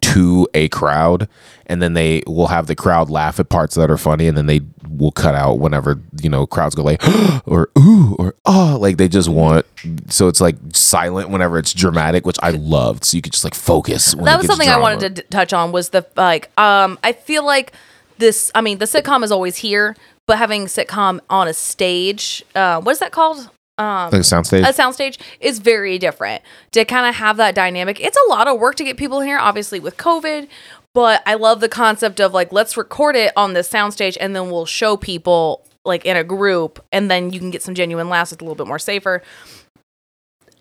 to 0.01 0.47
a 0.53 0.69
crowd, 0.69 1.27
and 1.65 1.81
then 1.81 1.93
they 1.93 2.23
will 2.25 2.47
have 2.47 2.67
the 2.67 2.75
crowd 2.75 3.09
laugh 3.09 3.39
at 3.39 3.49
parts 3.49 3.75
that 3.75 3.91
are 3.91 3.97
funny, 3.97 4.27
and 4.27 4.37
then 4.37 4.45
they 4.45 4.61
will 4.87 5.11
cut 5.11 5.35
out 5.35 5.59
whenever 5.59 5.99
you 6.21 6.29
know 6.29 6.47
crowds 6.47 6.75
go 6.75 6.83
like 6.83 7.01
or 7.45 7.69
ooh 7.77 8.15
or 8.17 8.35
oh, 8.45 8.77
like 8.79 8.97
they 8.97 9.07
just 9.09 9.27
want. 9.27 9.65
So 10.07 10.27
it's 10.29 10.39
like 10.39 10.55
silent 10.71 11.29
whenever 11.29 11.57
it's 11.57 11.73
dramatic, 11.73 12.25
which 12.25 12.39
I 12.41 12.51
loved. 12.51 13.03
So 13.03 13.17
you 13.17 13.21
could 13.21 13.33
just 13.33 13.43
like 13.43 13.55
focus. 13.55 14.15
When 14.15 14.25
that 14.25 14.37
was 14.37 14.47
something 14.47 14.69
I 14.69 14.79
wanted 14.79 15.15
to 15.15 15.21
d- 15.21 15.27
touch 15.29 15.51
on 15.51 15.71
was 15.71 15.89
the 15.89 16.05
like 16.15 16.57
um 16.57 16.97
I 17.03 17.11
feel 17.11 17.45
like 17.45 17.73
this 18.17 18.51
I 18.55 18.61
mean 18.61 18.77
the 18.77 18.85
sitcom 18.85 19.23
is 19.23 19.31
always 19.31 19.57
here 19.57 19.95
but 20.25 20.37
having 20.37 20.65
sitcom 20.65 21.19
on 21.29 21.47
a 21.47 21.53
stage 21.53 22.45
uh 22.55 22.79
what 22.79 22.93
is 22.93 22.99
that 22.99 23.11
called 23.11 23.49
um 23.77 24.11
like 24.11 24.13
a 24.13 24.17
soundstage. 24.17 24.61
a 24.61 24.73
soundstage 24.73 25.17
is 25.39 25.59
very 25.59 25.97
different 25.97 26.43
to 26.71 26.85
kind 26.85 27.07
of 27.07 27.15
have 27.15 27.37
that 27.37 27.55
dynamic 27.55 27.99
it's 27.99 28.17
a 28.27 28.29
lot 28.29 28.47
of 28.47 28.59
work 28.59 28.75
to 28.75 28.83
get 28.83 28.97
people 28.97 29.19
in 29.19 29.27
here 29.27 29.39
obviously 29.39 29.79
with 29.79 29.97
covid 29.97 30.47
but 30.93 31.23
I 31.25 31.33
love 31.33 31.59
the 31.59 31.69
concept 31.69 32.19
of 32.21 32.33
like 32.33 32.51
let's 32.51 32.77
record 32.77 33.15
it 33.15 33.33
on 33.35 33.53
this 33.53 33.67
soundstage 33.67 34.15
and 34.21 34.35
then 34.35 34.51
we'll 34.51 34.67
show 34.67 34.95
people 34.95 35.65
like 35.85 36.05
in 36.05 36.15
a 36.15 36.23
group 36.23 36.83
and 36.91 37.09
then 37.09 37.33
you 37.33 37.39
can 37.39 37.49
get 37.49 37.63
some 37.63 37.73
genuine 37.73 38.09
laughs 38.09 38.31
it's 38.31 38.41
a 38.41 38.45
little 38.45 38.55
bit 38.55 38.67
more 38.67 38.77
safer 38.77 39.23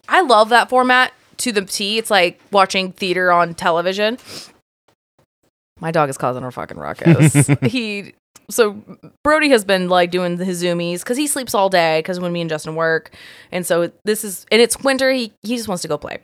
I 0.08 0.20
love 0.22 0.48
that 0.50 0.68
format 0.68 1.12
to 1.38 1.52
the 1.52 1.64
T. 1.64 1.98
It's 1.98 2.10
like 2.10 2.40
watching 2.50 2.92
theater 2.92 3.32
on 3.32 3.54
television. 3.54 4.18
My 5.80 5.90
dog 5.90 6.10
is 6.10 6.18
causing 6.18 6.44
a 6.44 6.50
fucking 6.50 6.76
ruckus. 6.76 7.46
he 7.62 8.14
so 8.50 8.82
Brody 9.24 9.48
has 9.50 9.64
been 9.64 9.88
like 9.88 10.10
doing 10.10 10.38
his 10.38 10.62
zoomies 10.62 11.00
because 11.00 11.16
he 11.16 11.26
sleeps 11.26 11.54
all 11.54 11.68
day 11.68 12.00
because 12.00 12.20
when 12.20 12.32
me 12.32 12.40
and 12.40 12.50
Justin 12.50 12.74
work, 12.74 13.14
and 13.50 13.66
so 13.66 13.90
this 14.04 14.24
is 14.24 14.46
and 14.50 14.60
it's 14.60 14.78
winter. 14.80 15.10
He 15.10 15.32
he 15.42 15.56
just 15.56 15.68
wants 15.68 15.82
to 15.82 15.88
go 15.88 15.98
play, 15.98 16.18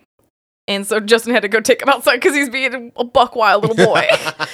and 0.67 0.87
so 0.87 1.01
Justin 1.01 1.33
had 1.33 1.41
to 1.41 1.49
go 1.49 1.61
take 1.61 1.83
him 1.83 1.89
outside 1.89 2.17
because 2.17 2.35
he's 2.35 2.51
being 2.51 2.93
a 2.97 3.05
buck 3.05 3.35
wild 3.35 3.63
little 3.63 3.87
boy. 3.87 4.07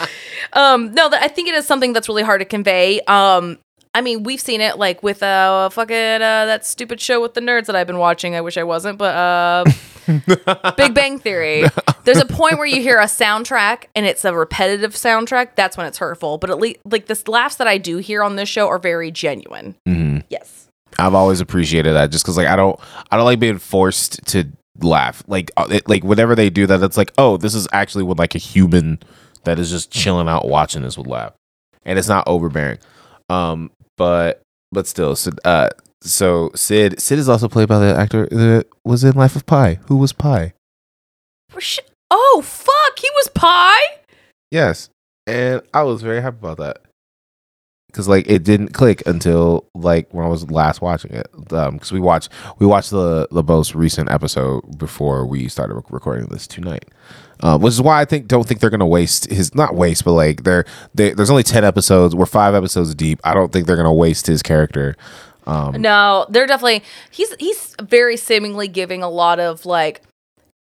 um, 0.53 0.95
no, 0.95 1.09
that 1.09 1.23
I 1.23 1.29
think 1.29 1.49
it 1.49 1.55
is 1.55 1.67
something 1.67 1.93
that's 1.93 2.09
really 2.09 2.23
hard 2.23 2.41
to 2.41 2.45
convey. 2.45 3.01
Um, 3.03 3.59
I 3.95 4.01
mean, 4.01 4.25
we've 4.25 4.41
seen 4.41 4.61
it 4.61 4.77
like 4.79 5.03
with 5.03 5.23
uh 5.23 5.69
fucking 5.71 5.95
uh, 5.97 6.19
that 6.47 6.67
stupid 6.67 7.01
show 7.01 7.23
with 7.23 7.35
the 7.35 7.41
nerds 7.41 7.67
that 7.67 7.77
I've 7.77 7.87
been 7.87 7.99
watching. 7.99 8.35
I 8.35 8.41
wish 8.41 8.57
I 8.57 8.65
wasn't, 8.65 8.99
but 8.99 9.15
uh 9.15 9.65
Big 10.77 10.93
Bang 10.95 11.19
Theory. 11.19 11.65
There's 12.05 12.19
a 12.19 12.27
point 12.27 12.59
where 12.59 12.67
you 12.67 12.83
hear 12.83 12.99
a 12.99 13.05
soundtrack 13.05 13.85
and 13.95 14.05
it's 14.05 14.25
a 14.25 14.35
repetitive 14.35 14.93
soundtrack. 14.95 15.55
That's 15.55 15.77
when 15.77 15.87
it's 15.87 15.99
hurtful. 15.99 16.39
But 16.39 16.51
at 16.51 16.59
least 16.59 16.81
like 16.85 17.07
the 17.07 17.19
laughs 17.31 17.57
that 17.57 17.67
I 17.69 17.79
do 17.79 17.99
hear 17.99 18.23
on 18.23 18.37
this 18.37 18.49
show 18.49 18.69
are 18.69 18.79
very 18.79 19.11
genuine. 19.11 19.77
Mhm. 19.89 20.25
Yes. 20.29 20.69
I've 20.99 21.15
always 21.15 21.41
appreciated 21.41 21.95
that 21.95 22.11
just 22.11 22.25
because 22.25 22.37
like 22.37 22.47
I 22.49 22.57
don't 22.57 22.79
I 23.11 23.17
don't 23.17 23.25
like 23.25 23.41
being 23.41 23.59
forced 23.59 24.25
to 24.29 24.45
laugh 24.81 25.23
like 25.29 25.51
uh, 25.57 25.69
it, 25.71 25.89
like 25.89 26.03
whenever 26.03 26.35
they 26.35 26.51
do 26.51 26.67
that 26.67 26.83
it's 26.83 26.97
like 26.97 27.13
oh 27.17 27.37
this 27.37 27.55
is 27.55 27.69
actually 27.73 28.03
what 28.03 28.19
like 28.19 28.35
a 28.35 28.39
human 28.39 28.99
that 29.45 29.57
is 29.59 29.71
just 29.71 29.93
chilling 29.93 30.29
out 30.29 30.49
watching 30.49 30.83
this 30.83 30.99
would 30.99 31.07
laugh 31.07 31.33
and 31.85 31.97
it's 31.97 32.09
not 32.09 32.25
overbearing 32.27 32.77
um 33.31 33.71
but 33.97 34.43
but 34.73 34.87
still 34.87 35.15
so 35.17 35.31
uh 35.45 35.69
so 36.01 36.51
Sid 36.55 37.01
Sid 37.01 37.19
is 37.19 37.29
also 37.29 37.49
played 37.49 37.69
by 37.69 37.79
the 37.79 37.97
actor 37.97 38.27
that 38.31 38.67
was 38.85 39.05
in 39.05 39.15
Life 39.15 39.37
of 39.37 39.47
Pi. 39.47 39.79
Who 39.87 39.97
was 39.97 40.13
Pi? 40.13 40.53
Oh 42.11 42.43
fuck, 42.45 42.99
he 42.99 43.09
was 43.15 43.29
pie. 43.35 43.81
yes. 44.51 44.91
And 45.27 45.63
I 45.73 45.83
was 45.85 46.03
very 46.03 46.21
happy 46.21 46.37
about 46.37 46.59
that 46.59 46.83
because 47.95 48.09
like 48.09 48.29
it 48.29 48.43
didn't 48.43 48.71
click 48.71 49.05
until 49.07 49.65
like 49.73 50.13
when 50.13 50.27
I 50.27 50.29
was 50.29 50.51
last 50.51 50.83
watching 50.83 51.13
it. 51.13 51.29
Um, 51.53 51.75
because 51.75 51.93
we 51.93 52.01
watched 52.01 52.29
we 52.59 52.67
watched 52.67 52.91
the 52.91 53.29
the 53.31 53.43
most 53.45 53.73
recent 53.77 54.11
episode 54.11 54.77
before 54.77 55.25
we 55.25 55.47
started 55.47 55.75
rec- 55.75 55.91
recording 55.93 56.27
this 56.27 56.49
tonight. 56.49 56.87
Um, 57.41 57.61
which 57.61 57.73
is 57.73 57.81
why 57.81 58.01
I 58.01 58.05
think 58.05 58.27
don't 58.27 58.47
think 58.49 58.59
they're 58.59 58.71
gonna 58.71 58.85
waste 58.87 59.31
his 59.31 59.55
not 59.55 59.77
waste, 59.77 60.05
but 60.05 60.13
like 60.13 60.43
they're 60.43 60.65
they, 60.93 61.13
there's 61.13 61.31
only 61.31 61.45
ten 61.45 61.63
episodes. 61.65 62.17
We're 62.17 62.27
five 62.27 62.55
episodes 62.55 62.93
deep. 62.97 63.21
I 63.23 63.33
don't 63.33 63.53
think 63.53 63.67
they're 63.69 63.77
gonna 63.77 63.95
waste 63.95 64.27
his 64.27 64.43
character. 64.43 64.97
Um, 65.47 65.81
No, 65.81 66.27
they're 66.29 66.47
definitely 66.47 66.83
he's 67.13 67.33
he's 67.39 67.77
very 67.81 68.17
seemingly 68.17 68.67
giving 68.67 69.05
a 69.05 69.09
lot 69.09 69.39
of 69.39 69.67
like 69.67 70.03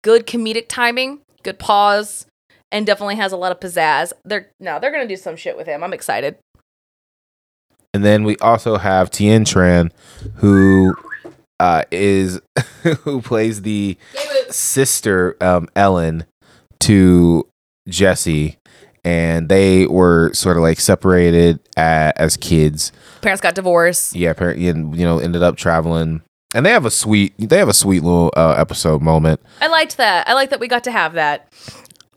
good 0.02 0.28
comedic 0.28 0.66
timing, 0.68 1.22
good 1.44 1.60
pause, 1.60 2.26
and 2.74 2.86
definitely 2.86 3.16
has 3.16 3.32
a 3.32 3.38
lot 3.38 3.54
of 3.54 3.60
pizzazz. 3.62 4.12
They're 4.26 4.50
no, 4.60 4.80
they're 4.80 4.92
gonna 4.92 5.08
do 5.08 5.16
some 5.18 5.38
shit 5.38 5.56
with 5.56 5.68
him. 5.68 5.82
I'm 5.82 5.94
excited. 5.94 6.38
And 7.94 8.06
then 8.06 8.24
we 8.24 8.38
also 8.38 8.78
have 8.78 9.12
Tien 9.12 9.44
Tran, 9.44 9.92
who 10.36 10.96
uh, 11.60 11.84
is 11.92 12.40
who 13.04 13.22
plays 13.22 13.62
the 13.64 13.98
sister 14.50 15.36
um, 15.42 15.68
Ellen 15.76 16.26
to 16.82 17.48
Jesse, 17.90 18.58
and 19.04 19.50
they 19.50 19.86
were 19.88 20.32
sort 20.34 20.58
of 20.58 20.64
like 20.64 20.80
separated 20.80 21.60
a 21.78 22.14
as 22.16 22.38
kids. 22.38 22.92
Parents 23.22 23.42
got 23.42 23.56
divorced. 23.56 24.16
Yeah, 24.16 24.34
and 24.40 24.96
you 24.96 25.06
know, 25.06 25.20
ended 25.20 25.44
up 25.44 25.58
traveling. 25.58 26.22
And 26.54 26.66
they 26.66 26.72
have 26.72 26.86
a 26.86 26.92
sweet, 26.92 27.34
they 27.38 27.58
have 27.58 27.70
a 27.70 27.74
sweet 27.74 28.04
little 28.04 28.32
uh, 28.36 28.56
episode 28.58 29.02
moment. 29.02 29.40
I 29.62 29.68
liked 29.68 29.96
that. 29.98 30.28
I 30.28 30.34
like 30.34 30.50
that 30.50 30.60
we 30.60 30.68
got 30.68 30.84
to 30.86 30.92
have 30.92 31.14
that. 31.14 31.52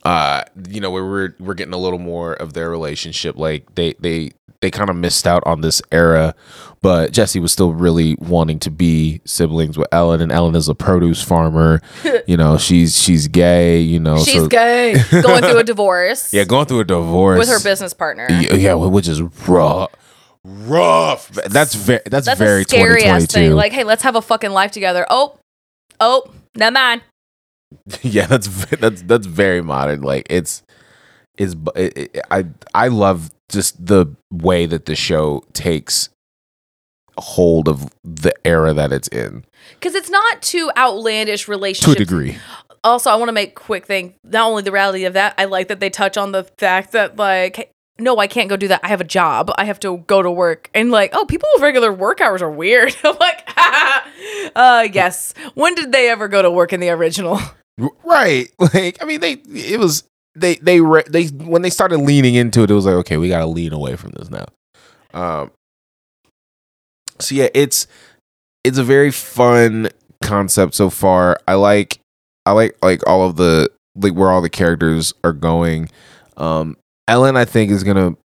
uh 0.04 0.42
you 0.68 0.80
know 0.80 0.90
where 0.90 1.04
we're 1.04 1.34
we're 1.40 1.54
getting 1.54 1.72
a 1.74 1.78
little 1.78 1.98
more 1.98 2.34
of 2.34 2.52
their 2.52 2.68
relationship 2.70 3.37
like 3.37 3.74
they 3.74 3.94
they 4.00 4.32
they 4.64 4.70
kind 4.70 4.88
of 4.90 4.96
missed 4.96 5.27
out 5.27 5.42
on 5.46 5.61
this 5.61 5.81
era 5.92 6.35
but 6.81 7.12
jesse 7.12 7.38
was 7.38 7.53
still 7.53 7.72
really 7.72 8.16
wanting 8.18 8.59
to 8.59 8.70
be 8.70 9.20
siblings 9.24 9.77
with 9.79 9.87
ellen 9.92 10.20
and 10.20 10.33
ellen 10.33 10.55
is 10.55 10.68
a 10.68 10.74
produce 10.74 11.22
farmer 11.22 11.81
you 12.27 12.37
know 12.37 12.57
she's 12.59 13.00
she's 13.00 13.29
gay 13.29 13.81
you 13.81 14.00
know 14.00 14.18
She's 14.24 14.35
so- 14.42 14.48
gay, 14.48 14.94
going 15.11 15.42
through 15.42 15.59
a 15.59 15.64
divorce. 15.74 16.33
yeah 16.33 16.44
going 16.44 16.66
through 16.66 16.81
a 16.81 16.85
divorce 16.85 17.38
with 17.38 17.48
her 17.48 17.61
business 17.62 17.92
partner. 17.94 18.27
yeah, 18.31 18.55
yeah 18.55 18.74
which 18.74 19.07
is 19.09 19.20
rough 19.46 19.90
rough 20.44 21.29
that's 21.29 21.74
very 21.74 22.00
that's, 22.07 22.27
That's 22.27 22.38
very 22.38 22.64
scary 22.64 23.05
ass 23.05 23.22
2022 23.22 23.33
thing. 23.33 23.53
Like, 23.57 23.72
hey, 23.72 23.83
let's 23.85 24.03
have 24.03 24.14
a 24.14 24.20
fucking 24.20 24.50
life 24.50 24.72
together. 24.72 25.07
Oh, 25.09 25.38
oh, 26.00 26.31
never 26.55 26.72
mind. 26.74 27.03
yeah 28.03 28.27
that's 28.27 28.46
that's 28.77 29.03
that's 29.03 29.27
very 29.27 29.62
modern 29.62 30.03
like 30.03 30.27
it's 30.31 30.62
is 31.38 31.57
it, 31.74 31.96
it, 32.14 32.18
i 32.31 32.44
i 32.74 32.87
love 32.88 33.33
just 33.50 33.85
the 33.85 34.07
way 34.33 34.66
that 34.66 34.87
the 34.87 34.94
show 34.96 35.44
takes 35.52 36.09
hold 37.18 37.68
of 37.68 37.88
the 38.02 38.35
era 38.44 38.72
that 38.74 38.92
it's 38.92 39.09
in. 39.09 39.44
Because 39.78 39.94
it's 39.94 40.11
not 40.11 40.42
too 40.42 40.70
outlandish 40.76 41.46
relationship. 41.48 41.96
to 41.96 42.02
a 42.02 42.04
degree. 42.04 42.37
Also 42.83 43.09
i 43.11 43.14
want 43.16 43.28
to 43.28 43.33
make 43.33 43.54
quick 43.54 43.87
thing. 43.87 44.14
Not 44.24 44.46
only 44.48 44.62
the 44.62 44.72
reality 44.72 45.04
of 45.04 45.12
that 45.14 45.35
i 45.38 45.44
like 45.44 45.68
that 45.68 45.80
they 45.80 45.90
touch 45.90 46.16
on 46.16 46.33
the 46.33 46.44
fact 46.59 46.92
that 46.92 47.16
like 47.16 47.70
no 47.98 48.18
i 48.18 48.26
can't 48.26 48.48
go 48.48 48.57
do 48.57 48.68
that. 48.68 48.80
I 48.83 48.88
have 48.88 49.00
a 49.00 49.04
job. 49.04 49.52
I 49.57 49.64
have 49.64 49.78
to 49.80 49.98
go 50.07 50.22
to 50.22 50.30
work. 50.30 50.70
And 50.74 50.90
like 50.90 51.11
oh 51.14 51.24
people 51.24 51.48
with 51.54 51.62
regular 51.62 51.92
work 51.92 52.20
hours 52.20 52.42
are 52.42 52.50
weird. 52.50 52.96
I'm 53.04 53.16
like 53.18 53.48
uh 54.57 54.88
yes. 54.92 55.35
When 55.54 55.74
did 55.76 55.92
they 55.92 56.11
ever 56.11 56.26
go 56.28 56.42
to 56.42 56.50
work 56.50 56.72
in 56.72 56.80
the 56.80 56.90
original? 56.90 57.38
Right. 58.04 58.50
Like 58.74 59.00
i 59.02 59.04
mean 59.07 59.20
they 59.20 59.35
it 59.35 59.78
was 59.78 60.02
they 60.35 60.57
they 60.57 60.81
re- 60.81 61.05
they 61.09 61.27
when 61.27 61.62
they 61.62 61.70
started 61.70 61.99
leaning 61.99 62.35
into 62.35 62.62
it 62.62 62.70
it 62.70 62.75
was 62.75 62.87
like 62.87 62.94
okay 62.94 63.16
we 63.16 63.29
gotta 63.29 63.47
lean 63.47 63.73
away 63.73 63.97
from 63.97 64.11
this 64.12 64.31
now. 64.31 64.47
Um 65.12 65.51
so 67.20 67.35
yeah 67.35 67.49
it's 67.55 67.87
it's 68.64 68.79
a 68.79 68.85
very 68.85 69.11
fun 69.11 69.88
concept 70.23 70.75
so 70.75 70.90
far. 70.90 71.38
I 71.47 71.55
like 71.55 71.99
i 72.47 72.53
like 72.53 72.77
like 72.83 73.07
all 73.07 73.23
of 73.23 73.37
the 73.37 73.70
like 73.94 74.14
where 74.14 74.31
all 74.31 74.40
the 74.40 74.51
characters 74.51 75.14
are 75.23 75.33
going. 75.33 75.88
Um 76.37 76.77
ellen 77.07 77.37
i 77.37 77.44
think 77.44 77.70
is 77.70 77.85
gonna 77.85 78.16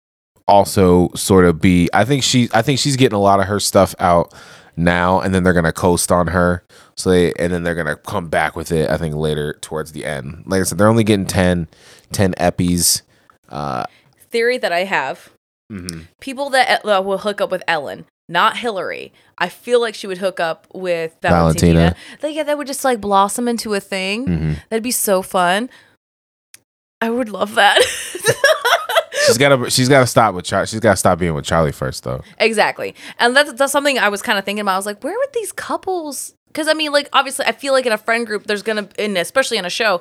also 0.47 1.11
sort 1.14 1.44
of 1.44 1.61
be 1.61 1.88
i 1.92 2.05
think 2.05 2.23
she 2.23 2.49
i 2.55 2.62
think 2.62 2.79
she's 2.79 2.97
getting 2.97 3.16
a 3.16 3.21
lot 3.21 3.40
of 3.40 3.47
her 3.47 3.61
stuff 3.61 3.94
out 3.99 4.33
now 4.77 5.21
and 5.21 5.35
then 5.35 5.42
they're 5.42 5.53
gonna 5.53 5.73
coast 5.73 6.11
on 6.12 6.29
her. 6.29 6.64
So 6.97 7.11
they 7.11 7.33
and 7.35 7.53
then 7.53 7.64
they're 7.64 7.75
gonna 7.75 7.97
come 7.97 8.29
back 8.29 8.57
with 8.57 8.73
it 8.73 8.88
i 8.88 8.97
think 8.97 9.14
later 9.14 9.55
towards 9.61 9.92
the 9.92 10.05
end. 10.07 10.44
Like 10.47 10.61
i 10.61 10.64
said 10.64 10.79
they're 10.79 10.88
only 10.88 11.05
getting 11.05 11.27
10 11.27 11.68
10 12.12 12.35
Eppies. 12.35 13.03
uh 13.49 13.85
theory 14.31 14.59
that 14.59 14.73
i 14.73 14.85
have 14.85 15.31
mhm. 15.73 16.07
people 16.21 16.51
that 16.51 16.85
uh, 16.85 17.01
will 17.05 17.18
hook 17.18 17.40
up 17.40 17.51
with 17.51 17.62
ellen 17.66 18.05
not 18.29 18.59
hilary 18.59 19.12
i 19.38 19.49
feel 19.49 19.81
like 19.81 19.94
she 19.94 20.07
would 20.07 20.18
hook 20.18 20.38
up 20.38 20.66
with 20.75 21.16
valentina, 21.23 21.75
Valentina. 21.75 21.97
Like, 22.23 22.35
yeah 22.35 22.42
that 22.42 22.59
would 22.59 22.66
just 22.66 22.85
like 22.85 23.01
blossom 23.01 23.49
into 23.49 23.73
a 23.75 23.81
thing 23.81 24.27
Mhm. 24.27 24.57
that'd 24.68 24.83
be 24.83 24.90
so 24.90 25.23
fun 25.23 25.71
i 27.01 27.09
would 27.09 27.29
love 27.31 27.55
that 27.55 27.81
she's 29.27 29.38
gotta 29.38 29.71
she's 29.71 29.88
gotta 29.88 30.07
stop 30.07 30.35
with 30.35 30.44
Char- 30.44 30.66
she's 30.66 30.81
gotta 30.81 30.97
stop 30.97 31.18
being 31.18 31.35
with 31.35 31.44
charlie 31.44 31.73
first 31.73 32.05
though 32.05 32.21
Exactly. 32.38 32.94
And 33.18 33.35
that's, 33.37 33.53
that's 33.55 33.73
something 33.73 33.99
I 33.99 34.09
was 34.09 34.23
kind 34.23 34.38
of 34.38 34.44
thinking 34.44 34.61
about. 34.61 34.75
I 34.75 34.77
was 34.77 34.87
like, 34.87 35.02
where 35.02 35.17
would 35.17 35.33
these 35.35 35.52
couples? 35.52 36.35
Because 36.48 36.69
I 36.69 36.73
mean, 36.75 36.92
like, 36.92 37.09
obviously, 37.13 37.44
I 37.46 37.52
feel 37.52 37.73
like 37.73 37.85
in 37.85 37.92
a 37.92 37.98
friend 37.98 38.27
group, 38.27 38.46
there's 38.46 38.63
going 38.63 38.87
to, 38.87 39.02
and 39.02 39.19
especially 39.19 39.59
in 39.59 39.65
a 39.65 39.71
show, 39.71 40.00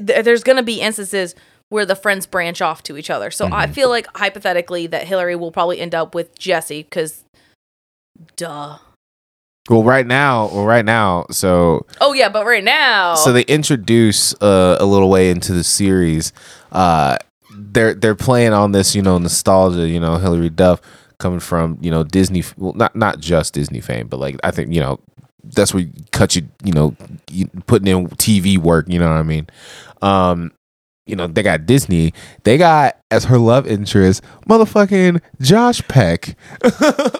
there's 0.00 0.42
going 0.42 0.56
to 0.56 0.62
be 0.62 0.80
instances 0.80 1.34
where 1.68 1.84
the 1.86 1.96
friends 1.96 2.26
branch 2.26 2.60
off 2.62 2.82
to 2.84 2.96
each 2.96 3.10
other. 3.10 3.30
So 3.30 3.48
I 3.50 3.66
Mhm. 3.66 3.70
feel 3.74 3.88
like 3.88 4.06
hypothetically 4.16 4.86
that 4.88 5.06
Hilary 5.06 5.34
will 5.36 5.50
probably 5.50 5.80
end 5.80 5.94
up 5.94 6.14
with 6.14 6.36
Jesse 6.38 6.82
because, 6.84 7.24
duh. 8.36 8.78
Well, 9.68 9.82
right 9.82 10.06
now, 10.06 10.46
well, 10.52 10.64
right 10.64 10.84
now, 10.84 11.26
so 11.32 11.86
Oh 12.00 12.12
yeah, 12.12 12.28
but 12.28 12.46
right 12.46 12.62
now, 12.62 13.16
so 13.16 13.32
they 13.32 13.42
introduce 13.42 14.32
uh, 14.40 14.76
a 14.78 14.86
little 14.86 15.10
way 15.10 15.28
into 15.28 15.52
the 15.52 15.64
series. 15.64 16.32
Uh, 16.70 17.16
they're 17.52 17.92
they're 17.94 18.14
playing 18.14 18.52
on 18.52 18.70
this, 18.70 18.94
you 18.94 19.02
know, 19.02 19.18
nostalgia. 19.18 19.88
You 19.88 19.98
know, 19.98 20.18
Hilary 20.18 20.50
Duff 20.50 20.80
coming 21.18 21.40
from 21.40 21.78
you 21.80 21.90
know 21.90 22.04
Disney, 22.04 22.44
well, 22.56 22.74
not 22.74 22.94
not 22.94 23.18
just 23.18 23.54
Disney 23.54 23.80
fame, 23.80 24.06
but 24.06 24.20
like 24.20 24.36
I 24.44 24.52
think 24.52 24.72
you 24.72 24.80
know 24.80 25.00
that's 25.54 25.72
where 25.74 25.82
you 25.84 25.92
cut 26.12 26.36
you, 26.36 26.48
you 26.64 26.72
know, 26.72 26.96
you 27.30 27.48
putting 27.66 27.88
in 27.88 28.08
TV 28.08 28.58
work. 28.58 28.86
You 28.88 28.98
know 28.98 29.08
what 29.08 29.16
I 29.16 29.22
mean? 29.22 29.46
Um, 30.02 30.52
you 31.06 31.14
know, 31.14 31.28
they 31.28 31.42
got 31.42 31.66
Disney. 31.66 32.12
They 32.42 32.58
got 32.58 32.98
as 33.12 33.24
her 33.26 33.38
love 33.38 33.66
interest, 33.66 34.22
motherfucking 34.48 35.20
Josh 35.40 35.80
Peck 35.86 36.36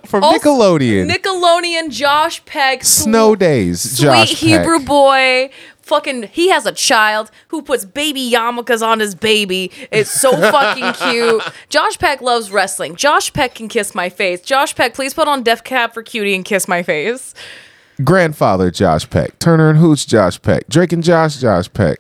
from 0.07 0.25
Also, 0.25 0.39
Nickelodeon. 0.39 1.09
Nickelodeon, 1.11 1.91
Josh 1.91 2.45
Peck, 2.45 2.83
Snow 2.83 3.37
Days, 3.37 3.81
sweet 3.97 4.05
Josh 4.05 4.41
Hebrew 4.41 4.79
Peck. 4.79 4.87
boy. 4.87 5.51
Fucking, 5.83 6.25
he 6.25 6.49
has 6.49 6.67
a 6.67 6.73
child 6.73 7.31
who 7.47 7.63
puts 7.63 7.85
baby 7.85 8.29
yarmulkes 8.29 8.85
on 8.85 8.99
his 8.99 9.15
baby. 9.15 9.71
It's 9.93 10.11
so 10.11 10.33
fucking 10.51 10.95
cute. 10.95 11.41
Josh 11.69 11.97
Peck 11.97 12.21
loves 12.21 12.51
wrestling. 12.51 12.97
Josh 12.97 13.33
Peck 13.33 13.55
can 13.55 13.69
kiss 13.69 13.95
my 13.95 14.09
face. 14.09 14.41
Josh 14.41 14.75
Peck, 14.75 14.95
please 14.95 15.15
put 15.15 15.29
on 15.29 15.45
Death 15.45 15.63
Cab 15.63 15.95
for 15.95 16.03
Cutie 16.03 16.35
and 16.35 16.45
kiss 16.45 16.67
my 16.67 16.83
face. 16.83 17.35
Grandfather 18.05 18.71
Josh 18.71 19.09
Peck, 19.09 19.39
Turner 19.39 19.71
and 19.71 19.79
Hooch 19.79 20.07
Josh 20.07 20.41
Peck, 20.41 20.69
Drake 20.69 20.93
and 20.93 21.03
Josh 21.03 21.37
Josh 21.39 21.73
Peck. 21.73 21.99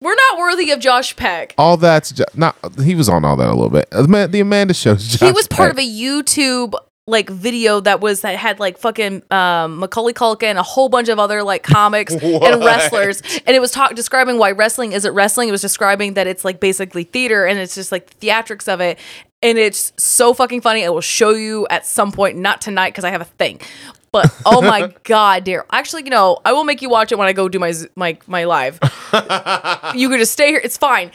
We're 0.00 0.14
not 0.14 0.38
worthy 0.38 0.70
of 0.70 0.80
Josh 0.80 1.16
Peck. 1.16 1.54
All 1.56 1.76
that's 1.76 2.12
jo- 2.12 2.24
not. 2.34 2.56
He 2.82 2.94
was 2.94 3.08
on 3.08 3.24
all 3.24 3.36
that 3.36 3.48
a 3.48 3.54
little 3.54 3.70
bit. 3.70 3.88
The 3.90 4.40
Amanda 4.40 4.74
shows. 4.74 5.08
Josh 5.08 5.20
he 5.20 5.32
was 5.32 5.48
part 5.48 5.70
of 5.70 5.78
a 5.78 5.86
YouTube 5.86 6.74
like 7.06 7.28
video 7.28 7.80
that 7.80 8.00
was 8.00 8.22
that 8.22 8.36
had 8.36 8.58
like 8.58 8.78
fucking 8.78 9.22
um, 9.30 9.78
Macaulay 9.78 10.14
Culkin 10.14 10.44
and 10.44 10.58
a 10.58 10.62
whole 10.62 10.88
bunch 10.88 11.08
of 11.08 11.18
other 11.18 11.42
like 11.42 11.62
comics 11.62 12.12
and 12.22 12.64
wrestlers, 12.64 13.22
and 13.46 13.54
it 13.56 13.60
was 13.60 13.70
talk 13.70 13.94
describing 13.94 14.38
why 14.38 14.52
wrestling 14.52 14.92
isn't 14.92 15.12
wrestling. 15.14 15.48
It 15.48 15.52
was 15.52 15.62
describing 15.62 16.14
that 16.14 16.26
it's 16.26 16.44
like 16.44 16.60
basically 16.60 17.04
theater 17.04 17.46
and 17.46 17.58
it's 17.58 17.74
just 17.74 17.92
like 17.92 18.10
the 18.10 18.26
theatrics 18.26 18.72
of 18.72 18.80
it, 18.80 18.98
and 19.42 19.58
it's 19.58 19.92
so 19.96 20.34
fucking 20.34 20.60
funny. 20.62 20.84
I 20.84 20.88
will 20.88 21.00
show 21.00 21.30
you 21.30 21.66
at 21.68 21.86
some 21.86 22.10
point, 22.12 22.38
not 22.38 22.60
tonight 22.60 22.90
because 22.90 23.04
I 23.04 23.10
have 23.10 23.20
a 23.20 23.26
thing. 23.26 23.60
But 24.14 24.32
oh 24.46 24.62
my 24.62 24.94
god, 25.02 25.42
dear! 25.42 25.66
Actually, 25.72 26.04
you 26.04 26.10
know, 26.10 26.38
I 26.44 26.52
will 26.52 26.62
make 26.62 26.80
you 26.80 26.88
watch 26.88 27.10
it 27.10 27.18
when 27.18 27.26
I 27.26 27.32
go 27.32 27.48
do 27.48 27.58
my 27.58 27.74
my 27.96 28.16
my 28.28 28.44
live. 28.44 28.78
you 29.96 30.08
could 30.08 30.20
just 30.20 30.32
stay 30.32 30.48
here. 30.50 30.60
It's 30.62 30.78
fine. 30.78 31.10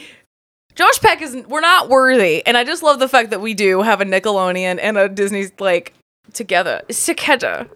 Josh 0.74 1.00
Peck 1.00 1.22
is 1.22 1.34
we're 1.48 1.62
not 1.62 1.88
worthy, 1.88 2.46
and 2.46 2.58
I 2.58 2.64
just 2.64 2.82
love 2.82 2.98
the 2.98 3.08
fact 3.08 3.30
that 3.30 3.40
we 3.40 3.54
do 3.54 3.80
have 3.80 4.02
a 4.02 4.04
Nickelodeon 4.04 4.78
and 4.82 4.98
a 4.98 5.08
Disney 5.08 5.46
like 5.58 5.94
together. 6.34 6.82
It's 6.88 7.04
together. 7.06 7.66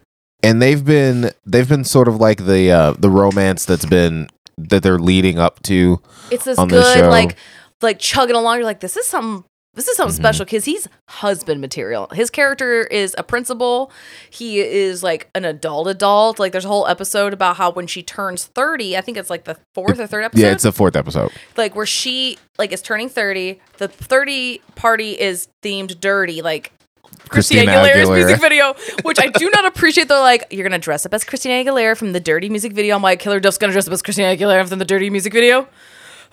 and 0.43 0.61
they've 0.61 0.85
been 0.85 1.31
they've 1.47 1.69
been 1.69 1.85
sort 1.85 2.07
of 2.07 2.17
like 2.17 2.45
the 2.45 2.71
uh, 2.71 2.93
the 2.99 3.09
romance 3.09 3.65
that's 3.65 3.87
been 3.87 4.29
that 4.59 4.83
they're 4.83 4.99
leading 4.99 5.39
up 5.39 5.63
to. 5.63 6.03
It's 6.31 6.45
this 6.45 6.59
On 6.59 6.69
good 6.69 6.99
show. 6.99 7.09
like 7.09 7.37
like 7.81 7.99
chugging 7.99 8.37
along. 8.37 8.59
You're 8.59 8.67
like, 8.67 8.81
this 8.81 8.97
is 8.99 9.07
some 9.07 9.47
this 9.75 9.89
is 9.89 9.97
something 9.97 10.15
Mhm. 10.15 10.19
special 10.21 10.45
because 10.45 10.65
he's 10.65 10.89
husband 11.09 11.61
material. 11.61 12.09
His 12.13 12.31
character 12.31 12.83
is 12.85 13.15
a 13.19 13.23
principal. 13.23 13.91
He 14.31 14.61
is 14.61 15.03
like 15.03 15.29
an 15.35 15.45
adult 15.45 15.89
adult. 15.89 16.39
Like 16.39 16.53
there's 16.53 16.65
a 16.65 16.69
whole 16.69 16.87
episode 16.87 17.33
about 17.33 17.57
how 17.57 17.71
when 17.71 17.87
she 17.87 18.03
turns 18.03 18.45
30, 18.45 18.97
I 18.97 19.01
think 19.01 19.17
it's 19.17 19.31
like 19.31 19.45
the 19.45 19.57
fourth 19.75 19.99
or 20.01 20.07
third 20.07 20.25
episode. 20.25 20.43
Yeah, 20.43 20.53
it's 20.53 20.63
the 20.65 20.73
fourth 20.73 20.97
episode. 20.97 21.31
like 21.57 21.75
where 21.77 21.87
she 21.87 22.39
like 22.59 22.73
is 22.73 22.81
turning 22.83 23.09
30 23.09 23.61
the 23.79 23.89
30 23.89 24.61
party 24.77 25.13
is 25.21 25.49
themed 25.63 26.01
dirty 26.01 26.41
like 26.43 26.73
Christina, 27.29 27.63
Christina 27.65 27.73
Aguilera's 27.89 28.09
Aguilera. 28.09 28.17
music 28.17 28.41
video, 28.41 28.75
which 29.03 29.19
I 29.19 29.29
do 29.29 29.49
not 29.51 29.65
appreciate. 29.65 30.09
They're 30.09 30.19
like, 30.21 30.47
you're 30.51 30.65
gonna 30.65 30.79
dress 30.79 31.07
up 31.07 31.15
as 31.15 31.25
Christina 31.25 31.55
Aguilera 31.65 31.97
from 31.97 32.13
the 32.13 32.21
Dirty 32.21 32.49
music 32.51 32.73
video. 32.73 32.97
I'm 32.97 33.03
like, 33.03 33.19
Killer 33.21 33.41
Duff's 33.41 33.57
gonna 33.57 33.73
dress 33.73 33.87
up 33.87 33.93
as 33.95 34.03
Christina 34.03 34.37
Aguilera 34.37 34.69
from 34.69 34.79
the 34.79 34.85
Dirty 34.85 35.09
music 35.11 35.33
video. 35.33 35.67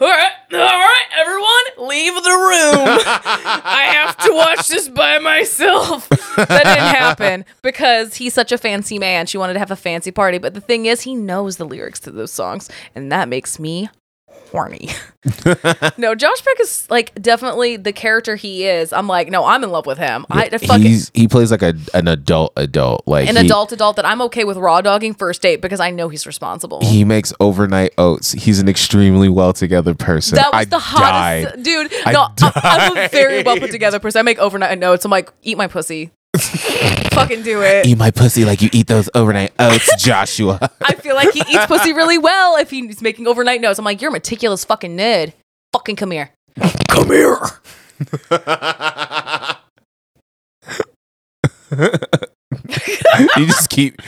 All 0.02 0.08
right, 0.08 0.32
all 0.52 0.58
right, 0.58 1.06
everyone, 1.16 1.88
leave 1.90 2.16
the 2.16 2.32
room. 2.32 2.88
I 3.06 3.88
have 3.94 4.18
to 4.26 4.34
watch 4.34 4.68
this 4.68 4.90
by 4.90 5.20
myself. 5.20 6.10
That 6.10 6.48
didn't 6.48 6.96
happen 6.96 7.46
because 7.62 8.16
he's 8.16 8.34
such 8.34 8.52
a 8.52 8.58
fancy 8.58 8.98
man. 8.98 9.28
She 9.28 9.38
wanted 9.38 9.54
to 9.54 9.60
have 9.60 9.70
a 9.70 9.76
fancy 9.76 10.10
party, 10.10 10.40
but 10.40 10.56
the 10.56 10.62
thing 10.62 10.88
is, 10.88 11.02
he 11.02 11.14
knows 11.14 11.58
the 11.58 11.66
lyrics 11.66 12.00
to 12.00 12.12
those 12.12 12.32
songs, 12.32 12.68
and 12.96 13.12
that 13.12 13.30
makes 13.30 13.60
me 13.60 13.92
horny. 14.52 14.90
no, 15.98 16.16
Josh 16.16 16.44
Peck 16.44 16.60
is 16.60 16.88
like 16.90 17.14
definitely 17.22 17.78
the 17.78 17.94
character 17.94 18.36
he 18.36 18.66
is. 18.66 18.92
I'm 18.92 19.08
like, 19.08 19.30
no, 19.30 19.46
I'm 19.46 19.64
in 19.64 19.70
love 19.70 19.86
with 19.86 19.98
him. 19.98 20.26
I, 20.30 20.50
I 20.52 20.58
fucking 20.58 20.82
He's 20.82 21.12
he 21.14 21.28
plays 21.28 21.52
like 21.52 21.62
a 21.62 21.76
an 21.94 22.08
adult 22.08 22.54
adult 22.58 23.04
like 23.08 23.30
an 23.30 23.36
he, 23.36 23.46
adult 23.46 23.72
adult 23.72 23.98
that 23.98 24.06
I'm 24.06 24.22
okay 24.24 24.44
with 24.44 24.58
raw 24.58 24.82
dogging 24.82 25.14
first 25.14 25.42
date 25.42 25.62
because 25.62 25.80
I 25.80 25.92
know 25.92 26.10
he's 26.10 26.26
responsible. 26.26 26.80
He 26.82 27.04
makes 27.04 27.34
overnight 27.40 27.94
oats. 27.98 28.32
He's 28.32 28.60
an 28.60 28.68
extremely 28.68 29.30
well 29.30 29.54
together 29.54 29.94
person. 29.94 30.38
that 30.38 30.52
was 30.52 30.62
I 30.62 30.66
the 30.66 30.80
hottest 30.80 31.56
died. 31.56 31.64
dude. 31.64 31.94
I 32.06 32.12
no, 32.12 32.28
I'm, 32.42 32.52
I'm 32.56 32.98
a 32.98 33.08
very 33.10 33.44
well 33.44 33.58
put 33.58 33.72
together 33.72 34.00
person. 34.00 34.20
I 34.20 34.24
make 34.24 34.40
overnight 34.40 34.80
notes. 34.80 35.06
I'm 35.06 35.12
like, 35.12 35.32
eat 35.44 35.58
my 35.58 35.68
pussy. 35.68 36.12
Fucking 37.14 37.44
do 37.44 37.62
it. 37.62 37.86
Eat 37.86 37.98
my 37.98 38.12
pussy 38.12 38.46
like 38.46 38.62
you 38.62 38.70
eat 38.72 38.88
those 38.88 39.10
overnight 39.14 39.52
oats, 39.60 39.90
Joshua. 40.04 40.72
I 40.82 40.96
feel 40.96 41.16
like 41.16 41.34
he 41.34 41.42
eats 41.42 41.66
pussy 41.66 41.94
really 41.94 42.18
well 42.18 42.58
if 42.58 42.70
he's 42.70 43.02
making 43.02 43.28
overnight 43.28 43.62
notes. 43.62 43.80
I'm 43.80 43.86
like, 43.86 44.02
you're 44.02 44.10
a 44.10 44.14
meticulous 44.14 44.66
fucking 44.66 44.98
nerd. 44.98 45.34
Fucking 45.74 45.96
come 45.96 46.12
here. 46.12 46.32
Come 46.90 47.08
here. 47.08 47.38
you 53.38 53.46
just 53.46 53.70
keep. 53.70 53.96
do 54.02 54.04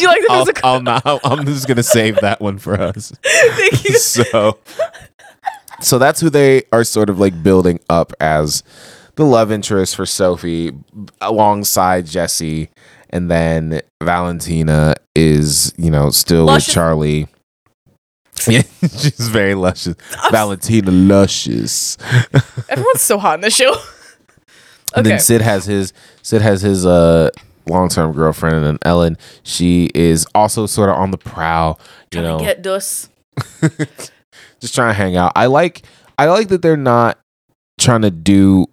you 0.00 0.08
like 0.08 0.22
the 0.22 0.28
I'll, 0.30 0.36
musical? 0.38 0.68
I'll 0.68 0.82
not. 0.82 1.02
I'm 1.24 1.44
just 1.44 1.68
gonna 1.68 1.82
save 1.82 2.20
that 2.20 2.40
one 2.40 2.58
for 2.58 2.80
us. 2.80 3.12
Thank 3.22 3.84
you. 3.84 3.98
so, 3.98 4.58
so 5.80 5.98
that's 5.98 6.20
who 6.20 6.30
they 6.30 6.62
are 6.72 6.84
sort 6.84 7.10
of 7.10 7.18
like 7.18 7.42
building 7.42 7.80
up 7.88 8.12
as 8.20 8.62
the 9.20 9.26
love 9.26 9.52
interest 9.52 9.94
for 9.96 10.06
Sophie, 10.06 10.72
alongside 11.20 12.06
Jesse, 12.06 12.70
and 13.10 13.30
then 13.30 13.80
Valentina 14.02 14.94
is 15.14 15.72
you 15.76 15.90
know 15.90 16.10
still 16.10 16.46
Luscious. 16.46 16.68
with 16.68 16.74
Charlie. 16.74 17.26
Yeah, 18.48 18.62
she's 18.80 19.28
very 19.28 19.54
luscious. 19.54 19.96
Valentina 20.30 20.90
luscious. 20.90 21.98
Everyone's 22.70 23.02
so 23.02 23.18
hot 23.18 23.34
in 23.34 23.40
the 23.42 23.50
show. 23.50 23.72
And 24.94 25.06
Okay. 25.06 25.10
then 25.10 25.18
Sid 25.20 25.42
has 25.42 25.66
his 25.66 25.92
Sid 26.22 26.40
has 26.40 26.62
his 26.62 26.86
uh 26.86 27.28
long 27.68 27.90
term 27.90 28.12
girlfriend, 28.12 28.56
and 28.56 28.64
then 28.64 28.78
Ellen, 28.82 29.18
she 29.42 29.90
is 29.94 30.26
also 30.34 30.64
sort 30.64 30.88
of 30.88 30.96
on 30.96 31.10
the 31.10 31.18
prowl. 31.18 31.78
You 32.14 32.22
know, 32.22 32.38
Get 32.40 32.62
dus. 32.62 33.10
just 34.60 34.74
trying 34.74 34.88
to 34.88 34.94
hang 34.94 35.16
out. 35.16 35.32
I 35.36 35.44
like 35.46 35.82
I 36.18 36.26
like 36.26 36.48
that 36.48 36.62
they're 36.62 36.78
not 36.78 37.18
trying 37.80 38.02
to 38.02 38.10
do 38.10 38.66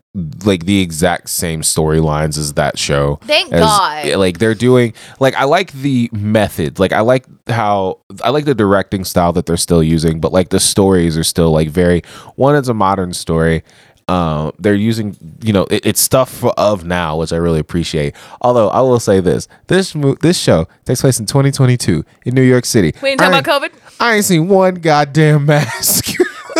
like 0.45 0.66
the 0.66 0.82
exact 0.82 1.30
same 1.30 1.62
storylines 1.62 2.38
as 2.38 2.53
that 2.53 2.78
show. 2.80 3.20
Thank 3.24 3.53
As- 3.53 3.62
God. 3.62 4.16
Like 4.16 4.39
they're 4.39 4.55
doing 4.55 4.93
like 5.20 5.36
I 5.36 5.43
like 5.43 5.72
the 5.74 6.10
method. 6.12 6.80
Like 6.80 6.91
I 6.91 7.01
like 7.01 7.26
how 7.47 7.99
I 8.24 8.30
like 8.30 8.45
the 8.45 8.55
directing 8.55 9.03
style 9.03 9.34
that 9.34 9.45
they're 9.45 9.58
still 9.58 9.84
using, 9.84 10.20
but 10.20 10.34
like 10.34 10.49
the 10.49 10.60
stories 10.60 11.18
are 11.18 11.24
still 11.24 11.51
like 11.51 11.70
very 11.70 12.01
one 12.36 12.55
is 12.55 12.70
a 12.70 12.74
modern 12.74 13.14
story. 13.14 13.64
Um, 14.10 14.53
they're 14.58 14.74
using, 14.74 15.18
you 15.41 15.51
know, 15.51 15.64
it, 15.70 15.86
it's 15.86 15.99
stuff 15.99 16.41
of 16.41 16.86
now, 16.86 17.18
which 17.18 17.34
I 17.34 17.36
really 17.36 17.60
appreciate. 17.60 18.16
Although 18.39 18.70
I 18.70 18.80
will 18.80 19.01
say 19.01 19.20
this: 19.20 19.49
this 19.68 19.93
mo- 19.93 20.16
this 20.22 20.39
show 20.39 20.66
takes 20.86 21.01
place 21.01 21.20
in 21.20 21.26
2022 21.26 22.05
in 22.24 22.34
New 22.34 22.41
York 22.41 22.64
City. 22.64 22.93
We 23.01 23.10
ain't 23.10 23.20
talking 23.20 23.38
about 23.38 23.62
COVID. 23.62 23.74
I 23.99 24.16
ain't 24.16 24.26
seen 24.26 24.47
one 24.47 24.76
goddamn 24.76 25.45
mask. 25.47 26.16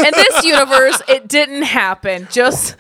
In 0.08 0.14
this 0.16 0.44
universe, 0.44 1.02
it 1.08 1.28
didn't 1.28 1.64
happen. 1.64 2.28
Just 2.32 2.76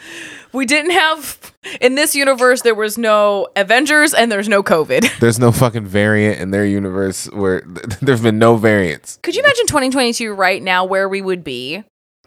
we 0.53 0.65
didn't 0.65 0.91
have 0.91 1.53
in 1.82 1.95
this 1.95 2.15
universe 2.15 2.61
there 2.61 2.75
was 2.75 2.97
no 2.97 3.47
Avengers 3.55 4.13
and 4.13 4.32
there's 4.32 4.47
no 4.47 4.63
COVID. 4.63 5.19
There's 5.19 5.39
no 5.39 5.51
fucking 5.51 5.86
variant 5.86 6.39
in 6.39 6.51
their 6.51 6.65
universe 6.65 7.25
where 7.32 7.61
there's 8.01 8.21
been 8.21 8.39
no 8.39 8.55
variants. 8.55 9.19
Could 9.21 9.36
you 9.36 9.41
imagine 9.43 9.67
2022 9.67 10.34
right 10.34 10.61
now 10.61 10.86
where 10.86 11.09
we 11.09 11.21
would 11.21 11.43
be? 11.43 11.84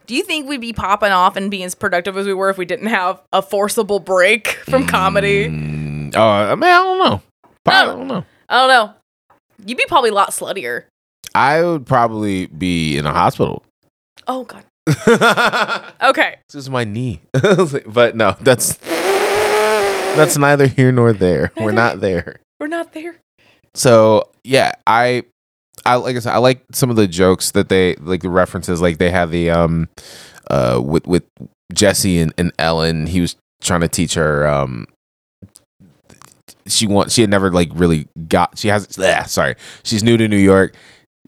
Do 0.06 0.14
you 0.14 0.22
think 0.22 0.48
we'd 0.48 0.60
be 0.60 0.72
popping 0.72 1.12
off 1.12 1.36
and 1.36 1.50
being 1.50 1.62
as 1.62 1.74
productive 1.74 2.16
as 2.16 2.26
we 2.26 2.34
were 2.34 2.50
if 2.50 2.58
we 2.58 2.64
didn't 2.64 2.88
have 2.88 3.22
a 3.32 3.40
forcible 3.40 4.00
break 4.00 4.48
from 4.48 4.86
comedy? 4.86 5.48
Mm, 5.48 6.14
oh, 6.16 6.20
I 6.20 6.54
mean, 6.54 6.64
I 6.64 6.82
don't 6.82 6.98
know. 6.98 7.22
I 7.66 7.84
don't 7.84 8.08
know. 8.08 8.24
I 8.48 8.58
don't 8.58 8.68
know. 8.68 8.94
You'd 9.64 9.78
be 9.78 9.84
probably 9.86 10.10
a 10.10 10.14
lot 10.14 10.30
sluttier. 10.30 10.84
I 11.34 11.62
would 11.62 11.86
probably 11.86 12.46
be 12.46 12.98
in 12.98 13.06
a 13.06 13.12
hospital. 13.12 13.64
Oh 14.26 14.44
god. 14.44 14.64
this 16.48 16.54
is 16.54 16.70
my 16.70 16.84
knee. 16.84 17.20
but 17.86 18.16
no, 18.16 18.36
that's 18.40 18.76
that's 20.16 20.36
neither 20.36 20.66
here 20.66 20.92
nor 20.92 21.12
there. 21.12 21.52
We're 21.56 21.72
not 21.72 22.00
there. 22.00 22.40
We're 22.58 22.66
not 22.66 22.92
there. 22.92 23.16
So 23.74 24.30
yeah, 24.44 24.72
I 24.86 25.24
I 25.86 25.96
like 25.96 26.16
I 26.16 26.18
said, 26.20 26.34
I 26.34 26.38
like 26.38 26.64
some 26.72 26.90
of 26.90 26.96
the 26.96 27.06
jokes 27.06 27.52
that 27.52 27.68
they 27.68 27.94
like 27.96 28.22
the 28.22 28.30
references. 28.30 28.80
Like 28.80 28.98
they 28.98 29.10
have 29.10 29.30
the 29.30 29.50
um 29.50 29.88
uh 30.50 30.80
with 30.82 31.06
with 31.06 31.24
Jesse 31.72 32.18
and, 32.18 32.34
and 32.36 32.52
Ellen. 32.58 33.06
He 33.06 33.20
was 33.20 33.36
trying 33.62 33.80
to 33.80 33.88
teach 33.88 34.14
her 34.14 34.46
um 34.46 34.86
she 36.66 36.86
wants 36.86 37.14
she 37.14 37.20
had 37.20 37.30
never 37.30 37.50
like 37.50 37.70
really 37.74 38.08
got 38.28 38.58
she 38.58 38.68
has 38.68 38.86
bleh, 38.88 39.28
sorry 39.28 39.54
she's 39.82 40.02
new 40.02 40.16
to 40.16 40.28
New 40.28 40.36
York. 40.36 40.74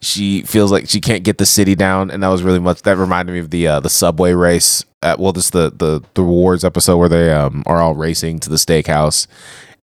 She 0.03 0.43
feels 0.43 0.73
like 0.73 0.89
she 0.89 1.01
can't 1.01 1.23
get 1.23 1.39
the 1.39 1.47
city 1.47 1.75
down, 1.75 2.11
and 2.11 2.23
that 2.23 2.29
was 2.29 2.43
really 2.43 2.59
much. 2.59 2.83
That 2.83 2.97
reminded 2.97 3.33
me 3.33 3.39
of 3.39 3.51
the 3.51 3.67
uh, 3.69 3.81
the 3.81 3.89
subway 3.89 4.33
race. 4.33 4.85
At, 5.01 5.19
well, 5.19 5.33
just 5.33 5.53
the 5.53 5.71
the 5.71 6.03
the 6.15 6.23
rewards 6.23 6.65
episode 6.65 6.97
where 6.99 7.09
they 7.09 7.33
um 7.33 7.63
are 7.67 7.81
all 7.81 7.95
racing 7.95 8.41
to 8.41 8.51
the 8.51 8.57
steakhouse, 8.57 9.27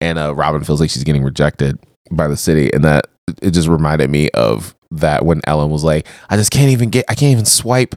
and 0.01 0.17
uh, 0.17 0.33
Robin 0.35 0.63
feels 0.63 0.81
like 0.81 0.89
she's 0.89 1.03
getting 1.03 1.23
rejected 1.23 1.79
by 2.11 2.27
the 2.27 2.37
city, 2.37 2.73
and 2.73 2.83
that 2.83 3.07
it 3.41 3.51
just 3.51 3.67
reminded 3.67 4.09
me 4.09 4.29
of 4.31 4.75
that 4.89 5.25
when 5.25 5.41
Ellen 5.45 5.69
was 5.69 5.83
like, 5.83 6.07
"I 6.29 6.35
just 6.35 6.51
can't 6.51 6.71
even 6.71 6.89
get, 6.89 7.05
I 7.09 7.15
can't 7.15 7.31
even 7.31 7.45
swipe 7.45 7.95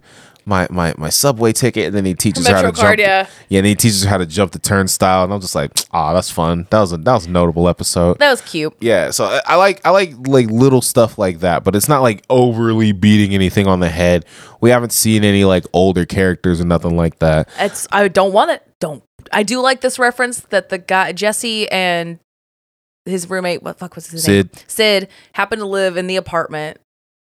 my 0.51 0.67
my 0.71 0.93
my 0.99 1.09
subway 1.09 1.53
ticket," 1.53 1.87
and 1.87 1.95
then 1.95 2.05
he 2.05 2.15
teaches 2.15 2.47
her 2.47 2.55
how 2.55 2.63
to 2.63 2.73
jump. 2.73 2.99
yeah. 2.99 3.27
yeah, 3.49 3.59
and 3.59 3.67
he 3.67 3.75
teaches 3.75 4.03
her 4.03 4.11
how 4.11 4.19
to 4.19 4.27
jump 4.27 4.53
the 4.53 4.59
turnstile, 4.59 5.25
and 5.25 5.33
I'm 5.33 5.41
just 5.41 5.55
like, 5.55 5.71
"Oh, 5.93 6.13
that's 6.15 6.31
fun. 6.31 6.67
That 6.71 6.81
was 6.81 6.93
a 6.93 6.99
that 6.99 7.15
was 7.15 7.27
a 7.27 7.31
notable 7.31 7.69
episode." 7.69 8.19
That 8.19 8.31
was 8.31 8.43
cute. 8.43 8.77
Yeah, 8.81 9.11
so 9.11 9.25
I, 9.25 9.41
I 9.47 9.55
like 9.55 9.81
I 9.87 9.91
like 9.91 10.13
like 10.27 10.51
little 10.51 10.83
stuff 10.83 11.17
like 11.17 11.41
that, 11.41 11.65
but 11.65 11.75
it's 11.75 11.89
not 11.89 12.03
like 12.03 12.25
overly 12.29 12.93
beating 12.93 13.35
anything 13.35 13.67
on 13.67 13.81
the 13.81 13.89
head. 13.89 14.27
We 14.61 14.71
haven't 14.71 14.93
seen 14.93 15.25
any 15.25 15.45
like 15.45 15.65
older 15.73 16.05
characters 16.05 16.61
or 16.61 16.67
nothing 16.67 16.97
like 16.97 17.21
that. 17.21 17.49
It's 17.59 17.87
I 17.93 18.09
don't 18.09 18.33
want 18.33 18.51
it. 18.51 18.63
Don't. 18.81 19.03
I 19.33 19.45
do 19.45 19.61
like 19.61 19.81
this 19.81 19.99
reference 19.99 20.41
that 20.51 20.69
the 20.69 20.79
guy 20.79 21.13
Jesse 21.13 21.71
and 21.71 22.19
his 23.07 23.29
roommate, 23.31 23.63
what 23.63 23.79
fuck 23.79 23.95
was 23.95 24.09
his 24.09 24.27
name? 24.27 24.51
Sid. 24.53 24.65
Sid 24.67 25.09
happened 25.33 25.61
to 25.61 25.67
live 25.67 25.97
in 25.97 26.07
the 26.07 26.17
apartment. 26.17 26.79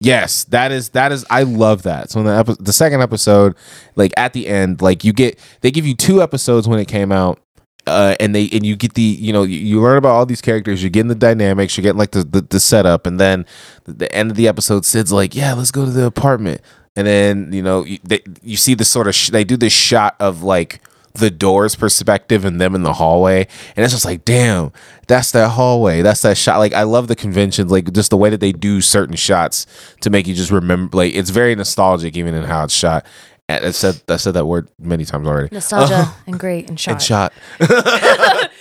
Yes, 0.01 0.45
that 0.45 0.71
is 0.71 0.89
that 0.89 1.11
is 1.11 1.25
I 1.29 1.43
love 1.43 1.83
that. 1.83 2.09
So 2.09 2.21
in 2.21 2.25
the 2.25 2.31
epi- 2.33 2.55
the 2.59 2.71
second 2.71 3.01
episode, 3.01 3.55
like 3.95 4.13
at 4.15 4.31
the 4.31 4.47
end, 4.47 4.81
like 4.81 5.03
you 5.03 5.11
get 5.11 5.37
they 5.61 5.71
give 5.71 5.85
you 5.85 5.93
two 5.95 6.21
episodes 6.21 6.67
when 6.67 6.79
it 6.79 6.87
came 6.87 7.11
out. 7.11 7.39
Uh, 7.87 8.15
and 8.19 8.35
they 8.35 8.47
and 8.53 8.63
you 8.65 8.75
get 8.75 8.93
the 8.93 9.01
you 9.01 9.33
know 9.33 9.41
you, 9.41 9.57
you 9.57 9.81
learn 9.81 9.97
about 9.97 10.11
all 10.11 10.25
these 10.25 10.41
characters 10.41 10.83
you're 10.83 10.91
getting 10.91 11.07
the 11.07 11.15
dynamics 11.15 11.75
you're 11.75 11.81
getting 11.81 11.97
like 11.97 12.11
the, 12.11 12.23
the, 12.23 12.41
the 12.41 12.59
setup 12.59 13.07
and 13.07 13.19
then 13.19 13.47
the, 13.85 13.93
the 13.93 14.15
end 14.15 14.29
of 14.29 14.37
the 14.37 14.47
episode 14.47 14.85
sid's 14.85 15.11
like 15.11 15.33
yeah 15.33 15.53
let's 15.53 15.71
go 15.71 15.85
to 15.85 15.91
the 15.91 16.05
apartment 16.05 16.61
and 16.95 17.07
then 17.07 17.51
you 17.51 17.63
know 17.63 17.83
you, 17.85 17.97
they, 18.03 18.21
you 18.43 18.57
see 18.57 18.75
this 18.75 18.89
sort 18.89 19.07
of 19.07 19.15
sh- 19.15 19.29
they 19.29 19.43
do 19.43 19.57
this 19.57 19.73
shot 19.73 20.15
of 20.19 20.43
like 20.43 20.81
the 21.19 21.29
doors 21.29 21.75
perspective 21.75 22.45
and 22.45 22.59
them 22.59 22.75
in 22.75 22.83
the 22.83 22.93
hallway 22.93 23.47
and 23.75 23.83
it's 23.83 23.93
just 23.93 24.05
like 24.05 24.25
damn 24.25 24.71
that's 25.07 25.31
that 25.31 25.49
hallway 25.49 26.01
that's 26.01 26.21
that 26.21 26.37
shot 26.37 26.57
like 26.57 26.73
i 26.73 26.83
love 26.83 27.07
the 27.07 27.15
conventions 27.15 27.71
like 27.71 27.91
just 27.93 28.09
the 28.09 28.17
way 28.17 28.29
that 28.29 28.39
they 28.39 28.51
do 28.51 28.81
certain 28.81 29.15
shots 29.15 29.65
to 30.01 30.09
make 30.09 30.27
you 30.27 30.33
just 30.33 30.51
remember 30.51 30.97
like 30.97 31.13
it's 31.13 31.29
very 31.29 31.55
nostalgic 31.55 32.15
even 32.15 32.33
in 32.33 32.43
how 32.43 32.63
it's 32.63 32.73
shot 32.73 33.05
and 33.49 33.65
I 33.65 33.71
said 33.71 34.01
I 34.07 34.15
said 34.17 34.35
that 34.35 34.45
word 34.45 34.69
many 34.77 35.05
times 35.05 35.27
already. 35.27 35.49
Nostalgia 35.51 35.95
uh-huh. 35.95 36.21
and 36.27 36.39
great 36.39 36.69
and 36.69 36.79
shot. 36.79 36.91
And 36.91 37.01
shot. 37.01 37.33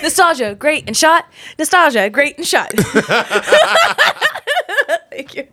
Nostalgia, 0.00 0.54
great 0.54 0.84
and 0.86 0.96
shot. 0.96 1.26
Nostalgia, 1.58 2.08
great 2.08 2.38
and 2.38 2.46
shot. 2.46 2.70
Thank 5.10 5.34
you. 5.34 5.48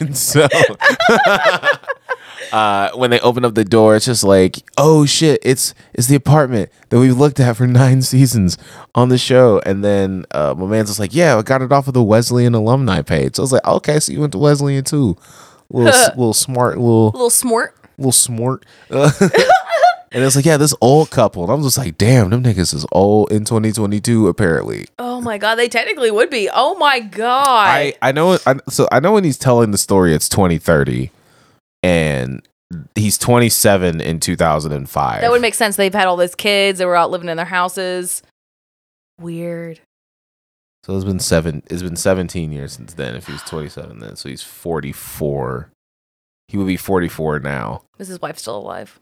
and 0.00 0.14
so 0.14 0.46
uh, 2.52 2.90
when 2.94 3.10
they 3.10 3.20
open 3.20 3.44
up 3.44 3.54
the 3.54 3.64
door, 3.64 3.96
it's 3.96 4.06
just 4.06 4.24
like, 4.24 4.56
oh 4.78 5.06
shit, 5.06 5.40
it's 5.42 5.74
it's 5.94 6.06
the 6.08 6.16
apartment 6.16 6.70
that 6.88 6.98
we've 6.98 7.16
looked 7.16 7.40
at 7.40 7.56
for 7.56 7.66
nine 7.66 8.02
seasons 8.02 8.58
on 8.94 9.08
the 9.08 9.18
show. 9.18 9.60
And 9.64 9.84
then 9.84 10.26
uh, 10.30 10.54
my 10.56 10.66
man's 10.66 10.88
just 10.88 11.00
like, 11.00 11.14
yeah, 11.14 11.36
I 11.36 11.42
got 11.42 11.62
it 11.62 11.72
off 11.72 11.88
of 11.88 11.94
the 11.94 12.02
Wesleyan 12.02 12.54
alumni 12.54 13.02
page. 13.02 13.36
So 13.36 13.42
I 13.42 13.44
was 13.44 13.52
like, 13.52 13.66
okay, 13.66 14.00
so 14.00 14.12
you 14.12 14.20
went 14.20 14.32
to 14.32 14.38
Wesleyan 14.38 14.84
too. 14.84 15.16
Little 15.70 16.00
little 16.16 16.34
smart 16.34 16.78
little 16.78 17.10
little 17.10 17.30
smart. 17.30 17.76
little 17.98 18.12
smart. 18.12 18.64
Uh, 18.90 19.10
and 20.12 20.22
it's 20.22 20.36
like, 20.36 20.44
yeah, 20.44 20.56
this 20.56 20.74
old 20.80 21.10
couple. 21.10 21.42
And 21.42 21.52
I'm 21.52 21.62
just 21.62 21.76
like, 21.78 21.98
damn, 21.98 22.30
them 22.30 22.42
niggas 22.42 22.72
is 22.72 22.86
old 22.92 23.32
in 23.32 23.44
2022 23.44 24.28
apparently. 24.28 24.86
Oh 24.98 25.20
my 25.20 25.38
god, 25.38 25.56
they 25.56 25.68
technically 25.68 26.10
would 26.10 26.30
be. 26.30 26.48
Oh 26.52 26.76
my 26.76 27.00
god. 27.00 27.66
I 27.68 27.94
I 28.00 28.12
know 28.12 28.38
I, 28.46 28.56
so 28.68 28.88
I 28.92 29.00
know 29.00 29.12
when 29.12 29.24
he's 29.24 29.38
telling 29.38 29.72
the 29.72 29.78
story 29.78 30.14
it's 30.14 30.28
2030 30.28 31.10
and 31.86 32.42
he's 32.96 33.16
27 33.18 34.00
in 34.00 34.18
2005. 34.20 35.20
that 35.20 35.30
would 35.30 35.40
make 35.40 35.54
sense. 35.54 35.76
They've 35.76 35.94
had 35.94 36.06
all 36.06 36.16
those 36.16 36.34
kids. 36.34 36.78
They 36.80 36.84
were 36.84 36.96
out 36.96 37.10
living 37.10 37.28
in 37.28 37.36
their 37.36 37.46
houses. 37.46 38.22
Weird. 39.20 39.80
so 40.84 40.94
it's 40.96 41.04
been 41.04 41.18
7 41.20 41.62
it's 41.70 41.82
been 41.82 41.96
17 41.96 42.52
years 42.52 42.74
since 42.74 42.92
then 42.94 43.14
if 43.14 43.26
he 43.26 43.32
was 43.32 43.42
27 43.42 43.98
then 44.00 44.16
so 44.16 44.28
he's 44.28 44.42
44. 44.42 45.70
He 46.48 46.56
would 46.58 46.66
be 46.66 46.76
44 46.76 47.40
now. 47.40 47.82
Is 47.98 48.08
his 48.08 48.20
wife 48.20 48.38
still 48.38 48.56
alive? 48.58 49.00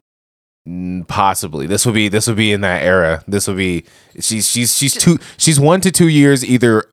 Possibly. 1.09 1.67
This 1.67 1.85
would 1.85 1.95
be 1.95 2.09
this 2.09 2.27
would 2.27 2.37
be 2.37 2.53
in 2.53 2.63
that 2.63 2.83
era. 2.83 3.23
This 3.29 3.47
would 3.49 3.57
be 3.59 3.85
she's 4.21 4.49
she's 4.49 4.75
she's 4.77 4.95
two 4.95 5.19
she's 5.37 5.59
1 5.61 5.81
to 5.83 5.91
2 5.91 6.09
years 6.09 6.45
either 6.45 6.85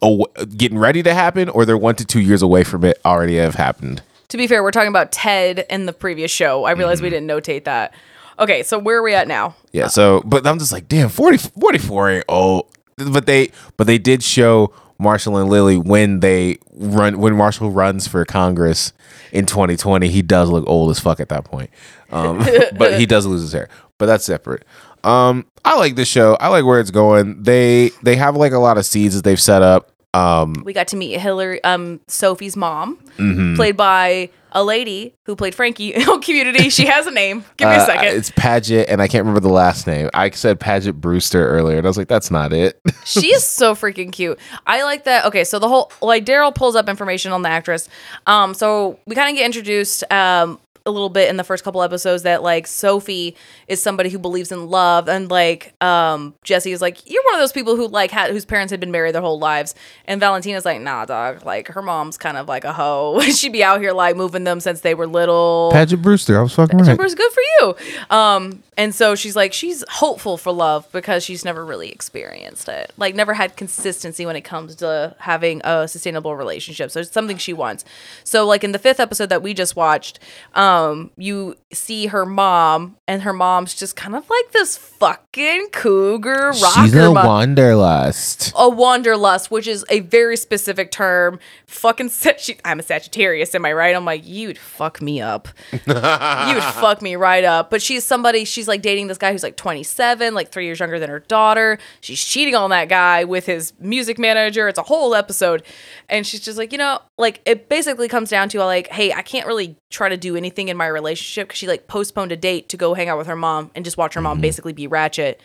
aw- 0.00 0.24
getting 0.56 0.78
ready 0.78 1.02
to 1.02 1.12
happen 1.12 1.48
or 1.50 1.64
they're 1.66 1.76
1 1.76 1.96
to 1.96 2.04
2 2.06 2.20
years 2.20 2.40
away 2.40 2.64
from 2.64 2.84
it 2.84 2.98
already 3.04 3.36
have 3.36 3.56
happened. 3.56 4.02
To 4.28 4.36
be 4.36 4.46
fair, 4.46 4.62
we're 4.62 4.70
talking 4.70 4.88
about 4.88 5.12
Ted 5.12 5.66
in 5.70 5.86
the 5.86 5.92
previous 5.92 6.30
show. 6.30 6.64
I 6.64 6.72
realized 6.72 7.02
we 7.02 7.08
Mm-hmm. 7.10 7.26
didn't 7.26 7.42
notate 7.44 7.64
that. 7.64 7.94
Okay, 8.38 8.62
so 8.64 8.78
where 8.78 8.98
are 8.98 9.02
we 9.02 9.14
at 9.14 9.28
now? 9.28 9.54
Yeah. 9.72 9.86
So, 9.86 10.20
but 10.24 10.46
I'm 10.46 10.58
just 10.58 10.72
like, 10.72 10.88
damn, 10.88 11.08
40, 11.08 11.38
44 11.38 12.10
ain't 12.10 12.24
old. 12.28 12.66
But 12.96 13.26
they, 13.26 13.50
but 13.76 13.86
they 13.86 13.98
did 13.98 14.22
show 14.22 14.72
Marshall 14.98 15.36
and 15.36 15.48
Lily 15.50 15.76
when 15.76 16.20
they 16.20 16.58
run, 16.72 17.18
when 17.18 17.36
Marshall 17.36 17.70
runs 17.70 18.08
for 18.08 18.24
Congress 18.24 18.92
in 19.32 19.46
2020. 19.46 20.08
He 20.08 20.22
does 20.22 20.50
look 20.50 20.64
old 20.66 20.90
as 20.90 20.98
fuck 21.00 21.20
at 21.20 21.28
that 21.28 21.44
point. 21.44 21.70
Um, 22.10 22.38
but 22.76 22.98
he 22.98 23.06
does 23.06 23.26
lose 23.26 23.42
his 23.42 23.52
hair. 23.52 23.68
But 23.98 24.06
that's 24.06 24.24
separate. 24.24 24.64
Um, 25.04 25.46
I 25.64 25.76
like 25.76 25.94
this 25.96 26.08
show. 26.08 26.36
I 26.40 26.48
like 26.48 26.64
where 26.64 26.80
it's 26.80 26.90
going. 26.90 27.42
They 27.42 27.90
they 28.02 28.16
have 28.16 28.36
like 28.36 28.52
a 28.52 28.58
lot 28.58 28.78
of 28.78 28.86
seeds 28.86 29.14
that 29.14 29.22
they've 29.22 29.40
set 29.40 29.62
up. 29.62 29.90
Um, 30.14 30.62
We 30.64 30.72
got 30.72 30.88
to 30.88 30.96
meet 30.96 31.18
Hilary, 31.18 31.62
um, 31.64 32.00
Sophie's 32.06 32.56
mom, 32.56 32.98
mhm. 33.18 33.56
played 33.56 33.76
by 33.76 34.30
a 34.56 34.62
lady 34.62 35.12
who 35.24 35.34
played 35.34 35.52
Frankie 35.54 35.96
on 36.06 36.20
Community. 36.22 36.70
She 36.70 36.86
has 36.86 37.06
a 37.08 37.10
name. 37.10 37.44
Give 37.56 37.68
me 37.68 37.74
a 37.74 37.78
Uh, 37.78 37.86
second. 37.86 38.16
It's 38.16 38.30
Paget, 38.36 38.88
and 38.88 39.02
I 39.02 39.08
can't 39.08 39.22
remember 39.24 39.40
the 39.40 39.52
last 39.52 39.86
name. 39.88 40.08
I 40.14 40.30
said 40.30 40.60
Paget 40.60 41.00
Brewster 41.00 41.48
earlier, 41.48 41.76
and 41.78 41.84
I 41.86 41.90
was 41.90 41.98
like, 41.98 42.06
that's 42.06 42.30
not 42.30 42.52
it. 42.52 42.80
she 43.04 43.34
is 43.34 43.44
so 43.44 43.74
freaking 43.74 44.12
cute. 44.12 44.38
I 44.66 44.84
like 44.84 45.04
that. 45.04 45.24
Okay, 45.24 45.42
so 45.42 45.58
the 45.58 45.68
whole 45.68 45.90
like 46.00 46.24
Daryl 46.24 46.54
pulls 46.54 46.76
up 46.76 46.88
information 46.88 47.32
on 47.32 47.42
the 47.42 47.48
actress. 47.48 47.88
Um, 48.28 48.54
so 48.54 49.00
we 49.06 49.16
kind 49.16 49.28
of 49.28 49.36
get 49.36 49.44
introduced 49.44 50.04
um 50.12 50.60
a 50.86 50.90
little 50.90 51.08
bit 51.08 51.30
in 51.30 51.36
the 51.38 51.44
first 51.44 51.64
couple 51.64 51.82
episodes 51.82 52.24
that 52.24 52.42
like 52.42 52.66
Sophie 52.66 53.36
is 53.68 53.82
somebody 53.82 54.10
who 54.10 54.18
believes 54.18 54.52
in 54.52 54.68
love 54.68 55.08
and 55.08 55.30
like 55.30 55.72
um 55.82 56.34
Jesse 56.42 56.72
is 56.72 56.82
like 56.82 57.08
you're 57.10 57.24
one 57.24 57.34
of 57.34 57.40
those 57.40 57.52
people 57.52 57.74
who 57.74 57.88
like 57.88 58.10
had 58.10 58.30
whose 58.30 58.44
parents 58.44 58.70
had 58.70 58.80
been 58.80 58.90
married 58.90 59.14
their 59.14 59.22
whole 59.22 59.38
lives 59.38 59.74
and 60.04 60.20
Valentina's 60.20 60.66
like 60.66 60.82
nah 60.82 61.06
dog 61.06 61.44
like 61.46 61.68
her 61.68 61.80
mom's 61.80 62.18
kind 62.18 62.36
of 62.36 62.48
like 62.48 62.64
a 62.64 62.72
hoe 62.72 63.18
she'd 63.30 63.52
be 63.52 63.64
out 63.64 63.80
here 63.80 63.92
like 63.92 64.14
moving 64.14 64.44
them 64.44 64.60
since 64.60 64.82
they 64.82 64.94
were 64.94 65.06
little 65.06 65.70
Paget 65.72 66.02
Brewster, 66.02 66.38
I 66.38 66.42
was 66.42 66.54
fucking 66.54 66.78
right. 66.78 66.86
Jumper's 66.86 67.14
good 67.14 67.32
for 67.32 67.42
you. 67.60 67.74
Um, 68.10 68.62
and 68.76 68.94
so 68.94 69.14
she's 69.14 69.36
like, 69.36 69.52
she's 69.52 69.84
hopeful 69.88 70.36
for 70.36 70.52
love 70.52 70.90
because 70.92 71.24
she's 71.24 71.44
never 71.44 71.64
really 71.64 71.90
experienced 71.90 72.68
it. 72.68 72.92
Like, 72.96 73.14
never 73.14 73.34
had 73.34 73.56
consistency 73.56 74.26
when 74.26 74.34
it 74.36 74.42
comes 74.42 74.74
to 74.76 75.14
having 75.18 75.60
a 75.64 75.86
sustainable 75.86 76.34
relationship. 76.36 76.90
So 76.90 77.00
it's 77.00 77.12
something 77.12 77.36
she 77.36 77.52
wants. 77.52 77.84
So, 78.24 78.46
like 78.46 78.64
in 78.64 78.72
the 78.72 78.78
fifth 78.78 78.98
episode 78.98 79.28
that 79.28 79.42
we 79.42 79.54
just 79.54 79.76
watched, 79.76 80.18
um, 80.54 80.73
Um, 80.74 81.10
you 81.16 81.54
see 81.72 82.06
her 82.06 82.26
mom, 82.26 82.96
and 83.06 83.22
her 83.22 83.32
mom's 83.32 83.74
just 83.74 83.94
kind 83.96 84.16
of 84.16 84.28
like 84.28 84.52
this 84.52 84.76
fucking 84.76 85.68
cougar 85.72 86.52
rocker. 86.60 86.82
She's 86.82 86.94
a 86.94 87.12
mom 87.12 87.26
wanderlust. 87.26 88.52
a 88.56 88.68
wanderlust, 88.68 89.50
which 89.50 89.66
is 89.68 89.84
a 89.88 90.00
very 90.00 90.36
specific 90.36 90.90
term. 90.90 91.38
Fucking, 91.66 92.08
Sag- 92.08 92.38
she, 92.38 92.56
I'm 92.64 92.80
a 92.80 92.82
Sagittarius, 92.82 93.54
am 93.54 93.64
I 93.64 93.72
right? 93.72 93.94
I'm 93.94 94.04
like, 94.04 94.26
you'd 94.26 94.58
fuck 94.58 95.00
me 95.00 95.20
up. 95.20 95.48
you'd 95.72 95.84
fuck 95.86 97.02
me 97.02 97.14
right 97.16 97.44
up. 97.44 97.70
But 97.70 97.80
she's 97.82 98.04
somebody. 98.04 98.44
She's 98.44 98.66
like 98.66 98.82
dating 98.82 99.06
this 99.06 99.18
guy 99.18 99.32
who's 99.32 99.42
like 99.42 99.56
27, 99.56 100.34
like 100.34 100.50
three 100.50 100.66
years 100.66 100.80
younger 100.80 100.98
than 100.98 101.10
her 101.10 101.20
daughter. 101.20 101.78
She's 102.00 102.22
cheating 102.24 102.54
on 102.54 102.70
that 102.70 102.88
guy 102.88 103.24
with 103.24 103.46
his 103.46 103.72
music 103.78 104.18
manager. 104.18 104.68
It's 104.68 104.78
a 104.78 104.82
whole 104.82 105.14
episode, 105.14 105.62
and 106.08 106.26
she's 106.26 106.40
just 106.40 106.58
like, 106.58 106.72
you 106.72 106.78
know, 106.78 107.00
like 107.16 107.40
it 107.44 107.68
basically 107.68 108.08
comes 108.08 108.30
down 108.30 108.48
to 108.50 108.64
like, 108.64 108.88
hey, 108.88 109.12
I 109.12 109.22
can't 109.22 109.46
really 109.46 109.76
try 109.90 110.08
to 110.08 110.16
do 110.16 110.36
anything 110.36 110.63
in 110.68 110.76
my 110.76 110.86
relationship 110.86 111.48
because 111.48 111.58
she 111.58 111.66
like 111.66 111.86
postponed 111.86 112.32
a 112.32 112.36
date 112.36 112.68
to 112.70 112.76
go 112.76 112.94
hang 112.94 113.08
out 113.08 113.18
with 113.18 113.26
her 113.26 113.36
mom 113.36 113.70
and 113.74 113.84
just 113.84 113.96
watch 113.96 114.14
her 114.14 114.20
mom 114.20 114.40
basically 114.40 114.72
be 114.72 114.86
ratchet. 114.86 115.40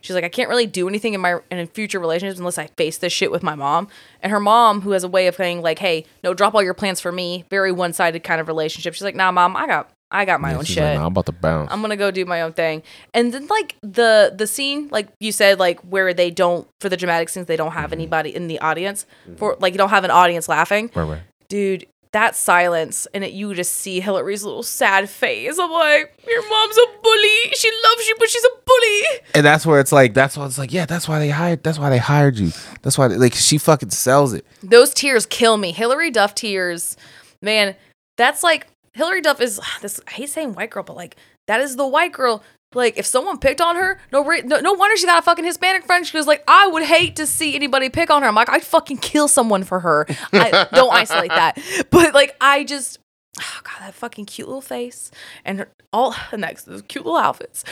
She's 0.00 0.14
like, 0.14 0.24
I 0.24 0.28
can't 0.28 0.50
really 0.50 0.66
do 0.66 0.86
anything 0.86 1.14
in 1.14 1.20
my 1.22 1.38
in 1.50 1.66
future 1.68 1.98
relationships 1.98 2.38
unless 2.38 2.58
I 2.58 2.66
face 2.76 2.98
this 2.98 3.12
shit 3.12 3.30
with 3.30 3.42
my 3.42 3.54
mom. 3.54 3.88
And 4.20 4.30
her 4.30 4.40
mom, 4.40 4.82
who 4.82 4.90
has 4.90 5.02
a 5.02 5.08
way 5.08 5.26
of 5.28 5.34
saying 5.36 5.62
like, 5.62 5.78
"Hey, 5.78 6.04
no, 6.22 6.34
drop 6.34 6.54
all 6.54 6.62
your 6.62 6.74
plans 6.74 7.00
for 7.00 7.10
me." 7.10 7.44
Very 7.48 7.72
one 7.72 7.94
sided 7.94 8.22
kind 8.22 8.38
of 8.40 8.46
relationship. 8.46 8.92
She's 8.92 9.02
like, 9.02 9.14
Nah, 9.16 9.32
mom, 9.32 9.56
I 9.56 9.66
got 9.66 9.90
I 10.10 10.26
got 10.26 10.42
my 10.42 10.50
Yeah, 10.50 10.58
own 10.58 10.64
she's 10.66 10.74
shit. 10.74 10.84
like, 10.84 10.94
"Nah, 10.98 11.06
I'm 11.06 11.12
about 11.12 11.24
to 11.26 11.32
bounce. 11.32 11.72
I'm 11.72 11.80
gonna 11.80 11.96
go 11.96 12.10
do 12.10 12.26
my 12.26 12.42
own 12.42 12.52
thing. 12.52 12.82
And 13.14 13.32
then 13.32 13.46
like 13.46 13.76
the 13.80 14.30
the 14.36 14.46
scene, 14.46 14.88
like 14.92 15.08
you 15.20 15.32
said, 15.32 15.58
like 15.58 15.80
where 15.80 16.12
they 16.12 16.30
don't 16.30 16.68
for 16.82 16.90
the 16.90 16.98
dramatic 16.98 17.30
scenes, 17.30 17.46
they 17.46 17.56
don't 17.56 17.72
have 17.72 17.86
Mm-hmm. 17.86 17.92
anybody 18.00 18.36
in 18.36 18.46
the 18.46 18.58
audience 18.60 19.06
for 19.38 19.56
like 19.58 19.72
you 19.72 19.78
don't 19.78 19.88
have 19.88 20.04
an 20.04 20.10
audience 20.10 20.50
laughing, 20.50 20.90
right, 20.94 21.04
right. 21.04 21.22
dude. 21.48 21.86
That 22.14 22.36
silence 22.36 23.08
and 23.12 23.24
it, 23.24 23.32
you 23.32 23.52
just 23.54 23.72
see 23.72 23.98
Hilary's 23.98 24.44
little 24.44 24.62
sad 24.62 25.10
face. 25.10 25.58
I'm 25.58 25.68
like, 25.68 26.14
your 26.28 26.48
mom's 26.48 26.78
a 26.78 26.86
bully. 27.02 27.38
She 27.56 27.68
loves 27.88 28.08
you, 28.08 28.14
but 28.20 28.30
she's 28.30 28.44
a 28.44 28.56
bully. 28.64 29.02
And 29.34 29.44
that's 29.44 29.66
where 29.66 29.80
it's 29.80 29.90
like 29.90 30.14
that's 30.14 30.36
why 30.36 30.46
it's 30.46 30.56
like 30.56 30.72
yeah 30.72 30.86
that's 30.86 31.08
why 31.08 31.18
they 31.18 31.30
hired 31.30 31.64
that's 31.64 31.76
why 31.76 31.90
they 31.90 31.98
hired 31.98 32.38
you 32.38 32.52
that's 32.82 32.96
why 32.96 33.08
they, 33.08 33.16
like 33.16 33.34
she 33.34 33.58
fucking 33.58 33.90
sells 33.90 34.32
it 34.32 34.46
Those 34.62 34.94
tears 34.94 35.26
kill 35.26 35.56
me. 35.56 35.72
Hilary 35.72 36.12
Duff 36.12 36.36
tears, 36.36 36.96
man. 37.42 37.74
That's 38.16 38.44
like 38.44 38.68
Hilary 38.92 39.20
Duff 39.20 39.40
is 39.40 39.60
this. 39.82 40.00
I 40.06 40.12
hate 40.12 40.28
saying 40.30 40.54
white 40.54 40.70
girl, 40.70 40.84
but 40.84 40.94
like 40.94 41.16
that 41.48 41.60
is 41.60 41.74
the 41.74 41.86
white 41.86 42.12
girl. 42.12 42.44
Like 42.74 42.98
if 42.98 43.06
someone 43.06 43.38
picked 43.38 43.60
on 43.60 43.76
her, 43.76 44.00
no, 44.12 44.24
re- 44.24 44.42
no, 44.42 44.60
no 44.60 44.72
wonder 44.72 44.96
she 44.96 45.06
got 45.06 45.18
a 45.18 45.22
fucking 45.22 45.44
Hispanic 45.44 45.84
friend. 45.84 46.06
She 46.06 46.16
was 46.16 46.26
like, 46.26 46.42
I 46.48 46.66
would 46.68 46.82
hate 46.84 47.16
to 47.16 47.26
see 47.26 47.54
anybody 47.54 47.88
pick 47.88 48.10
on 48.10 48.22
her. 48.22 48.28
I'm 48.28 48.34
like, 48.34 48.50
I'd 48.50 48.62
fucking 48.64 48.98
kill 48.98 49.28
someone 49.28 49.64
for 49.64 49.80
her. 49.80 50.06
I 50.32 50.68
don't 50.72 50.92
isolate 50.92 51.30
that, 51.30 51.58
but 51.90 52.14
like 52.14 52.36
I 52.40 52.64
just, 52.64 52.98
oh 53.40 53.60
god, 53.62 53.80
that 53.80 53.94
fucking 53.94 54.26
cute 54.26 54.48
little 54.48 54.60
face 54.60 55.10
and 55.44 55.60
her, 55.60 55.68
all 55.92 56.14
next 56.36 56.64
those 56.64 56.82
cute 56.82 57.04
little 57.04 57.20
outfits. 57.20 57.64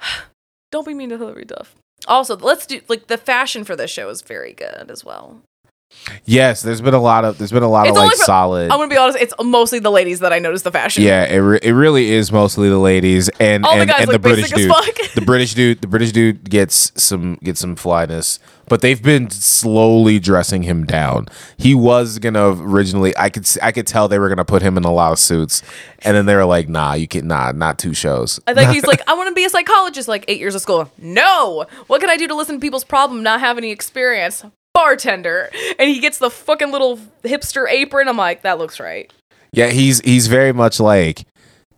Don't 0.72 0.86
be 0.86 0.94
mean 0.94 1.08
to 1.08 1.18
Hilary 1.18 1.44
Duff. 1.44 1.74
Also, 2.06 2.36
let's 2.36 2.64
do 2.64 2.80
like 2.88 3.08
the 3.08 3.18
fashion 3.18 3.64
for 3.64 3.74
this 3.74 3.90
show 3.90 4.08
is 4.08 4.22
very 4.22 4.52
good 4.52 4.88
as 4.88 5.04
well. 5.04 5.42
Yes 6.24 6.62
there's 6.62 6.80
been 6.80 6.94
a 6.94 7.00
lot 7.00 7.24
of 7.24 7.36
there's 7.38 7.52
been 7.52 7.62
a 7.62 7.68
lot 7.68 7.86
It's 7.86 7.96
of 7.96 8.04
like 8.04 8.16
for- 8.16 8.24
solid 8.24 8.70
I'm 8.70 8.78
gonna 8.78 8.88
be 8.88 8.96
honest. 8.96 9.18
It's 9.20 9.34
mostly 9.42 9.78
the 9.80 9.90
ladies 9.90 10.20
that 10.20 10.32
I 10.32 10.38
notice 10.38 10.62
the 10.62 10.70
fashion. 10.72 11.02
yeah 11.02 11.24
it, 11.24 11.38
re- 11.38 11.58
it 11.62 11.72
really 11.72 12.10
is 12.12 12.32
mostly 12.32 12.68
the 12.68 12.78
ladies 12.78 13.28
and 13.40 13.64
All 13.66 13.74
the 13.74 13.82
and, 13.82 13.90
guys 13.90 14.02
and 14.02 14.10
the 14.10 14.18
british 14.18 14.50
dude 14.50 14.70
the 15.14 15.22
british 15.24 15.54
dude 15.54 15.80
the 15.80 15.86
british 15.88 16.12
dude 16.12 16.48
gets 16.48 16.92
some 17.00 17.36
gets 17.42 17.60
some 17.60 17.76
flyness 17.76 18.38
but 18.68 18.82
they've 18.82 19.02
been 19.02 19.28
slowly 19.30 20.18
dressing 20.20 20.62
him 20.62 20.84
down 20.84 21.26
he 21.56 21.74
was 21.74 22.18
gonna 22.18 22.50
originally 22.50 23.12
i 23.18 23.28
could 23.28 23.46
i 23.62 23.72
could 23.72 23.86
tell 23.86 24.06
they 24.08 24.18
were 24.18 24.28
gonna 24.28 24.44
put 24.44 24.62
him 24.62 24.76
in 24.76 24.84
a 24.84 24.92
lot 24.92 25.12
of 25.12 25.18
suits 25.18 25.62
and 26.00 26.16
then 26.16 26.26
they 26.26 26.34
were 26.36 26.44
like 26.44 26.68
nah 26.68 26.94
you 26.94 27.08
can 27.08 27.26
nah 27.26 27.50
not 27.52 27.78
two 27.78 27.92
shows 27.92 28.38
I 28.46 28.54
think 28.54 28.70
he's 28.70 28.86
like, 28.86 29.02
I 29.08 29.14
want 29.14 29.28
to 29.28 29.34
be 29.34 29.44
a 29.44 29.50
psychologist. 29.50 30.08
Like 30.08 30.24
eight 30.28 30.40
years 30.40 30.54
of 30.54 30.60
school. 30.60 30.90
No. 30.98 31.66
What 31.86 32.00
can 32.00 32.10
I 32.10 32.16
do 32.16 32.26
to 32.28 32.34
listen 32.34 32.56
to 32.56 32.60
people's 32.60 32.84
problem? 32.84 33.22
Not 33.22 33.40
have 33.40 33.58
any 33.58 33.70
experience. 33.70 34.44
Bartender. 34.80 35.50
And 35.78 35.88
he 35.90 35.98
gets 36.00 36.18
the 36.18 36.30
fucking 36.30 36.70
little 36.72 36.98
hipster 37.22 37.70
apron. 37.70 38.08
I'm 38.08 38.16
like, 38.16 38.42
that 38.42 38.58
looks 38.58 38.80
right. 38.80 39.12
Yeah, 39.52 39.66
he's 39.68 40.00
he's 40.00 40.26
very 40.26 40.52
much 40.52 40.78
like 40.80 41.24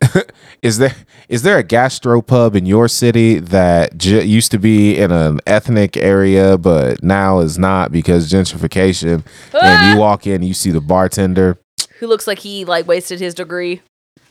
is 0.61 0.77
there 0.77 0.93
is 1.29 1.41
there 1.41 1.57
a 1.57 1.63
gastropub 1.63 2.55
in 2.55 2.65
your 2.65 2.87
city 2.87 3.39
that 3.39 3.97
j- 3.97 4.23
used 4.23 4.51
to 4.51 4.59
be 4.59 4.97
in 4.97 5.11
an 5.11 5.39
ethnic 5.47 5.95
area 5.97 6.57
but 6.57 7.01
now 7.03 7.39
is 7.39 7.57
not 7.57 7.91
because 7.91 8.29
gentrification 8.31 9.13
and 9.15 9.23
Ah! 9.55 9.93
you 9.93 9.99
walk 9.99 10.27
in 10.27 10.43
you 10.43 10.53
see 10.53 10.71
the 10.71 10.81
bartender 10.81 11.57
Who 11.99 12.07
looks 12.07 12.27
like 12.27 12.39
he 12.39 12.65
like 12.65 12.85
wasted 12.85 13.19
his 13.19 13.33
degree. 13.33 13.81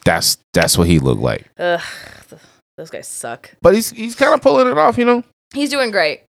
that's 0.04 0.36
that's 0.52 0.76
what 0.78 0.86
he 0.88 0.98
looked 0.98 1.22
like 1.22 1.46
Ugh. 1.58 1.80
Those 2.76 2.90
guys 2.90 3.08
suck. 3.08 3.50
but 3.62 3.74
he's 3.74 3.90
he's 3.90 4.14
kind 4.14 4.34
of 4.34 4.40
pulling 4.42 4.68
it 4.68 4.78
off 4.78 4.98
you 4.98 5.04
know 5.04 5.24
He's 5.54 5.68
doing 5.70 5.90
great. 5.90 6.22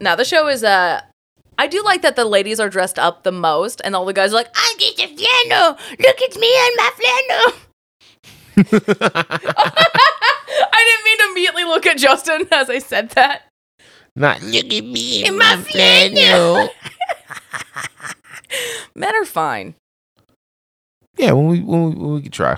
Now 0.00 0.14
the 0.16 0.24
show 0.24 0.48
is 0.48 0.62
uh 0.64 1.00
I 1.60 1.66
do 1.66 1.82
like 1.84 2.00
that 2.00 2.16
the 2.16 2.24
ladies 2.24 2.58
are 2.58 2.70
dressed 2.70 2.98
up 2.98 3.22
the 3.22 3.30
most 3.30 3.82
and 3.84 3.94
all 3.94 4.06
the 4.06 4.14
guys 4.14 4.32
are 4.32 4.36
like, 4.36 4.48
I'm 4.56 4.78
just 4.78 4.98
a 4.98 5.06
flannel. 5.08 5.76
Look 5.98 6.22
at 6.22 6.34
me 6.36 6.50
and 6.56 6.74
my 6.78 6.90
flannel. 6.96 7.52
I 10.72 10.84
didn't 10.86 11.04
mean 11.04 11.18
to 11.18 11.24
immediately 11.32 11.64
look 11.64 11.84
at 11.84 11.98
Justin 11.98 12.48
as 12.50 12.70
I 12.70 12.78
said 12.78 13.10
that. 13.10 13.42
not 14.16 14.40
look 14.42 14.64
at 14.72 14.84
me 14.84 15.26
In 15.26 15.36
my 15.36 15.56
flannel. 15.58 16.70
Men 18.94 19.14
are 19.14 19.26
fine. 19.26 19.74
yeah 21.18 21.32
when 21.32 21.46
we 21.46 21.60
when 21.60 21.84
we, 21.84 21.94
when 21.94 22.14
we 22.14 22.22
could 22.22 22.32
try 22.32 22.56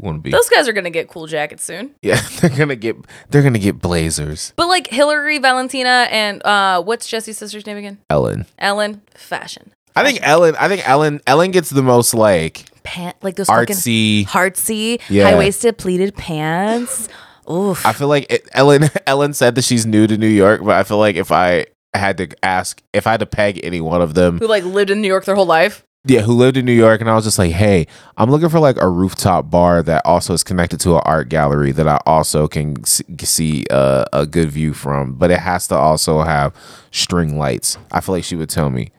want 0.00 0.18
to 0.18 0.22
be 0.22 0.30
Those 0.30 0.48
guys 0.48 0.68
are 0.68 0.72
gonna 0.72 0.90
get 0.90 1.08
cool 1.08 1.26
jackets 1.26 1.64
soon. 1.64 1.94
yeah 2.02 2.20
they're 2.40 2.50
gonna 2.50 2.76
get 2.76 2.96
they're 3.30 3.42
gonna 3.42 3.58
get 3.58 3.78
blazers 3.80 4.52
But 4.56 4.68
like 4.68 4.86
Hilary, 4.88 5.38
Valentina, 5.38 6.08
and 6.10 6.44
uh 6.44 6.82
what's 6.82 7.06
Jesse's 7.06 7.38
sister's 7.38 7.66
name 7.66 7.76
again? 7.76 7.98
ellen 8.10 8.46
Ellen. 8.58 9.02
Fashion. 9.14 9.72
i 9.96 10.04
think 10.04 10.20
ellen 10.22 10.54
i 10.58 10.68
think 10.68 10.88
ellen 10.88 11.20
ellen 11.26 11.50
gets 11.50 11.70
the 11.70 11.82
most 11.82 12.14
like 12.14 12.64
Pant 12.84 13.16
like 13.22 13.36
those 13.36 13.48
fucking 13.48 13.76
artsy 13.76 14.26
heartsy, 14.26 15.00
Yeah. 15.10 15.24
high 15.30 15.36
waisted 15.38 15.76
pleated 15.76 16.16
pants. 16.16 17.08
Oof. 17.50 17.84
I 17.86 17.92
feel 17.92 18.08
like 18.08 18.30
it, 18.30 18.46
Ellen 18.52 18.90
Ellen 19.06 19.32
said 19.34 19.54
that 19.54 19.64
she's 19.64 19.84
new 19.86 20.06
to 20.06 20.16
New 20.18 20.26
York, 20.28 20.62
but 20.62 20.74
I 20.76 20.84
feel 20.84 20.98
like 20.98 21.16
if 21.16 21.32
I 21.32 21.66
had 21.94 22.18
to 22.18 22.28
ask, 22.42 22.82
if 22.92 23.06
I 23.06 23.12
had 23.12 23.20
to 23.20 23.26
peg 23.26 23.58
any 23.62 23.80
one 23.80 24.02
of 24.02 24.12
them, 24.14 24.38
Who 24.38 24.46
like 24.46 24.64
lived 24.64 24.90
in 24.90 25.00
New 25.00 25.08
York 25.08 25.24
their 25.24 25.34
whole 25.34 25.46
life. 25.46 25.82
Yeah, 26.08 26.22
who 26.22 26.32
lived 26.32 26.56
in 26.56 26.64
New 26.64 26.72
York, 26.72 27.00
and 27.00 27.08
I 27.08 27.14
was 27.14 27.24
just 27.24 27.38
like, 27.38 27.52
hey, 27.52 27.86
I'm 28.16 28.30
looking 28.30 28.48
for 28.48 28.58
like 28.58 28.76
a 28.80 28.88
rooftop 28.88 29.50
bar 29.50 29.82
that 29.82 30.02
also 30.04 30.32
is 30.34 30.42
connected 30.42 30.80
to 30.80 30.96
an 30.96 31.02
art 31.04 31.28
gallery 31.28 31.72
that 31.72 31.86
I 31.86 32.00
also 32.06 32.48
can 32.48 32.82
see 32.84 33.64
uh, 33.70 34.04
a 34.12 34.26
good 34.26 34.50
view 34.50 34.72
from, 34.74 35.14
but 35.14 35.30
it 35.30 35.40
has 35.40 35.68
to 35.68 35.74
also 35.76 36.22
have 36.22 36.54
string 36.90 37.38
lights. 37.38 37.78
I 37.92 38.00
feel 38.00 38.14
like 38.14 38.24
she 38.24 38.36
would 38.36 38.50
tell 38.50 38.70
me. 38.70 38.90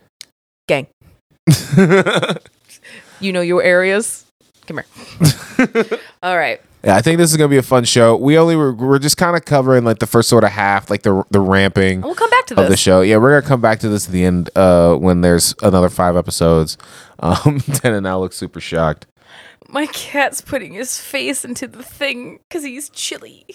Gang. 0.67 0.87
You 3.19 3.33
know 3.33 3.41
your 3.41 3.61
areas. 3.61 4.25
Come 4.65 4.79
here. 4.79 5.99
All 6.23 6.37
right. 6.37 6.61
Yeah, 6.83 6.95
I 6.95 7.01
think 7.01 7.17
this 7.17 7.31
is 7.31 7.37
gonna 7.37 7.49
be 7.49 7.57
a 7.57 7.61
fun 7.61 7.83
show. 7.83 8.15
We 8.15 8.37
only 8.37 8.55
were 8.55 8.73
we're 8.73 8.99
just 8.99 9.17
kind 9.17 9.35
of 9.35 9.43
covering 9.43 9.83
like 9.83 9.99
the 9.99 10.07
first 10.07 10.29
sort 10.29 10.45
of 10.45 10.51
half, 10.51 10.89
like 10.89 11.03
the 11.03 11.23
the 11.29 11.41
ramping. 11.41 12.01
We'll 12.01 12.15
come 12.15 12.29
back 12.29 12.45
to 12.47 12.61
of 12.61 12.69
the 12.69 12.77
show. 12.77 13.01
Yeah, 13.01 13.17
we're 13.17 13.37
gonna 13.37 13.47
come 13.47 13.59
back 13.59 13.79
to 13.79 13.89
this 13.89 14.05
at 14.07 14.13
the 14.13 14.23
end 14.23 14.49
uh, 14.55 14.95
when 14.95 15.21
there's 15.21 15.53
another 15.61 15.89
five 15.89 16.15
episodes. 16.15 16.77
Um, 17.19 17.59
Tana 17.73 17.99
now 17.99 18.19
looks 18.19 18.37
super 18.37 18.61
shocked. 18.61 19.07
My 19.67 19.87
cat's 19.87 20.41
putting 20.41 20.73
his 20.73 20.99
face 20.99 21.43
into 21.43 21.67
the 21.67 21.83
thing 21.83 22.39
because 22.47 22.63
he's 22.63 22.89
chilly. 22.89 23.45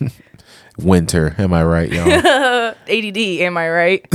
Winter, 0.78 1.36
am 1.38 1.52
I 1.52 1.64
right, 1.64 1.92
y'all? 1.92 2.08
ADD, 2.88 3.16
am 3.18 3.56
I 3.56 3.70
right? 3.70 4.06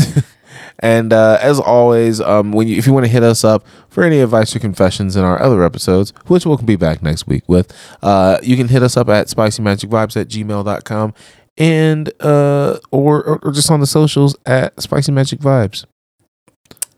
And 0.79 1.11
uh, 1.13 1.37
as 1.41 1.59
always, 1.59 2.21
um, 2.21 2.51
when 2.51 2.67
you, 2.67 2.77
if 2.77 2.87
you 2.87 2.93
want 2.93 3.05
to 3.05 3.11
hit 3.11 3.23
us 3.23 3.43
up 3.43 3.65
for 3.89 4.03
any 4.03 4.19
advice 4.19 4.55
or 4.55 4.59
confessions 4.59 5.15
in 5.15 5.23
our 5.23 5.41
other 5.41 5.63
episodes, 5.63 6.11
which 6.27 6.45
we'll 6.45 6.57
be 6.57 6.75
back 6.75 7.01
next 7.01 7.27
week 7.27 7.43
with, 7.47 7.73
uh, 8.01 8.37
you 8.43 8.55
can 8.57 8.67
hit 8.67 8.83
us 8.83 8.95
up 8.97 9.09
at 9.09 9.27
spicymagicvibes 9.27 10.19
at 10.19 10.27
gmail.com 10.27 11.13
and 11.57 12.11
uh, 12.21 12.77
or, 12.91 13.21
or 13.23 13.39
or 13.43 13.51
just 13.51 13.69
on 13.69 13.79
the 13.81 13.87
socials 13.87 14.35
at 14.45 14.79
spicy 14.81 15.11
magic 15.11 15.39
vibes. 15.39 15.85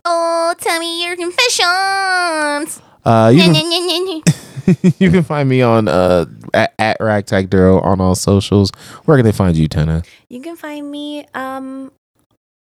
oh, 0.04 0.54
tell 0.58 0.78
me 0.78 1.04
your 1.04 1.16
confessions. 1.16 2.80
Uh, 3.04 3.32
you 3.34 3.42
can 3.42 4.22
you 4.98 5.10
can 5.10 5.22
find 5.24 5.48
me 5.48 5.60
on 5.62 5.88
uh 5.88 6.24
at, 6.54 6.72
at 6.78 6.96
Ragtag 7.00 7.50
Duro 7.50 7.80
on 7.80 8.00
all 8.00 8.14
socials. 8.14 8.70
Where 9.04 9.16
can 9.16 9.24
they 9.24 9.32
find 9.32 9.56
you, 9.56 9.66
Tana? 9.66 10.02
You 10.28 10.40
can 10.40 10.56
find 10.56 10.88
me 10.90 11.26
um 11.34 11.90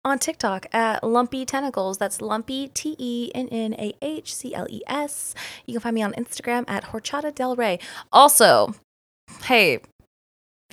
on 0.05 0.19
TikTok 0.19 0.65
at 0.73 1.03
Lumpy 1.03 1.45
Tentacles. 1.45 1.97
That's 1.97 2.21
Lumpy 2.21 2.69
T 2.69 2.95
E 2.97 3.31
N 3.35 3.47
N 3.49 3.73
A 3.75 3.93
H 4.01 4.33
C 4.33 4.53
L 4.53 4.67
E 4.69 4.81
S. 4.87 5.35
You 5.65 5.73
can 5.73 5.81
find 5.81 5.95
me 5.95 6.01
on 6.01 6.13
Instagram 6.13 6.65
at 6.67 6.85
Horchata 6.85 7.33
Del 7.33 7.55
Rey. 7.55 7.79
Also, 8.11 8.73
hey, 9.43 9.75
if 9.75 9.81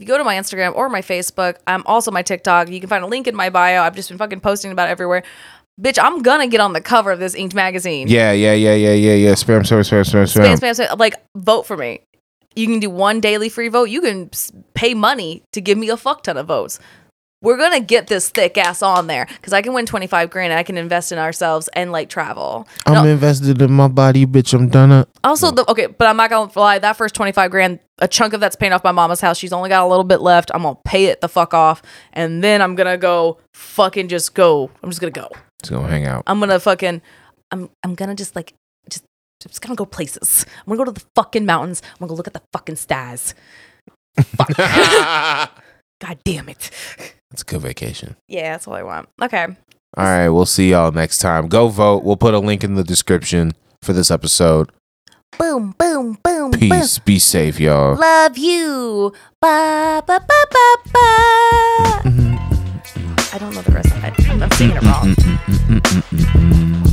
you 0.00 0.06
go 0.06 0.18
to 0.18 0.24
my 0.24 0.36
Instagram 0.36 0.74
or 0.74 0.88
my 0.88 1.02
Facebook, 1.02 1.56
I'm 1.66 1.82
also 1.86 2.10
my 2.10 2.22
TikTok. 2.22 2.68
You 2.68 2.80
can 2.80 2.88
find 2.88 3.02
a 3.04 3.06
link 3.06 3.26
in 3.26 3.34
my 3.34 3.50
bio. 3.50 3.82
I've 3.82 3.96
just 3.96 4.08
been 4.08 4.18
fucking 4.18 4.40
posting 4.40 4.70
about 4.72 4.88
it 4.88 4.92
everywhere. 4.92 5.22
Bitch, 5.80 5.98
I'm 6.02 6.22
gonna 6.22 6.46
get 6.46 6.60
on 6.60 6.72
the 6.72 6.80
cover 6.80 7.10
of 7.10 7.18
this 7.18 7.34
Inked 7.34 7.54
magazine. 7.54 8.08
Yeah, 8.08 8.32
yeah, 8.32 8.54
yeah, 8.54 8.74
yeah, 8.74 8.92
yeah, 8.94 9.12
yeah. 9.14 9.32
Spam, 9.32 9.60
spam, 9.60 9.80
spam, 9.80 10.02
spam, 10.02 10.22
Spam, 10.24 10.54
spam. 10.54 10.58
spam, 10.58 10.86
spam. 10.88 10.98
Like, 10.98 11.14
vote 11.36 11.66
for 11.66 11.76
me. 11.76 12.00
You 12.54 12.66
can 12.66 12.80
do 12.80 12.88
one 12.88 13.20
daily 13.20 13.50
free 13.50 13.68
vote. 13.68 13.90
You 13.90 14.00
can 14.00 14.30
pay 14.72 14.94
money 14.94 15.42
to 15.52 15.60
give 15.60 15.76
me 15.76 15.90
a 15.90 15.96
fuck 15.98 16.22
ton 16.22 16.38
of 16.38 16.46
votes. 16.46 16.78
We're 17.42 17.58
gonna 17.58 17.80
get 17.80 18.06
this 18.06 18.30
thick 18.30 18.56
ass 18.56 18.82
on 18.82 19.08
there 19.08 19.26
because 19.26 19.52
I 19.52 19.60
can 19.62 19.74
win 19.74 19.84
25 19.84 20.30
grand 20.30 20.52
and 20.52 20.58
I 20.58 20.62
can 20.62 20.78
invest 20.78 21.12
in 21.12 21.18
ourselves 21.18 21.68
and 21.74 21.92
like 21.92 22.08
travel. 22.08 22.66
I'm 22.86 22.94
No, 22.94 23.04
invested 23.04 23.60
in 23.60 23.72
my 23.72 23.88
body, 23.88 24.24
bitch. 24.24 24.54
I'm 24.54 24.68
done 24.68 24.90
up. 24.90 25.08
also, 25.22 25.50
the, 25.50 25.70
okay, 25.70 25.86
but 25.86 26.08
I'm 26.08 26.16
not 26.16 26.30
gonna 26.30 26.50
lie. 26.56 26.78
That 26.78 26.96
first 26.96 27.14
25 27.14 27.50
grand, 27.50 27.78
a 27.98 28.08
chunk 28.08 28.32
of 28.32 28.40
that's 28.40 28.56
paying 28.56 28.72
off 28.72 28.82
my 28.82 28.90
mama's 28.92 29.20
house. 29.20 29.36
She's 29.38 29.52
only 29.52 29.68
got 29.68 29.84
a 29.84 29.86
little 29.86 30.02
bit 30.02 30.22
left. 30.22 30.50
I'm 30.54 30.62
gonna 30.62 30.78
pay 30.84 31.06
it 31.06 31.20
the 31.20 31.28
fuck 31.28 31.52
off, 31.52 31.82
and 32.14 32.42
then 32.42 32.62
I'm 32.62 32.74
gonna 32.74 32.96
go 32.96 33.38
fucking 33.54 34.08
just 34.08 34.34
go. 34.34 34.70
I'm 34.82 34.88
just 34.90 35.00
gonna 35.00 35.10
go. 35.10 35.28
Just 35.62 35.72
gonna 35.72 35.88
hang 35.88 36.06
out. 36.06 36.24
I'm 36.26 36.40
gonna 36.40 36.58
fucking, 36.58 37.02
I'm 37.52 37.68
I'm 37.84 37.94
gonna 37.94 38.14
just 38.14 38.34
like 38.34 38.54
just 38.88 39.04
just 39.42 39.60
gonna 39.60 39.74
go 39.76 39.84
places. 39.84 40.46
I'm 40.60 40.64
gonna 40.74 40.78
go 40.78 40.84
to 40.90 40.92
the 41.00 41.06
fucking 41.14 41.44
mountains. 41.44 41.82
I'm 41.92 41.98
gonna 42.00 42.08
go 42.08 42.14
look 42.14 42.26
at 42.28 42.34
the 42.34 42.42
fucking 42.52 42.76
stars. 42.76 43.34
God 44.56 46.18
damn 46.24 46.48
it. 46.48 46.70
It's 47.36 47.42
a 47.42 47.44
good 47.44 47.60
vacation. 47.60 48.16
Yeah, 48.28 48.52
that's 48.52 48.66
all 48.66 48.72
I 48.72 48.82
want. 48.82 49.10
Okay. 49.20 49.44
All 49.44 50.04
right, 50.04 50.30
we'll 50.30 50.46
see 50.46 50.70
y'all 50.70 50.90
next 50.90 51.18
time. 51.18 51.48
Go 51.48 51.68
vote. 51.68 52.02
We'll 52.02 52.16
put 52.16 52.32
a 52.32 52.38
link 52.38 52.64
in 52.64 52.76
the 52.76 52.82
description 52.82 53.52
for 53.82 53.92
this 53.92 54.10
episode. 54.10 54.72
Boom, 55.38 55.74
boom, 55.78 56.16
boom, 56.24 56.50
Peace. 56.52 56.98
Be 56.98 57.18
safe, 57.18 57.60
y'all. 57.60 57.94
Love 57.96 58.38
you. 58.38 59.12
Ba 59.38 60.02
ba 60.06 60.18
ba 60.18 60.44
ba 60.50 60.76
ba. 60.94 61.08
Mm-hmm. 62.08 63.34
I 63.34 63.38
don't 63.38 63.54
know 63.54 63.60
the 63.60 63.72
rest 63.72 63.92
of 63.92 64.02
it. 64.02 64.14
I'm 64.42 64.50
singing 64.52 64.78
it 64.78 64.82
wrong. 66.80 66.92